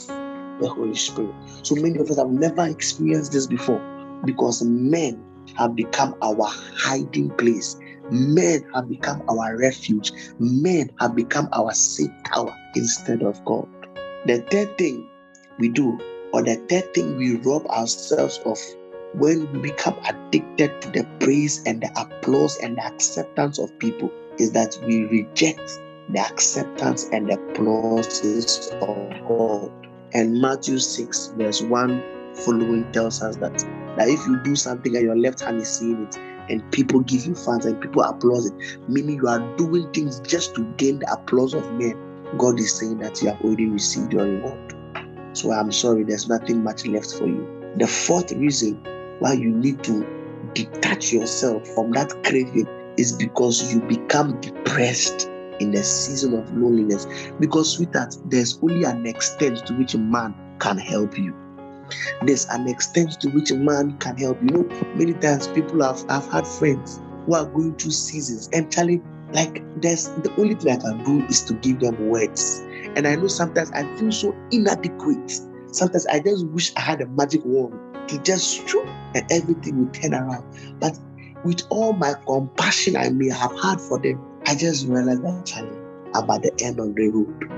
the 0.59 0.69
Holy 0.69 0.95
Spirit. 0.95 1.33
So 1.63 1.75
many 1.75 1.99
of 1.99 2.09
us 2.09 2.17
have 2.17 2.29
never 2.29 2.67
experienced 2.67 3.31
this 3.31 3.47
before 3.47 3.81
because 4.25 4.63
men 4.63 5.23
have 5.55 5.75
become 5.75 6.15
our 6.21 6.45
hiding 6.47 7.29
place. 7.31 7.77
Men 8.11 8.65
have 8.73 8.89
become 8.89 9.21
our 9.29 9.57
refuge. 9.57 10.11
Men 10.39 10.89
have 10.99 11.15
become 11.15 11.49
our 11.53 11.73
safe 11.73 12.11
tower 12.25 12.55
instead 12.75 13.23
of 13.23 13.43
God. 13.45 13.67
The 14.25 14.41
third 14.49 14.77
thing 14.77 15.07
we 15.59 15.69
do, 15.69 15.99
or 16.35 16.43
the 16.43 16.55
third 16.67 16.93
thing 16.93 17.15
we 17.15 17.37
rob 17.37 17.65
ourselves 17.67 18.41
of 18.43 18.59
when 19.13 19.49
we 19.53 19.71
become 19.71 19.97
addicted 20.05 20.81
to 20.81 20.89
the 20.89 21.07
praise 21.21 21.63
and 21.65 21.81
the 21.81 21.89
applause 21.97 22.57
and 22.57 22.75
the 22.75 22.85
acceptance 22.85 23.57
of 23.57 23.71
people, 23.79 24.11
is 24.37 24.51
that 24.51 24.77
we 24.85 25.05
reject 25.05 25.79
the 26.09 26.19
acceptance 26.19 27.07
and 27.13 27.29
the 27.29 27.35
applauses 27.35 28.69
of 28.81 29.27
God. 29.29 29.71
And 30.13 30.41
Matthew 30.41 30.77
6, 30.77 31.35
verse 31.37 31.61
1 31.61 32.03
following 32.43 32.91
tells 32.91 33.23
us 33.23 33.37
that, 33.37 33.57
that 33.95 34.09
if 34.09 34.19
you 34.27 34.37
do 34.43 34.57
something 34.57 34.93
and 34.93 35.05
your 35.05 35.17
left 35.17 35.39
hand 35.39 35.61
is 35.61 35.69
seeing 35.69 36.03
it, 36.03 36.17
and 36.49 36.69
people 36.73 36.99
give 36.99 37.25
you 37.25 37.33
fans 37.33 37.65
and 37.65 37.79
people 37.79 38.03
applaud 38.03 38.43
it, 38.45 38.89
meaning 38.89 39.15
you 39.15 39.27
are 39.29 39.39
doing 39.55 39.89
things 39.93 40.19
just 40.19 40.53
to 40.55 40.65
gain 40.75 40.99
the 40.99 41.09
applause 41.13 41.53
of 41.53 41.63
men, 41.75 41.95
God 42.37 42.59
is 42.59 42.77
saying 42.77 42.97
that 42.97 43.21
you 43.21 43.29
have 43.29 43.39
already 43.39 43.69
received 43.69 44.11
your 44.11 44.25
reward. 44.25 44.74
So 45.35 45.51
I'm 45.51 45.71
sorry, 45.71 46.03
there's 46.03 46.29
nothing 46.29 46.63
much 46.63 46.85
left 46.85 47.13
for 47.13 47.27
you. 47.27 47.45
The 47.77 47.87
fourth 47.87 48.31
reason 48.31 48.81
why 49.19 49.33
you 49.33 49.49
need 49.49 49.83
to 49.83 50.07
detach 50.53 51.11
yourself 51.11 51.67
from 51.67 51.91
that 51.91 52.09
craving 52.23 52.67
is 52.97 53.11
because 53.11 53.73
you 53.73 53.81
become 53.81 54.39
depressed 54.39 55.29
in 55.59 55.71
the 55.71 55.83
season 55.83 56.37
of 56.37 56.49
loneliness. 56.55 57.05
Because, 57.37 57.75
sweetheart, 57.75 58.15
there's 58.25 58.57
only 58.61 58.85
an 58.85 59.05
extent 59.05 59.65
to 59.67 59.73
which 59.73 59.93
a 59.93 59.97
man 59.97 60.33
can 60.59 60.77
help 60.77 61.17
you. 61.17 61.35
There's 62.21 62.45
an 62.45 62.69
extent 62.69 63.19
to 63.19 63.29
which 63.29 63.51
a 63.51 63.57
man 63.57 63.97
can 63.97 64.15
help 64.15 64.41
you. 64.41 64.47
know, 64.47 64.63
many 64.95 65.13
times 65.15 65.47
people 65.49 65.83
have, 65.83 66.01
have 66.09 66.31
had 66.31 66.47
friends 66.47 67.01
who 67.25 67.35
are 67.35 67.45
going 67.45 67.75
through 67.75 67.91
seasons, 67.91 68.49
and 68.53 68.71
Charlie, 68.71 69.01
like, 69.33 69.61
there's 69.81 70.07
the 70.07 70.33
only 70.37 70.55
thing 70.55 70.77
I 70.77 70.81
can 70.81 71.03
do 71.03 71.25
is 71.25 71.43
to 71.43 71.53
give 71.55 71.81
them 71.81 72.07
words. 72.07 72.63
And 72.95 73.07
I 73.07 73.15
know 73.15 73.27
sometimes 73.27 73.71
I 73.71 73.83
feel 73.97 74.11
so 74.11 74.35
inadequate. 74.51 75.31
Sometimes 75.71 76.07
I 76.07 76.19
just 76.19 76.47
wish 76.47 76.73
I 76.75 76.81
had 76.81 77.01
a 77.01 77.07
magic 77.07 77.41
wand 77.43 77.77
to 78.09 78.17
just 78.19 78.49
stroke 78.49 78.87
and 79.13 79.25
everything 79.31 79.79
will 79.79 79.91
turn 79.91 80.13
around. 80.13 80.43
But 80.79 80.97
with 81.43 81.63
all 81.69 81.93
my 81.93 82.13
compassion 82.25 82.95
I 82.95 83.09
may 83.09 83.29
have 83.29 83.51
had 83.61 83.81
for 83.81 83.99
them, 83.99 84.23
I 84.47 84.55
just 84.55 84.87
realized 84.87 85.23
that 85.23 85.81
I'm 86.15 86.29
at 86.29 86.41
the 86.41 86.53
end 86.63 86.79
of 86.79 86.95
the 86.95 87.07
road. 87.09 87.51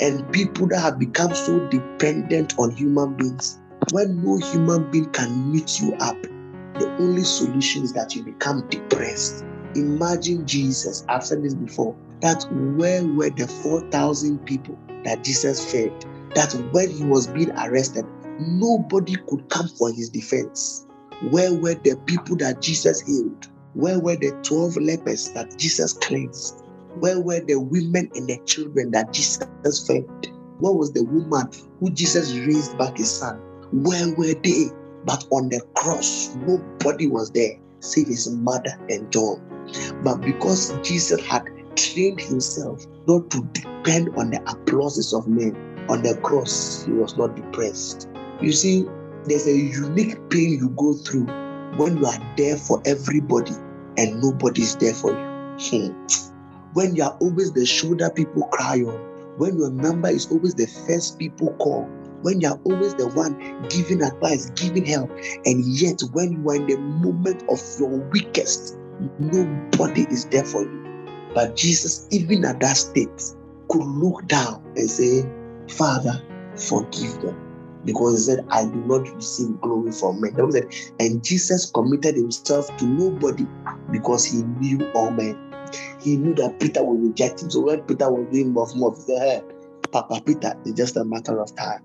And 0.00 0.30
people 0.32 0.66
that 0.68 0.80
have 0.80 0.98
become 0.98 1.34
so 1.34 1.58
dependent 1.68 2.58
on 2.58 2.70
human 2.70 3.14
beings, 3.14 3.58
when 3.92 4.22
no 4.22 4.36
human 4.36 4.90
being 4.90 5.10
can 5.10 5.52
meet 5.52 5.80
you 5.80 5.94
up, 5.94 6.20
the 6.22 6.94
only 7.00 7.22
solution 7.22 7.82
is 7.84 7.92
that 7.94 8.14
you 8.14 8.22
become 8.22 8.68
depressed. 8.68 9.44
Imagine 9.74 10.46
Jesus, 10.46 11.04
I've 11.08 11.24
said 11.24 11.42
this 11.42 11.54
before, 11.54 11.96
that 12.20 12.44
where 12.50 13.04
were 13.04 13.30
the 13.30 13.46
4,000 13.46 14.44
people 14.46 14.78
that 15.04 15.24
Jesus 15.24 15.70
fed? 15.70 15.92
That 16.34 16.52
when 16.72 16.90
he 16.90 17.04
was 17.04 17.26
being 17.28 17.50
arrested, 17.52 18.04
nobody 18.38 19.16
could 19.28 19.48
come 19.48 19.68
for 19.68 19.92
his 19.92 20.10
defense. 20.10 20.86
Where 21.30 21.54
were 21.54 21.74
the 21.74 21.96
people 22.06 22.36
that 22.36 22.60
Jesus 22.60 23.00
healed? 23.00 23.48
Where 23.74 23.98
were 23.98 24.16
the 24.16 24.32
12 24.42 24.76
lepers 24.76 25.30
that 25.32 25.58
Jesus 25.58 25.92
cleansed? 25.94 26.62
Where 27.00 27.20
were 27.20 27.40
the 27.40 27.56
women 27.60 28.10
and 28.14 28.26
the 28.28 28.38
children 28.46 28.90
that 28.92 29.12
Jesus 29.12 29.86
fed? 29.86 30.04
Where 30.58 30.72
was 30.72 30.92
the 30.92 31.04
woman 31.04 31.50
who 31.80 31.90
Jesus 31.90 32.34
raised 32.46 32.76
back 32.78 32.96
his 32.96 33.10
son? 33.10 33.38
Where 33.72 34.14
were 34.16 34.34
they? 34.42 34.66
But 35.04 35.24
on 35.30 35.48
the 35.48 35.60
cross, 35.74 36.34
nobody 36.34 37.06
was 37.06 37.30
there 37.30 37.60
save 37.86 38.08
his 38.08 38.30
mother 38.30 38.78
and 38.88 39.10
John. 39.12 39.42
But 40.02 40.20
because 40.20 40.72
Jesus 40.82 41.24
had 41.26 41.44
trained 41.76 42.20
himself 42.20 42.86
not 43.06 43.30
to 43.30 43.42
depend 43.52 44.16
on 44.16 44.30
the 44.30 44.40
applauses 44.50 45.12
of 45.12 45.28
men, 45.28 45.54
on 45.88 46.02
the 46.02 46.16
cross, 46.16 46.84
he 46.84 46.92
was 46.92 47.16
not 47.16 47.36
depressed. 47.36 48.08
You 48.40 48.52
see, 48.52 48.86
there's 49.24 49.46
a 49.46 49.56
unique 49.56 50.16
pain 50.30 50.50
you 50.50 50.70
go 50.70 50.94
through 50.94 51.26
when 51.76 51.98
you 51.98 52.06
are 52.06 52.34
there 52.36 52.56
for 52.56 52.82
everybody 52.86 53.52
and 53.96 54.20
nobody 54.20 54.62
is 54.62 54.76
there 54.76 54.94
for 54.94 55.12
you. 55.12 55.26
Hmm. 55.58 56.06
When 56.72 56.94
you 56.94 57.04
are 57.04 57.16
always 57.20 57.52
the 57.52 57.64
shoulder 57.64 58.10
people 58.10 58.44
cry 58.48 58.80
on, 58.82 58.98
when 59.38 59.58
your 59.58 59.70
number 59.70 60.08
is 60.08 60.30
always 60.30 60.54
the 60.54 60.66
first 60.66 61.18
people 61.18 61.52
call, 61.54 61.84
when 62.22 62.40
you 62.40 62.48
are 62.48 62.60
always 62.64 62.94
the 62.94 63.08
one 63.08 63.38
giving 63.68 64.02
advice, 64.02 64.50
giving 64.50 64.84
help, 64.84 65.10
and 65.44 65.64
yet 65.64 66.00
when 66.12 66.32
you 66.32 66.50
are 66.50 66.56
in 66.56 66.66
the 66.66 66.76
moment 66.76 67.42
of 67.48 67.60
your 67.78 67.98
weakest, 68.10 68.76
nobody 69.18 70.06
is 70.10 70.24
there 70.26 70.44
for 70.44 70.62
you. 70.62 70.85
But 71.36 71.54
Jesus, 71.54 72.08
even 72.12 72.46
at 72.46 72.60
that 72.60 72.78
state, 72.78 73.10
could 73.68 73.84
look 73.84 74.26
down 74.26 74.64
and 74.74 74.90
say, 74.90 75.22
Father, 75.68 76.22
forgive 76.56 77.20
them 77.20 77.82
because 77.84 78.12
he 78.26 78.32
said, 78.32 78.46
I 78.48 78.64
do 78.64 78.82
not 78.86 79.14
receive 79.14 79.60
glory 79.60 79.92
from 79.92 80.22
men. 80.22 80.34
And 80.98 81.22
Jesus 81.22 81.70
committed 81.72 82.14
himself 82.14 82.74
to 82.78 82.86
nobody 82.86 83.44
because 83.92 84.24
he 84.24 84.44
knew 84.44 84.90
all 84.94 85.10
men. 85.10 85.36
He 86.00 86.16
knew 86.16 86.32
that 86.36 86.58
Peter 86.58 86.82
would 86.82 87.06
reject 87.06 87.42
him. 87.42 87.50
So 87.50 87.60
when 87.60 87.82
Peter 87.82 88.10
was 88.10 88.26
doing 88.32 88.54
more, 88.54 88.68
more, 88.74 88.94
he 88.94 89.02
said, 89.02 89.44
Papa 89.92 90.22
Peter, 90.24 90.54
it's 90.64 90.72
just 90.72 90.96
a 90.96 91.04
matter 91.04 91.38
of 91.38 91.54
time. 91.54 91.84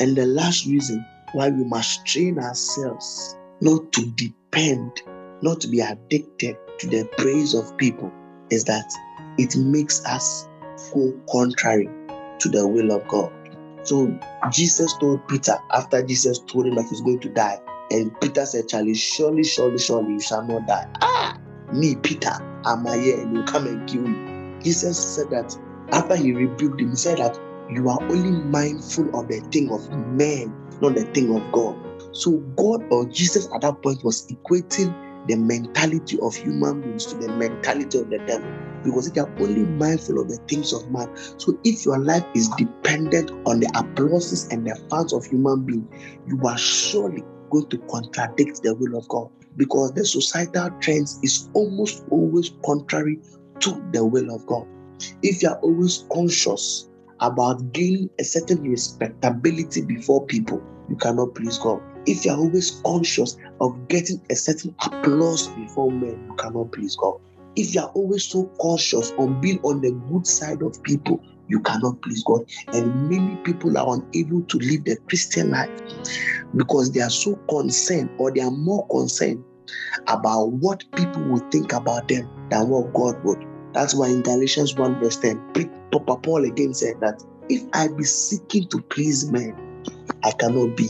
And 0.00 0.16
the 0.16 0.24
last 0.24 0.64
reason 0.64 1.04
why 1.34 1.50
we 1.50 1.64
must 1.64 2.06
train 2.06 2.38
ourselves 2.38 3.36
not 3.60 3.92
to 3.92 4.06
depend, 4.12 5.02
not 5.42 5.60
to 5.60 5.68
be 5.68 5.80
addicted 5.80 6.56
to 6.78 6.86
the 6.86 7.06
praise 7.18 7.52
of 7.52 7.76
people 7.76 8.10
is 8.50 8.64
that 8.64 8.90
it 9.38 9.56
makes 9.56 10.04
us 10.06 10.48
go 10.92 11.12
contrary 11.30 11.88
to 12.40 12.48
the 12.48 12.66
will 12.66 12.92
of 12.92 13.06
God. 13.08 13.32
So 13.84 14.18
Jesus 14.50 14.92
told 14.98 15.26
Peter 15.28 15.56
after 15.72 16.02
Jesus 16.02 16.40
told 16.40 16.66
him 16.66 16.74
that 16.74 16.86
he's 16.88 17.00
going 17.02 17.20
to 17.20 17.28
die, 17.30 17.60
and 17.90 18.18
Peter 18.20 18.44
said, 18.44 18.68
Charlie, 18.68 18.94
surely, 18.94 19.44
surely, 19.44 19.78
surely 19.78 20.14
you 20.14 20.20
shall 20.20 20.46
not 20.46 20.66
die. 20.66 20.86
Ah, 21.00 21.36
me, 21.72 21.94
Peter, 21.96 22.32
am 22.64 22.86
I 22.86 22.98
here 22.98 23.20
and 23.20 23.32
will 23.32 23.44
come 23.44 23.66
and 23.66 23.88
kill 23.88 24.06
you. 24.06 24.60
Jesus 24.62 24.98
said 24.98 25.30
that 25.30 25.56
after 25.92 26.16
he 26.16 26.32
rebuked 26.32 26.80
him, 26.80 26.90
he 26.90 26.96
said 26.96 27.18
that 27.18 27.38
you 27.70 27.88
are 27.88 28.00
only 28.02 28.30
mindful 28.30 29.08
of 29.18 29.28
the 29.28 29.40
thing 29.52 29.70
of 29.72 29.88
man, 30.16 30.52
not 30.80 30.94
the 30.94 31.04
thing 31.04 31.34
of 31.34 31.52
God. 31.52 31.78
So 32.12 32.32
God 32.56 32.84
or 32.90 33.06
Jesus 33.06 33.48
at 33.54 33.60
that 33.60 33.82
point 33.82 34.02
was 34.02 34.26
equating 34.28 35.05
the 35.28 35.36
mentality 35.36 36.18
of 36.20 36.34
human 36.34 36.80
beings 36.80 37.06
to 37.06 37.16
the 37.16 37.28
mentality 37.28 37.98
of 37.98 38.10
the 38.10 38.18
devil 38.26 38.52
because 38.84 39.10
they 39.10 39.20
are 39.20 39.32
only 39.40 39.64
mindful 39.64 40.20
of 40.20 40.28
the 40.28 40.38
things 40.48 40.72
of 40.72 40.88
man. 40.90 41.08
So 41.38 41.58
if 41.64 41.84
your 41.84 41.98
life 41.98 42.24
is 42.34 42.48
dependent 42.50 43.30
on 43.46 43.60
the 43.60 43.70
applauses 43.74 44.48
and 44.48 44.66
the 44.66 44.76
fans 44.90 45.12
of 45.12 45.24
human 45.26 45.64
beings, 45.64 45.88
you 46.26 46.40
are 46.46 46.58
surely 46.58 47.24
going 47.50 47.68
to 47.70 47.78
contradict 47.90 48.62
the 48.62 48.74
will 48.74 48.96
of 48.96 49.08
God 49.08 49.28
because 49.56 49.92
the 49.92 50.04
societal 50.04 50.70
trends 50.80 51.18
is 51.22 51.48
almost 51.54 52.04
always 52.10 52.52
contrary 52.64 53.18
to 53.60 53.70
the 53.92 54.04
will 54.04 54.34
of 54.34 54.46
God. 54.46 54.66
If 55.22 55.42
you 55.42 55.48
are 55.48 55.58
always 55.60 56.04
conscious 56.12 56.88
about 57.20 57.72
gaining 57.72 58.10
a 58.20 58.24
certain 58.24 58.62
respectability 58.62 59.82
before 59.82 60.26
people, 60.26 60.62
you 60.88 60.96
cannot 60.96 61.34
please 61.34 61.58
God. 61.58 61.80
If 62.06 62.24
you 62.24 62.32
are 62.32 62.38
always 62.38 62.80
conscious 62.84 63.36
of 63.60 63.88
getting 63.88 64.20
a 64.30 64.36
certain 64.36 64.74
applause 64.84 65.48
before 65.48 65.90
men, 65.90 66.20
you 66.28 66.34
cannot 66.38 66.72
please 66.72 66.96
God. 66.96 67.14
If 67.56 67.74
you 67.74 67.80
are 67.80 67.90
always 67.94 68.28
so 68.28 68.50
cautious 68.60 69.12
on 69.18 69.40
being 69.40 69.58
on 69.60 69.80
the 69.80 69.92
good 70.10 70.26
side 70.26 70.62
of 70.62 70.80
people, 70.84 71.20
you 71.48 71.60
cannot 71.60 72.00
please 72.02 72.22
God. 72.24 72.42
And 72.72 73.08
many 73.08 73.36
people 73.44 73.76
are 73.76 73.94
unable 73.94 74.42
to 74.42 74.58
live 74.58 74.84
the 74.84 74.96
Christian 75.08 75.50
life 75.50 75.70
because 76.54 76.92
they 76.92 77.00
are 77.00 77.10
so 77.10 77.36
concerned 77.48 78.10
or 78.18 78.32
they 78.32 78.40
are 78.40 78.50
more 78.50 78.86
concerned 78.88 79.42
about 80.06 80.52
what 80.52 80.84
people 80.94 81.22
will 81.24 81.42
think 81.50 81.72
about 81.72 82.06
them 82.08 82.28
than 82.50 82.68
what 82.68 82.92
God 82.92 83.16
would. 83.24 83.44
That's 83.72 83.94
why 83.94 84.08
in 84.08 84.22
Galatians 84.22 84.76
1 84.76 85.00
verse 85.00 85.16
10, 85.18 85.40
Papa 85.92 86.16
Paul 86.22 86.44
again 86.44 86.72
said 86.72 86.94
that 87.00 87.22
if 87.48 87.62
I 87.72 87.88
be 87.88 88.04
seeking 88.04 88.68
to 88.68 88.80
please 88.90 89.30
men, 89.30 89.56
I 90.24 90.30
cannot 90.32 90.76
be 90.76 90.88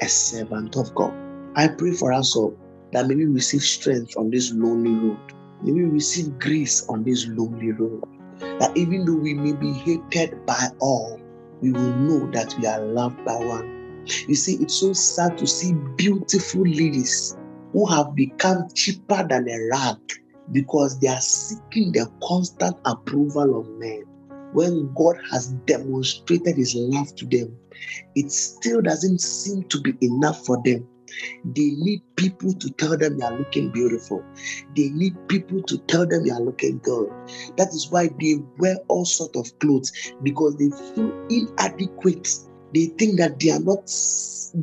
a 0.00 0.08
servant 0.08 0.76
of 0.76 0.94
God. 0.94 1.14
I 1.56 1.68
pray 1.68 1.92
for 1.92 2.12
us 2.12 2.36
all 2.36 2.56
that 2.92 3.06
maybe 3.06 3.26
receive 3.26 3.62
strength 3.62 4.16
on 4.16 4.30
this 4.30 4.52
lonely 4.52 4.90
road. 4.90 5.18
Maybe 5.62 5.84
receive 5.84 6.38
grace 6.38 6.86
on 6.88 7.02
this 7.02 7.26
lonely 7.28 7.72
road. 7.72 8.04
That 8.60 8.76
even 8.76 9.04
though 9.04 9.16
we 9.16 9.34
may 9.34 9.52
be 9.52 9.72
hated 9.72 10.44
by 10.46 10.68
all, 10.80 11.20
we 11.60 11.72
will 11.72 11.94
know 11.94 12.30
that 12.32 12.54
we 12.58 12.66
are 12.66 12.80
loved 12.80 13.24
by 13.24 13.36
one. 13.36 14.04
You 14.28 14.34
see, 14.34 14.56
it's 14.56 14.74
so 14.74 14.92
sad 14.92 15.36
to 15.38 15.46
see 15.46 15.72
beautiful 15.96 16.62
ladies 16.62 17.36
who 17.72 17.86
have 17.86 18.14
become 18.14 18.68
cheaper 18.74 19.26
than 19.28 19.48
a 19.48 19.58
rag 19.72 19.96
because 20.52 20.98
they 21.00 21.08
are 21.08 21.20
seeking 21.20 21.92
the 21.92 22.10
constant 22.22 22.76
approval 22.84 23.60
of 23.60 23.68
men. 23.78 24.04
When 24.52 24.92
God 24.94 25.16
has 25.30 25.48
demonstrated 25.66 26.56
his 26.56 26.74
love 26.74 27.14
to 27.16 27.26
them, 27.26 27.58
it 28.14 28.30
still 28.30 28.82
doesn't 28.82 29.20
seem 29.20 29.62
to 29.64 29.80
be 29.80 29.94
enough 30.00 30.44
for 30.44 30.60
them. 30.64 30.86
They 31.44 31.70
need 31.76 32.02
people 32.16 32.52
to 32.52 32.70
tell 32.70 32.96
them 32.96 33.18
they 33.18 33.24
are 33.24 33.38
looking 33.38 33.70
beautiful. 33.70 34.24
They 34.74 34.88
need 34.90 35.14
people 35.28 35.62
to 35.62 35.78
tell 35.86 36.06
them 36.06 36.24
they 36.24 36.30
are 36.30 36.40
looking 36.40 36.78
good. 36.78 37.08
That 37.56 37.68
is 37.68 37.88
why 37.90 38.10
they 38.20 38.36
wear 38.58 38.76
all 38.88 39.04
sort 39.04 39.36
of 39.36 39.58
clothes 39.60 39.92
because 40.22 40.56
they 40.56 40.70
feel 40.94 41.12
inadequate. 41.30 42.28
They 42.74 42.86
think 42.98 43.18
that 43.18 43.38
they 43.38 43.50
are 43.50 43.60
not 43.60 43.88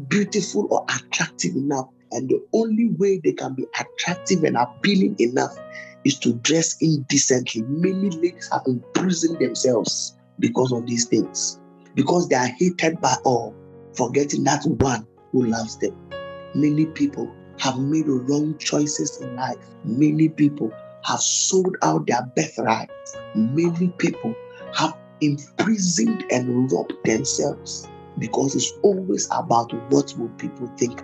beautiful 0.10 0.68
or 0.70 0.86
attractive 0.90 1.56
enough. 1.56 1.88
And 2.12 2.30
the 2.30 2.46
only 2.54 2.92
way 2.98 3.20
they 3.24 3.34
can 3.34 3.56
be 3.56 3.66
attractive 3.80 4.44
and 4.44 4.58
appealing 4.58 5.16
enough 5.20 5.58
is 6.04 6.20
to 6.20 6.34
dress 6.34 6.76
indecently. 6.82 7.64
Many 7.64 8.10
ladies 8.10 8.50
have 8.52 8.64
imprisoned 8.68 9.40
themselves 9.40 10.18
because 10.40 10.72
of 10.72 10.86
these 10.86 11.06
things, 11.06 11.60
because 11.96 12.28
they 12.28 12.36
are 12.36 12.50
hated 12.60 13.00
by 13.02 13.16
all, 13.24 13.56
forgetting 13.96 14.44
that 14.44 14.64
one 14.66 15.08
who 15.32 15.46
loves 15.46 15.78
them. 15.78 15.96
Many 16.56 16.86
people 16.88 17.34
have 17.60 17.80
made 17.80 18.08
wrong 18.08 18.58
choices 18.58 19.22
in 19.22 19.36
life. 19.36 19.58
Many 19.84 20.30
people 20.30 20.72
have 21.06 21.20
sold 21.20 21.76
out 21.82 22.08
their 22.08 22.22
birthright. 22.36 22.90
Many 23.36 23.90
people 23.98 24.34
have 24.76 24.98
imprisoned 25.22 26.26
and 26.32 26.72
robbed 26.72 26.94
themselves 27.06 27.88
because 28.20 28.56
it's 28.56 28.72
always 28.84 29.28
about 29.32 29.74
what 29.92 30.14
will 30.18 30.30
people 30.38 30.68
think 30.78 31.02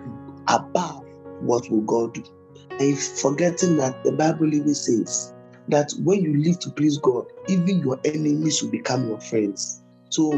above 0.47 1.03
what 1.41 1.69
will 1.69 1.81
God 1.81 2.13
do. 2.13 2.23
And 2.79 2.97
forgetting 2.97 3.77
that 3.77 4.03
the 4.03 4.11
Bible 4.13 4.53
even 4.53 4.75
says 4.75 5.33
that 5.69 5.91
when 6.03 6.21
you 6.21 6.37
live 6.41 6.59
to 6.59 6.69
please 6.71 6.97
God, 6.97 7.25
even 7.47 7.79
your 7.79 7.99
enemies 8.05 8.61
will 8.61 8.71
become 8.71 9.07
your 9.07 9.19
friends. 9.19 9.81
So 10.09 10.31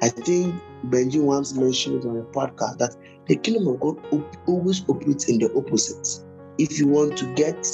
I 0.00 0.08
think 0.08 0.54
Benji 0.86 1.20
once 1.20 1.54
mentioned 1.54 2.04
on 2.04 2.18
a 2.18 2.22
podcast 2.22 2.78
that 2.78 2.96
the 3.26 3.36
kingdom 3.36 3.66
of 3.66 3.80
God 3.80 3.98
op- 4.12 4.36
always 4.46 4.88
operates 4.88 5.28
in 5.28 5.38
the 5.38 5.52
opposite. 5.54 6.24
If 6.58 6.78
you 6.78 6.86
want 6.86 7.16
to 7.18 7.34
get 7.34 7.66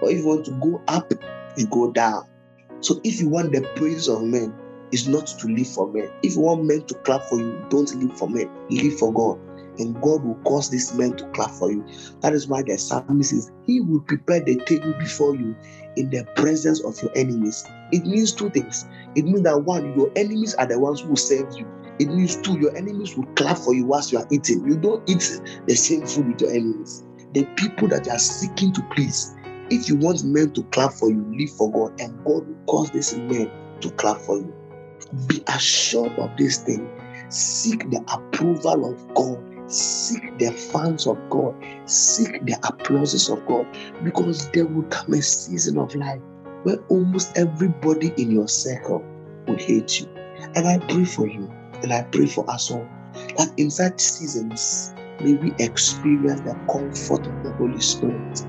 or 0.00 0.10
if 0.10 0.18
you 0.18 0.26
want 0.26 0.44
to 0.46 0.52
go 0.52 0.80
up, 0.88 1.12
you 1.56 1.66
go 1.66 1.90
down. 1.92 2.24
So 2.80 3.00
if 3.04 3.20
you 3.20 3.28
want 3.28 3.52
the 3.52 3.62
praise 3.76 4.08
of 4.08 4.22
men, 4.22 4.54
it's 4.92 5.06
not 5.06 5.26
to 5.26 5.48
live 5.48 5.68
for 5.68 5.92
men. 5.92 6.08
If 6.22 6.36
you 6.36 6.42
want 6.42 6.64
men 6.64 6.86
to 6.86 6.94
clap 6.94 7.22
for 7.22 7.40
you, 7.40 7.64
don't 7.70 7.92
live 7.96 8.16
for 8.16 8.28
men, 8.28 8.50
live 8.70 8.98
for 8.98 9.12
God 9.12 9.40
and 9.78 10.00
God 10.00 10.24
will 10.24 10.38
cause 10.44 10.70
these 10.70 10.94
men 10.94 11.16
to 11.16 11.28
clap 11.30 11.50
for 11.50 11.70
you. 11.70 11.84
That 12.20 12.32
is 12.32 12.46
why 12.46 12.62
the 12.62 12.78
psalmist 12.78 13.30
says, 13.30 13.50
He 13.64 13.80
will 13.80 14.00
prepare 14.00 14.40
the 14.40 14.56
table 14.66 14.94
before 14.98 15.34
you 15.34 15.56
in 15.96 16.10
the 16.10 16.24
presence 16.36 16.82
of 16.84 17.00
your 17.02 17.10
enemies. 17.16 17.64
It 17.94 18.04
means 18.06 18.32
two 18.32 18.50
things. 18.50 18.84
It 19.14 19.24
means 19.24 19.42
that 19.42 19.62
one, 19.62 19.96
your 19.96 20.10
enemies 20.16 20.52
are 20.56 20.66
the 20.66 20.80
ones 20.80 21.02
who 21.02 21.14
serve 21.14 21.56
you. 21.56 21.64
It 22.00 22.08
means 22.08 22.34
two, 22.34 22.58
your 22.58 22.76
enemies 22.76 23.16
will 23.16 23.26
clap 23.36 23.56
for 23.56 23.72
you 23.72 23.86
whilst 23.86 24.10
you 24.10 24.18
are 24.18 24.26
eating. 24.32 24.66
You 24.66 24.76
don't 24.76 25.08
eat 25.08 25.40
the 25.68 25.76
same 25.76 26.04
food 26.04 26.26
with 26.26 26.40
your 26.40 26.50
enemies. 26.50 27.04
The 27.34 27.44
people 27.54 27.86
that 27.88 28.06
you 28.06 28.10
are 28.10 28.18
seeking 28.18 28.72
to 28.72 28.82
please. 28.96 29.32
If 29.70 29.88
you 29.88 29.94
want 29.94 30.24
men 30.24 30.50
to 30.54 30.64
clap 30.64 30.92
for 30.94 31.08
you, 31.08 31.24
live 31.38 31.50
for 31.50 31.70
God, 31.70 32.00
and 32.00 32.18
God 32.24 32.48
will 32.48 32.64
cause 32.66 32.90
these 32.90 33.14
men 33.16 33.48
to 33.80 33.90
clap 33.92 34.18
for 34.22 34.38
you. 34.38 34.52
Be 35.28 35.40
assured 35.46 36.18
of 36.18 36.36
this 36.36 36.64
thing. 36.64 36.90
Seek 37.28 37.88
the 37.90 38.04
approval 38.12 38.92
of 38.92 39.14
God 39.14 39.38
Seek 39.66 40.38
the 40.38 40.52
fans 40.52 41.06
of 41.06 41.18
God, 41.30 41.54
seek 41.86 42.44
the 42.44 42.54
applauses 42.68 43.30
of 43.30 43.44
God, 43.46 43.66
because 44.04 44.50
there 44.50 44.66
will 44.66 44.82
come 44.84 45.14
a 45.14 45.22
season 45.22 45.78
of 45.78 45.94
life 45.94 46.20
where 46.64 46.78
almost 46.88 47.36
everybody 47.36 48.12
in 48.16 48.30
your 48.30 48.48
circle 48.48 49.04
will 49.46 49.56
hate 49.56 50.00
you. 50.00 50.08
And 50.54 50.66
I 50.66 50.78
pray 50.78 51.04
for 51.04 51.26
you, 51.26 51.50
and 51.82 51.92
I 51.92 52.02
pray 52.02 52.26
for 52.26 52.48
us 52.50 52.70
all 52.70 52.86
that 53.36 53.52
in 53.56 53.70
such 53.70 54.00
seasons, 54.00 54.92
may 55.20 55.34
we 55.34 55.52
experience 55.58 56.40
the 56.40 56.54
comfort 56.70 57.26
of 57.26 57.42
the 57.44 57.52
Holy 57.52 57.80
Spirit. 57.80 58.44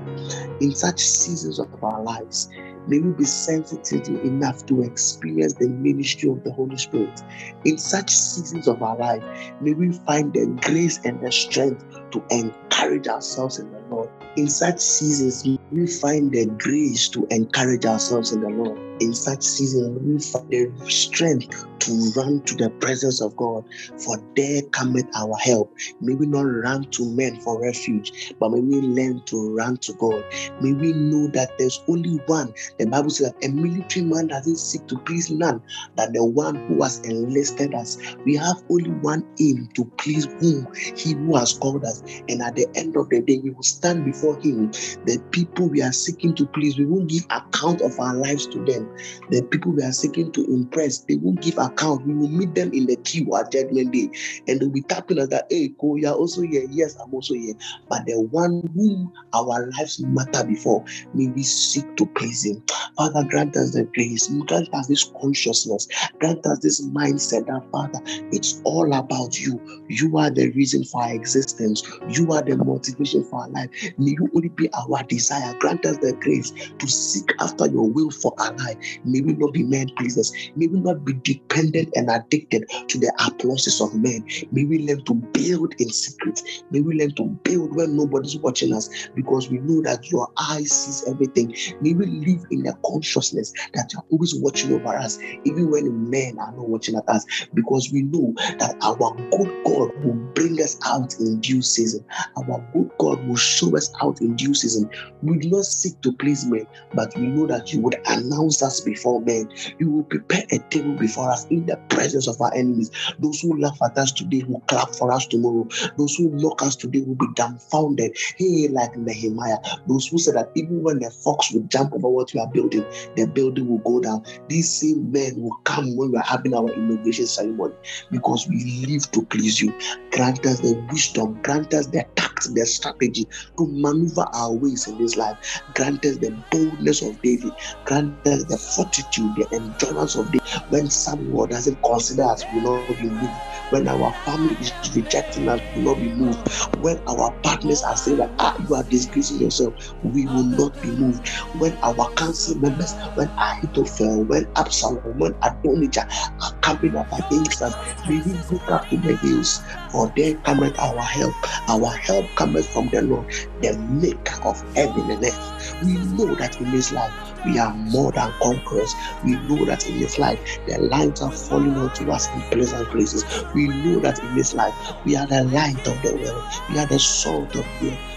In 0.60 0.74
such 0.74 1.00
seasons 1.00 1.58
of 1.58 1.82
our 1.84 2.02
lives, 2.02 2.48
May 2.88 3.00
we 3.00 3.10
be 3.10 3.24
sensitive 3.24 4.08
enough 4.24 4.64
to 4.66 4.82
experience 4.82 5.54
the 5.54 5.68
ministry 5.68 6.30
of 6.30 6.44
the 6.44 6.52
Holy 6.52 6.76
Spirit. 6.76 7.20
In 7.64 7.78
such 7.78 8.10
seasons 8.10 8.68
of 8.68 8.80
our 8.80 8.96
life, 8.96 9.24
may 9.60 9.74
we 9.74 9.90
find 9.90 10.32
the 10.32 10.46
grace 10.62 11.00
and 11.04 11.20
the 11.20 11.32
strength 11.32 11.84
to 12.12 12.22
encourage 12.30 13.08
ourselves 13.08 13.58
in 13.58 13.72
the 13.72 13.80
Lord. 13.90 14.08
In 14.36 14.48
such 14.48 14.80
seasons, 14.80 15.58
we 15.72 15.86
find 15.86 16.30
the 16.30 16.46
grace 16.58 17.08
to 17.10 17.26
encourage 17.30 17.86
ourselves 17.86 18.32
in 18.32 18.40
the 18.40 18.50
Lord. 18.50 18.85
In 19.00 19.14
such 19.14 19.42
seasons, 19.42 20.00
we 20.02 20.18
find 20.18 20.50
the 20.50 20.90
strength 20.90 21.66
to 21.80 22.12
run 22.16 22.40
to 22.42 22.54
the 22.56 22.70
presence 22.80 23.20
of 23.20 23.36
God, 23.36 23.64
for 23.98 24.16
there 24.34 24.62
cometh 24.72 25.06
our 25.14 25.36
help. 25.36 25.72
May 26.00 26.14
we 26.14 26.26
not 26.26 26.42
run 26.42 26.84
to 26.84 27.04
men 27.12 27.38
for 27.40 27.60
refuge, 27.62 28.34
but 28.40 28.50
may 28.50 28.60
we 28.60 28.80
learn 28.80 29.22
to 29.26 29.54
run 29.54 29.76
to 29.78 29.92
God. 29.94 30.24
May 30.60 30.72
we 30.72 30.92
know 30.94 31.28
that 31.28 31.50
there's 31.58 31.82
only 31.88 32.16
one. 32.26 32.52
The 32.78 32.86
Bible 32.86 33.10
says 33.10 33.32
that 33.32 33.44
a 33.44 33.52
military 33.52 34.06
man 34.06 34.28
doesn't 34.28 34.56
seek 34.56 34.86
to 34.88 34.98
please 35.00 35.30
none, 35.30 35.62
that 35.96 36.12
the 36.12 36.24
one 36.24 36.56
who 36.66 36.82
has 36.82 36.98
enlisted 37.00 37.74
us. 37.74 37.98
We 38.24 38.34
have 38.36 38.62
only 38.70 38.90
one 38.90 39.26
aim 39.40 39.68
to 39.74 39.84
please 39.98 40.24
whom 40.40 40.66
he 40.74 41.12
who 41.12 41.36
has 41.36 41.52
called 41.52 41.84
us. 41.84 42.02
And 42.28 42.42
at 42.42 42.56
the 42.56 42.66
end 42.74 42.96
of 42.96 43.10
the 43.10 43.20
day, 43.20 43.38
we 43.38 43.50
will 43.50 43.62
stand 43.62 44.04
before 44.04 44.40
him. 44.40 44.72
The 45.04 45.22
people 45.30 45.68
we 45.68 45.82
are 45.82 45.92
seeking 45.92 46.34
to 46.36 46.46
please, 46.46 46.78
we 46.78 46.86
won't 46.86 47.08
give 47.08 47.24
account 47.30 47.82
of 47.82 47.98
our 48.00 48.14
lives 48.14 48.46
to 48.48 48.64
them. 48.64 48.85
The 49.30 49.42
people 49.42 49.72
we 49.72 49.82
are 49.82 49.92
seeking 49.92 50.32
to 50.32 50.44
impress, 50.44 51.00
they 51.00 51.16
won't 51.16 51.40
give 51.40 51.58
account. 51.58 52.06
We 52.06 52.14
will 52.14 52.28
meet 52.28 52.54
them 52.54 52.72
in 52.72 52.86
the 52.86 52.96
queue 52.96 53.34
at 53.36 53.52
judgment 53.52 53.92
day. 53.92 54.10
And 54.48 54.60
they'll 54.60 54.70
be 54.70 54.82
tapping 54.82 55.18
us 55.18 55.28
that, 55.28 55.46
hey, 55.50 55.70
Ko, 55.80 55.96
you're 55.96 56.12
also 56.12 56.42
here. 56.42 56.66
Yes, 56.70 56.96
I'm 56.96 57.12
also 57.12 57.34
here. 57.34 57.54
But 57.88 58.06
the 58.06 58.20
one 58.20 58.62
whom 58.74 59.12
our 59.34 59.70
lives 59.78 60.00
matter 60.00 60.44
before, 60.44 60.84
may 61.14 61.28
we 61.28 61.42
seek 61.42 61.84
to 61.96 62.06
please 62.06 62.44
him. 62.44 62.62
Father, 62.96 63.24
grant 63.28 63.56
us 63.56 63.72
the 63.72 63.84
grace. 63.94 64.28
Grant 64.46 64.72
us 64.72 64.86
this 64.86 65.10
consciousness. 65.20 65.88
Grant 66.18 66.44
us 66.46 66.58
this 66.60 66.86
mindset 66.88 67.46
that, 67.46 67.62
Father, 67.70 68.00
it's 68.32 68.60
all 68.64 68.92
about 68.92 69.38
you. 69.38 69.60
You 69.88 70.16
are 70.18 70.30
the 70.30 70.50
reason 70.52 70.84
for 70.84 71.02
our 71.02 71.12
existence. 71.14 71.82
You 72.08 72.32
are 72.32 72.42
the 72.42 72.56
motivation 72.56 73.24
for 73.24 73.42
our 73.42 73.48
life. 73.50 73.70
May 73.98 74.12
you 74.12 74.28
only 74.34 74.48
be 74.48 74.68
our 74.72 75.02
desire. 75.04 75.54
Grant 75.58 75.84
us 75.86 75.98
the 75.98 76.12
grace 76.20 76.52
to 76.78 76.88
seek 76.88 77.32
after 77.40 77.66
your 77.66 77.88
will 77.88 78.10
for 78.10 78.34
our 78.38 78.54
life. 78.54 78.75
May 79.04 79.20
we 79.20 79.34
not 79.34 79.52
be 79.52 79.62
men 79.62 79.88
pleasers. 79.96 80.32
May 80.56 80.66
we 80.66 80.80
not 80.80 81.04
be 81.04 81.14
dependent 81.14 81.90
and 81.94 82.10
addicted 82.10 82.68
to 82.88 82.98
the 82.98 83.12
applauses 83.26 83.80
of 83.80 83.94
men. 83.94 84.24
May 84.50 84.64
we 84.64 84.86
learn 84.86 85.04
to 85.04 85.14
build 85.14 85.74
in 85.78 85.88
secret. 85.90 86.40
May 86.70 86.80
we 86.80 86.98
learn 86.98 87.14
to 87.16 87.24
build 87.44 87.74
when 87.76 87.96
nobody's 87.96 88.36
watching 88.38 88.72
us 88.74 88.88
because 89.14 89.50
we 89.50 89.58
know 89.58 89.82
that 89.82 90.10
your 90.10 90.28
eye 90.36 90.64
sees 90.64 91.04
everything. 91.08 91.54
May 91.80 91.94
we 91.94 92.06
live 92.06 92.44
in 92.50 92.62
the 92.62 92.76
consciousness 92.84 93.52
that 93.74 93.92
you're 93.92 94.04
always 94.10 94.34
watching 94.36 94.72
over 94.72 94.96
us, 94.96 95.18
even 95.44 95.70
when 95.70 96.10
men 96.10 96.38
are 96.38 96.52
not 96.52 96.68
watching 96.68 96.96
at 96.96 97.08
us, 97.08 97.24
because 97.54 97.90
we 97.92 98.02
know 98.02 98.32
that 98.58 98.76
our 98.82 99.14
good 99.30 99.64
God 99.64 100.04
will 100.04 100.14
bring 100.34 100.60
us 100.60 100.78
out 100.86 101.14
in 101.18 101.40
due 101.40 101.62
season. 101.62 102.04
Our 102.36 102.64
good 102.72 102.90
God 102.98 103.26
will 103.26 103.36
show 103.36 103.76
us 103.76 103.92
out 104.02 104.20
in 104.20 104.36
due 104.36 104.54
season. 104.54 104.90
We 105.22 105.38
do 105.38 105.50
not 105.50 105.64
seek 105.64 106.00
to 106.02 106.12
please 106.12 106.46
men, 106.46 106.66
but 106.94 107.14
we 107.16 107.26
know 107.26 107.46
that 107.46 107.72
you 107.72 107.80
would 107.80 107.96
announce 108.06 108.62
us 108.66 108.80
before 108.80 109.20
men. 109.22 109.48
You 109.78 109.90
will 109.90 110.04
prepare 110.04 110.44
a 110.52 110.58
table 110.70 110.94
before 110.94 111.30
us 111.30 111.46
in 111.46 111.66
the 111.66 111.76
presence 111.88 112.28
of 112.28 112.40
our 112.40 112.52
enemies. 112.54 112.90
Those 113.18 113.40
who 113.40 113.58
laugh 113.58 113.78
at 113.84 113.96
us 113.96 114.12
today 114.12 114.42
will 114.48 114.60
clap 114.68 114.90
for 114.90 115.12
us 115.12 115.26
tomorrow. 115.26 115.66
Those 115.96 116.16
who 116.16 116.30
mock 116.30 116.62
us 116.62 116.76
today 116.76 117.02
will 117.02 117.14
be 117.14 117.26
dumbfounded. 117.34 118.16
Hey, 118.36 118.68
like 118.68 118.96
Nehemiah. 118.96 119.58
Those 119.86 120.08
who 120.08 120.18
said 120.18 120.34
that 120.34 120.50
even 120.54 120.82
when 120.82 120.98
the 120.98 121.10
fox 121.10 121.52
will 121.52 121.62
jump 121.64 121.94
over 121.94 122.08
what 122.08 122.34
you 122.34 122.40
are 122.40 122.50
building, 122.50 122.84
the 123.16 123.26
building 123.26 123.68
will 123.68 123.78
go 123.78 124.00
down. 124.00 124.24
These 124.48 124.80
same 124.80 125.10
men 125.10 125.40
will 125.40 125.56
come 125.64 125.96
when 125.96 126.12
we 126.12 126.18
are 126.18 126.24
having 126.24 126.54
our 126.54 126.70
inauguration 126.72 127.26
ceremony 127.26 127.74
because 128.10 128.46
we 128.48 128.86
live 128.86 129.10
to 129.12 129.24
please 129.26 129.60
you. 129.60 129.72
Grant 130.12 130.44
us 130.46 130.60
the 130.60 130.74
wisdom, 130.90 131.40
grant 131.42 131.72
us 131.74 131.86
the 131.86 132.04
tact, 132.16 132.54
the 132.54 132.66
strategy 132.66 133.26
to 133.58 133.66
maneuver 133.68 134.26
our 134.34 134.52
ways 134.52 134.86
in 134.88 134.98
this 134.98 135.16
life. 135.16 135.36
Grant 135.74 136.04
us 136.04 136.18
the 136.18 136.30
boldness 136.50 137.02
of 137.02 137.20
David, 137.22 137.52
grant 137.84 138.26
us 138.26 138.44
the 138.44 138.55
fortitude, 138.56 139.34
the 139.36 139.46
endurance 139.52 140.16
of 140.16 140.30
David. 140.30 140.46
When 140.68 140.90
someone 140.90 141.48
doesn't 141.50 141.82
consider 141.82 142.24
us, 142.24 142.44
will 142.52 142.62
not 142.62 142.98
be 142.98 143.08
moved. 143.08 143.32
When 143.70 143.88
our 143.88 144.12
family 144.24 144.56
is 144.60 144.72
rejecting 144.94 145.48
us, 145.48 145.60
will 145.74 145.82
not 145.82 146.00
be 146.00 146.08
moved. 146.08 146.48
When 146.82 147.00
our 147.08 147.32
partners 147.42 147.82
are 147.82 147.96
saying 147.96 148.18
that 148.18 148.30
ah, 148.38 148.56
you 148.68 148.74
are 148.74 148.84
disgracing 148.84 149.38
yourself, 149.38 149.74
we 150.02 150.26
will 150.26 150.44
not 150.44 150.80
be 150.80 150.88
moved. 150.88 151.28
When 151.58 151.76
our 151.82 152.10
council 152.12 152.56
members, 152.58 152.94
when 153.14 153.28
Ahithophel, 153.38 154.24
when 154.24 154.46
Absalom, 154.56 155.18
when 155.18 155.34
Adonijah 155.42 156.08
are 156.42 156.52
coming 156.60 156.96
up 156.96 157.12
against 157.12 157.62
us, 157.62 157.74
we 158.08 158.20
will 158.22 158.38
look 158.50 158.70
up 158.70 158.88
to 158.90 158.96
the 158.98 159.16
hills, 159.16 159.62
for 159.90 160.12
there 160.16 160.34
cometh 160.38 160.78
our 160.78 161.02
help. 161.02 161.34
Our 161.68 161.90
help 161.90 162.26
cometh 162.36 162.68
from 162.72 162.88
the 162.90 163.02
Lord, 163.02 163.26
the 163.62 163.76
maker 163.78 164.42
of 164.44 164.62
heaven 164.74 165.10
and 165.10 165.24
earth. 165.24 165.82
We 165.82 165.98
know 165.98 166.34
that 166.36 166.60
in 166.60 166.70
this 166.70 166.92
life 166.92 167.12
we 167.46 167.58
are 167.58 167.74
more 167.74 168.12
than 168.12 168.32
conquerors. 168.42 168.94
We 169.24 169.36
know 169.36 169.64
that 169.66 169.88
in 169.88 170.00
this 170.00 170.18
life 170.18 170.40
the 170.66 170.78
lines 170.78 171.22
are 171.22 171.32
falling 171.32 171.76
onto 171.76 172.10
us 172.10 172.28
in 172.34 172.42
pleasant 172.50 172.90
places. 172.90 173.24
We 173.54 173.68
know 173.68 174.00
that 174.00 174.18
in 174.18 174.34
this 174.36 174.54
life 174.54 174.74
we 175.04 175.16
are 175.16 175.26
the 175.26 175.44
light 175.44 175.86
of 175.88 176.02
the 176.02 176.16
world. 176.16 176.44
We 176.70 176.78
are 176.78 176.86
the 176.86 176.98
salt 176.98 177.54
of 177.56 177.66
the 177.80 177.92
earth 177.92 178.15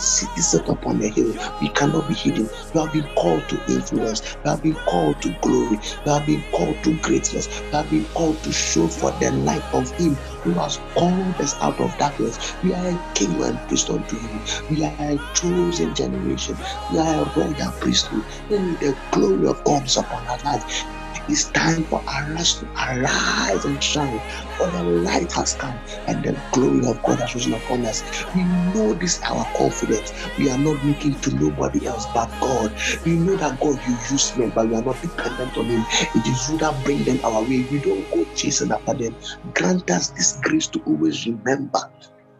city 0.00 0.40
set 0.40 0.68
upon 0.68 1.02
a 1.02 1.08
hill. 1.08 1.34
We 1.60 1.68
cannot 1.70 2.08
be 2.08 2.14
hidden. 2.14 2.50
We 2.74 2.80
have 2.80 2.92
been 2.92 3.08
called 3.16 3.48
to 3.50 3.62
influence. 3.68 4.36
We 4.44 4.50
have 4.50 4.62
been 4.62 4.76
called 4.86 5.22
to 5.22 5.30
glory. 5.42 5.78
We 6.04 6.10
have 6.12 6.26
been 6.26 6.44
called 6.52 6.82
to 6.84 6.98
greatness. 7.00 7.48
We 7.62 7.72
have 7.72 7.90
been 7.90 8.06
called 8.14 8.42
to 8.44 8.52
show 8.52 8.88
for 8.88 9.12
the 9.12 9.30
light 9.32 9.64
of 9.72 9.90
Him 9.92 10.16
who 10.42 10.52
has 10.54 10.78
called 10.94 11.40
us 11.40 11.54
out 11.62 11.80
of 11.80 11.96
darkness. 11.98 12.56
We 12.62 12.74
are 12.74 12.86
a 12.88 12.98
king 13.14 13.42
and 13.42 13.58
priest 13.68 13.90
unto 13.90 14.16
Him. 14.18 14.42
We 14.70 14.84
are 14.84 14.96
a 14.98 15.18
chosen 15.34 15.94
generation. 15.94 16.56
We 16.90 16.98
are 16.98 17.22
a 17.22 17.32
royal 17.36 17.72
priesthood. 17.80 18.24
And 18.50 18.78
the 18.80 18.96
glory 19.12 19.48
of 19.48 19.62
God 19.64 19.86
is 19.86 19.96
upon 19.96 20.26
our 20.28 20.38
life. 20.44 20.84
It's 21.28 21.50
time 21.52 21.84
for 21.86 22.02
us 22.08 22.60
to 22.60 22.68
arise 22.76 23.64
and 23.64 23.82
shine, 23.82 24.22
for 24.56 24.70
the 24.70 24.82
light 24.82 25.32
has 25.32 25.54
come 25.54 25.80
and 26.06 26.24
the 26.24 26.42
glory 26.52 26.86
of 26.86 27.02
God 27.02 27.20
has 27.20 27.34
risen 27.34 27.54
upon 27.54 27.86
us. 27.86 28.04
We 28.34 28.44
know 28.44 28.94
this 28.94 29.20
our 29.24 29.46
confidence. 29.56 30.12
We 30.38 30.50
are 30.50 30.58
not 30.58 30.84
looking 30.84 31.20
to 31.20 31.34
nobody 31.36 31.86
else 31.86 32.06
but 32.06 32.32
God. 32.40 32.76
We 33.04 33.16
know 33.16 33.36
that 33.36 33.60
God 33.60 33.84
you 33.86 33.94
use 33.94 34.36
men, 34.36 34.50
but 34.50 34.68
we 34.68 34.76
are 34.76 34.82
not 34.84 35.02
dependent 35.02 35.56
on 35.56 35.70
Him. 35.70 35.86
It 36.14 36.26
is 36.28 36.48
you 36.50 36.58
that 36.58 36.84
bring 36.84 37.04
them 37.04 37.20
our 37.24 37.42
way. 37.42 37.66
We 37.70 37.80
don't 37.80 38.10
go 38.10 38.26
chasing 38.34 38.72
after 38.72 38.94
them. 38.94 39.16
Grant 39.54 39.90
us 39.90 40.10
this 40.10 40.38
grace 40.42 40.68
to 40.68 40.82
always 40.86 41.26
remember 41.26 41.80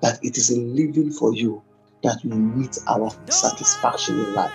that 0.03 0.19
it 0.25 0.39
is 0.39 0.51
in 0.51 0.77
living 0.77 1.13
for 1.13 1.35
you 1.35 1.63
that 2.05 2.19
we 2.25 2.33
meet 2.33 2.79
our 2.89 3.11
satisfaction 3.29 4.21
in 4.21 4.35
life. 4.35 4.55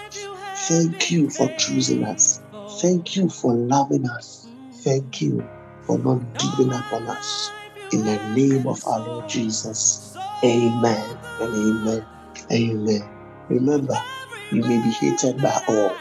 Thank 0.56 1.12
you 1.12 1.30
for 1.30 1.54
choosing 1.56 2.06
us. 2.06 2.42
Thank 2.82 3.16
you 3.16 3.30
for 3.30 3.54
loving 3.54 4.06
us. 4.10 4.48
Thank 4.84 5.22
you 5.22 5.48
for 5.86 5.98
not 5.98 6.22
giving 6.38 6.74
up 6.74 6.92
on 6.92 7.08
us. 7.08 7.52
In 7.94 8.04
the 8.04 8.18
name 8.34 8.68
of 8.68 8.86
our 8.86 9.00
Lord 9.00 9.30
Jesus. 9.30 10.18
Amen 10.44 11.18
and 11.40 11.56
amen. 11.56 12.06
Amen. 12.52 13.10
Remember, 13.48 13.96
you 14.52 14.62
may 14.62 14.82
be 14.82 14.92
hated 14.92 15.42
by 15.42 15.58
all, 15.70 15.96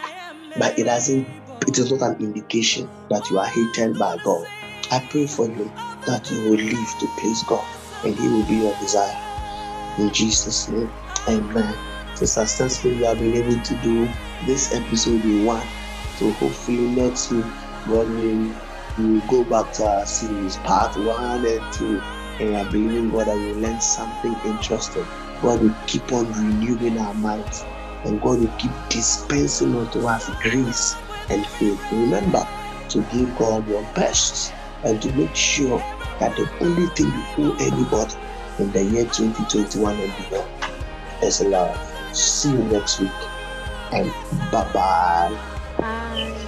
but 0.57 0.77
it 0.77 0.83
doesn't 0.83 1.25
it 1.65 1.77
is 1.77 1.93
not 1.93 2.01
an 2.01 2.21
indication 2.21 2.89
that 3.09 3.29
you 3.29 3.39
are 3.39 3.45
hated 3.45 3.97
by 3.97 4.17
God. 4.25 4.45
I 4.91 4.99
pray 5.09 5.27
for 5.27 5.45
you 5.47 5.71
that 6.05 6.29
you 6.29 6.41
will 6.43 6.57
live 6.57 6.99
to 6.99 7.07
please 7.17 7.41
God 7.43 7.65
and 8.03 8.13
He 8.19 8.27
will 8.27 8.45
be 8.47 8.55
your 8.55 8.75
desire. 8.79 9.95
In 9.97 10.11
Jesus' 10.11 10.67
name. 10.67 10.91
Amen. 11.29 11.75
So 12.15 12.25
successfully 12.25 12.97
you 12.97 13.05
have 13.05 13.17
been 13.17 13.33
able 13.33 13.63
to 13.63 13.75
do 13.81 14.09
this 14.45 14.75
episode 14.75 15.23
in 15.23 15.45
one 15.45 15.65
so 16.17 16.31
hopefully 16.31 16.77
next 16.77 17.31
week, 17.31 17.45
God 17.87 18.09
will 18.09 18.55
we 18.97 19.05
will 19.05 19.27
go 19.27 19.43
back 19.43 19.73
to 19.73 19.83
our 19.85 20.05
series, 20.05 20.55
part 20.57 20.95
one 20.97 21.45
and 21.45 21.73
two. 21.73 21.99
And 22.39 22.55
I 22.55 22.63
believe 22.71 22.91
in 22.95 23.11
God 23.11 23.27
we 23.27 23.47
will 23.47 23.59
learn 23.59 23.81
something 23.81 24.35
interesting. 24.45 25.05
God 25.41 25.61
will 25.61 25.75
keep 25.85 26.11
on 26.13 26.31
renewing 26.31 26.97
our 26.97 27.13
minds. 27.15 27.65
And 28.05 28.21
God 28.21 28.39
will 28.39 28.53
keep 28.57 28.71
dispensing 28.89 29.75
unto 29.75 30.07
us 30.07 30.29
grace 30.41 30.95
and 31.29 31.45
faith. 31.45 31.81
Remember 31.91 32.47
to 32.89 33.01
give 33.11 33.37
God 33.37 33.67
your 33.67 33.83
best 33.95 34.53
and 34.83 35.01
to 35.01 35.11
make 35.13 35.35
sure 35.35 35.79
that 36.19 36.35
the 36.37 36.49
only 36.61 36.87
thing 36.87 37.07
you 37.07 37.51
owe 37.51 37.57
anybody 37.59 38.15
in 38.59 38.71
the 38.71 38.83
year 38.85 39.03
2021 39.05 39.99
and 39.99 40.29
beyond 40.29 40.49
is 41.21 41.41
love. 41.41 41.77
See 42.15 42.51
you 42.51 42.63
next 42.63 42.99
week 43.01 43.11
and 43.91 44.11
bye 44.51 44.71
bye. 44.71 45.54
Bye. 45.77 46.44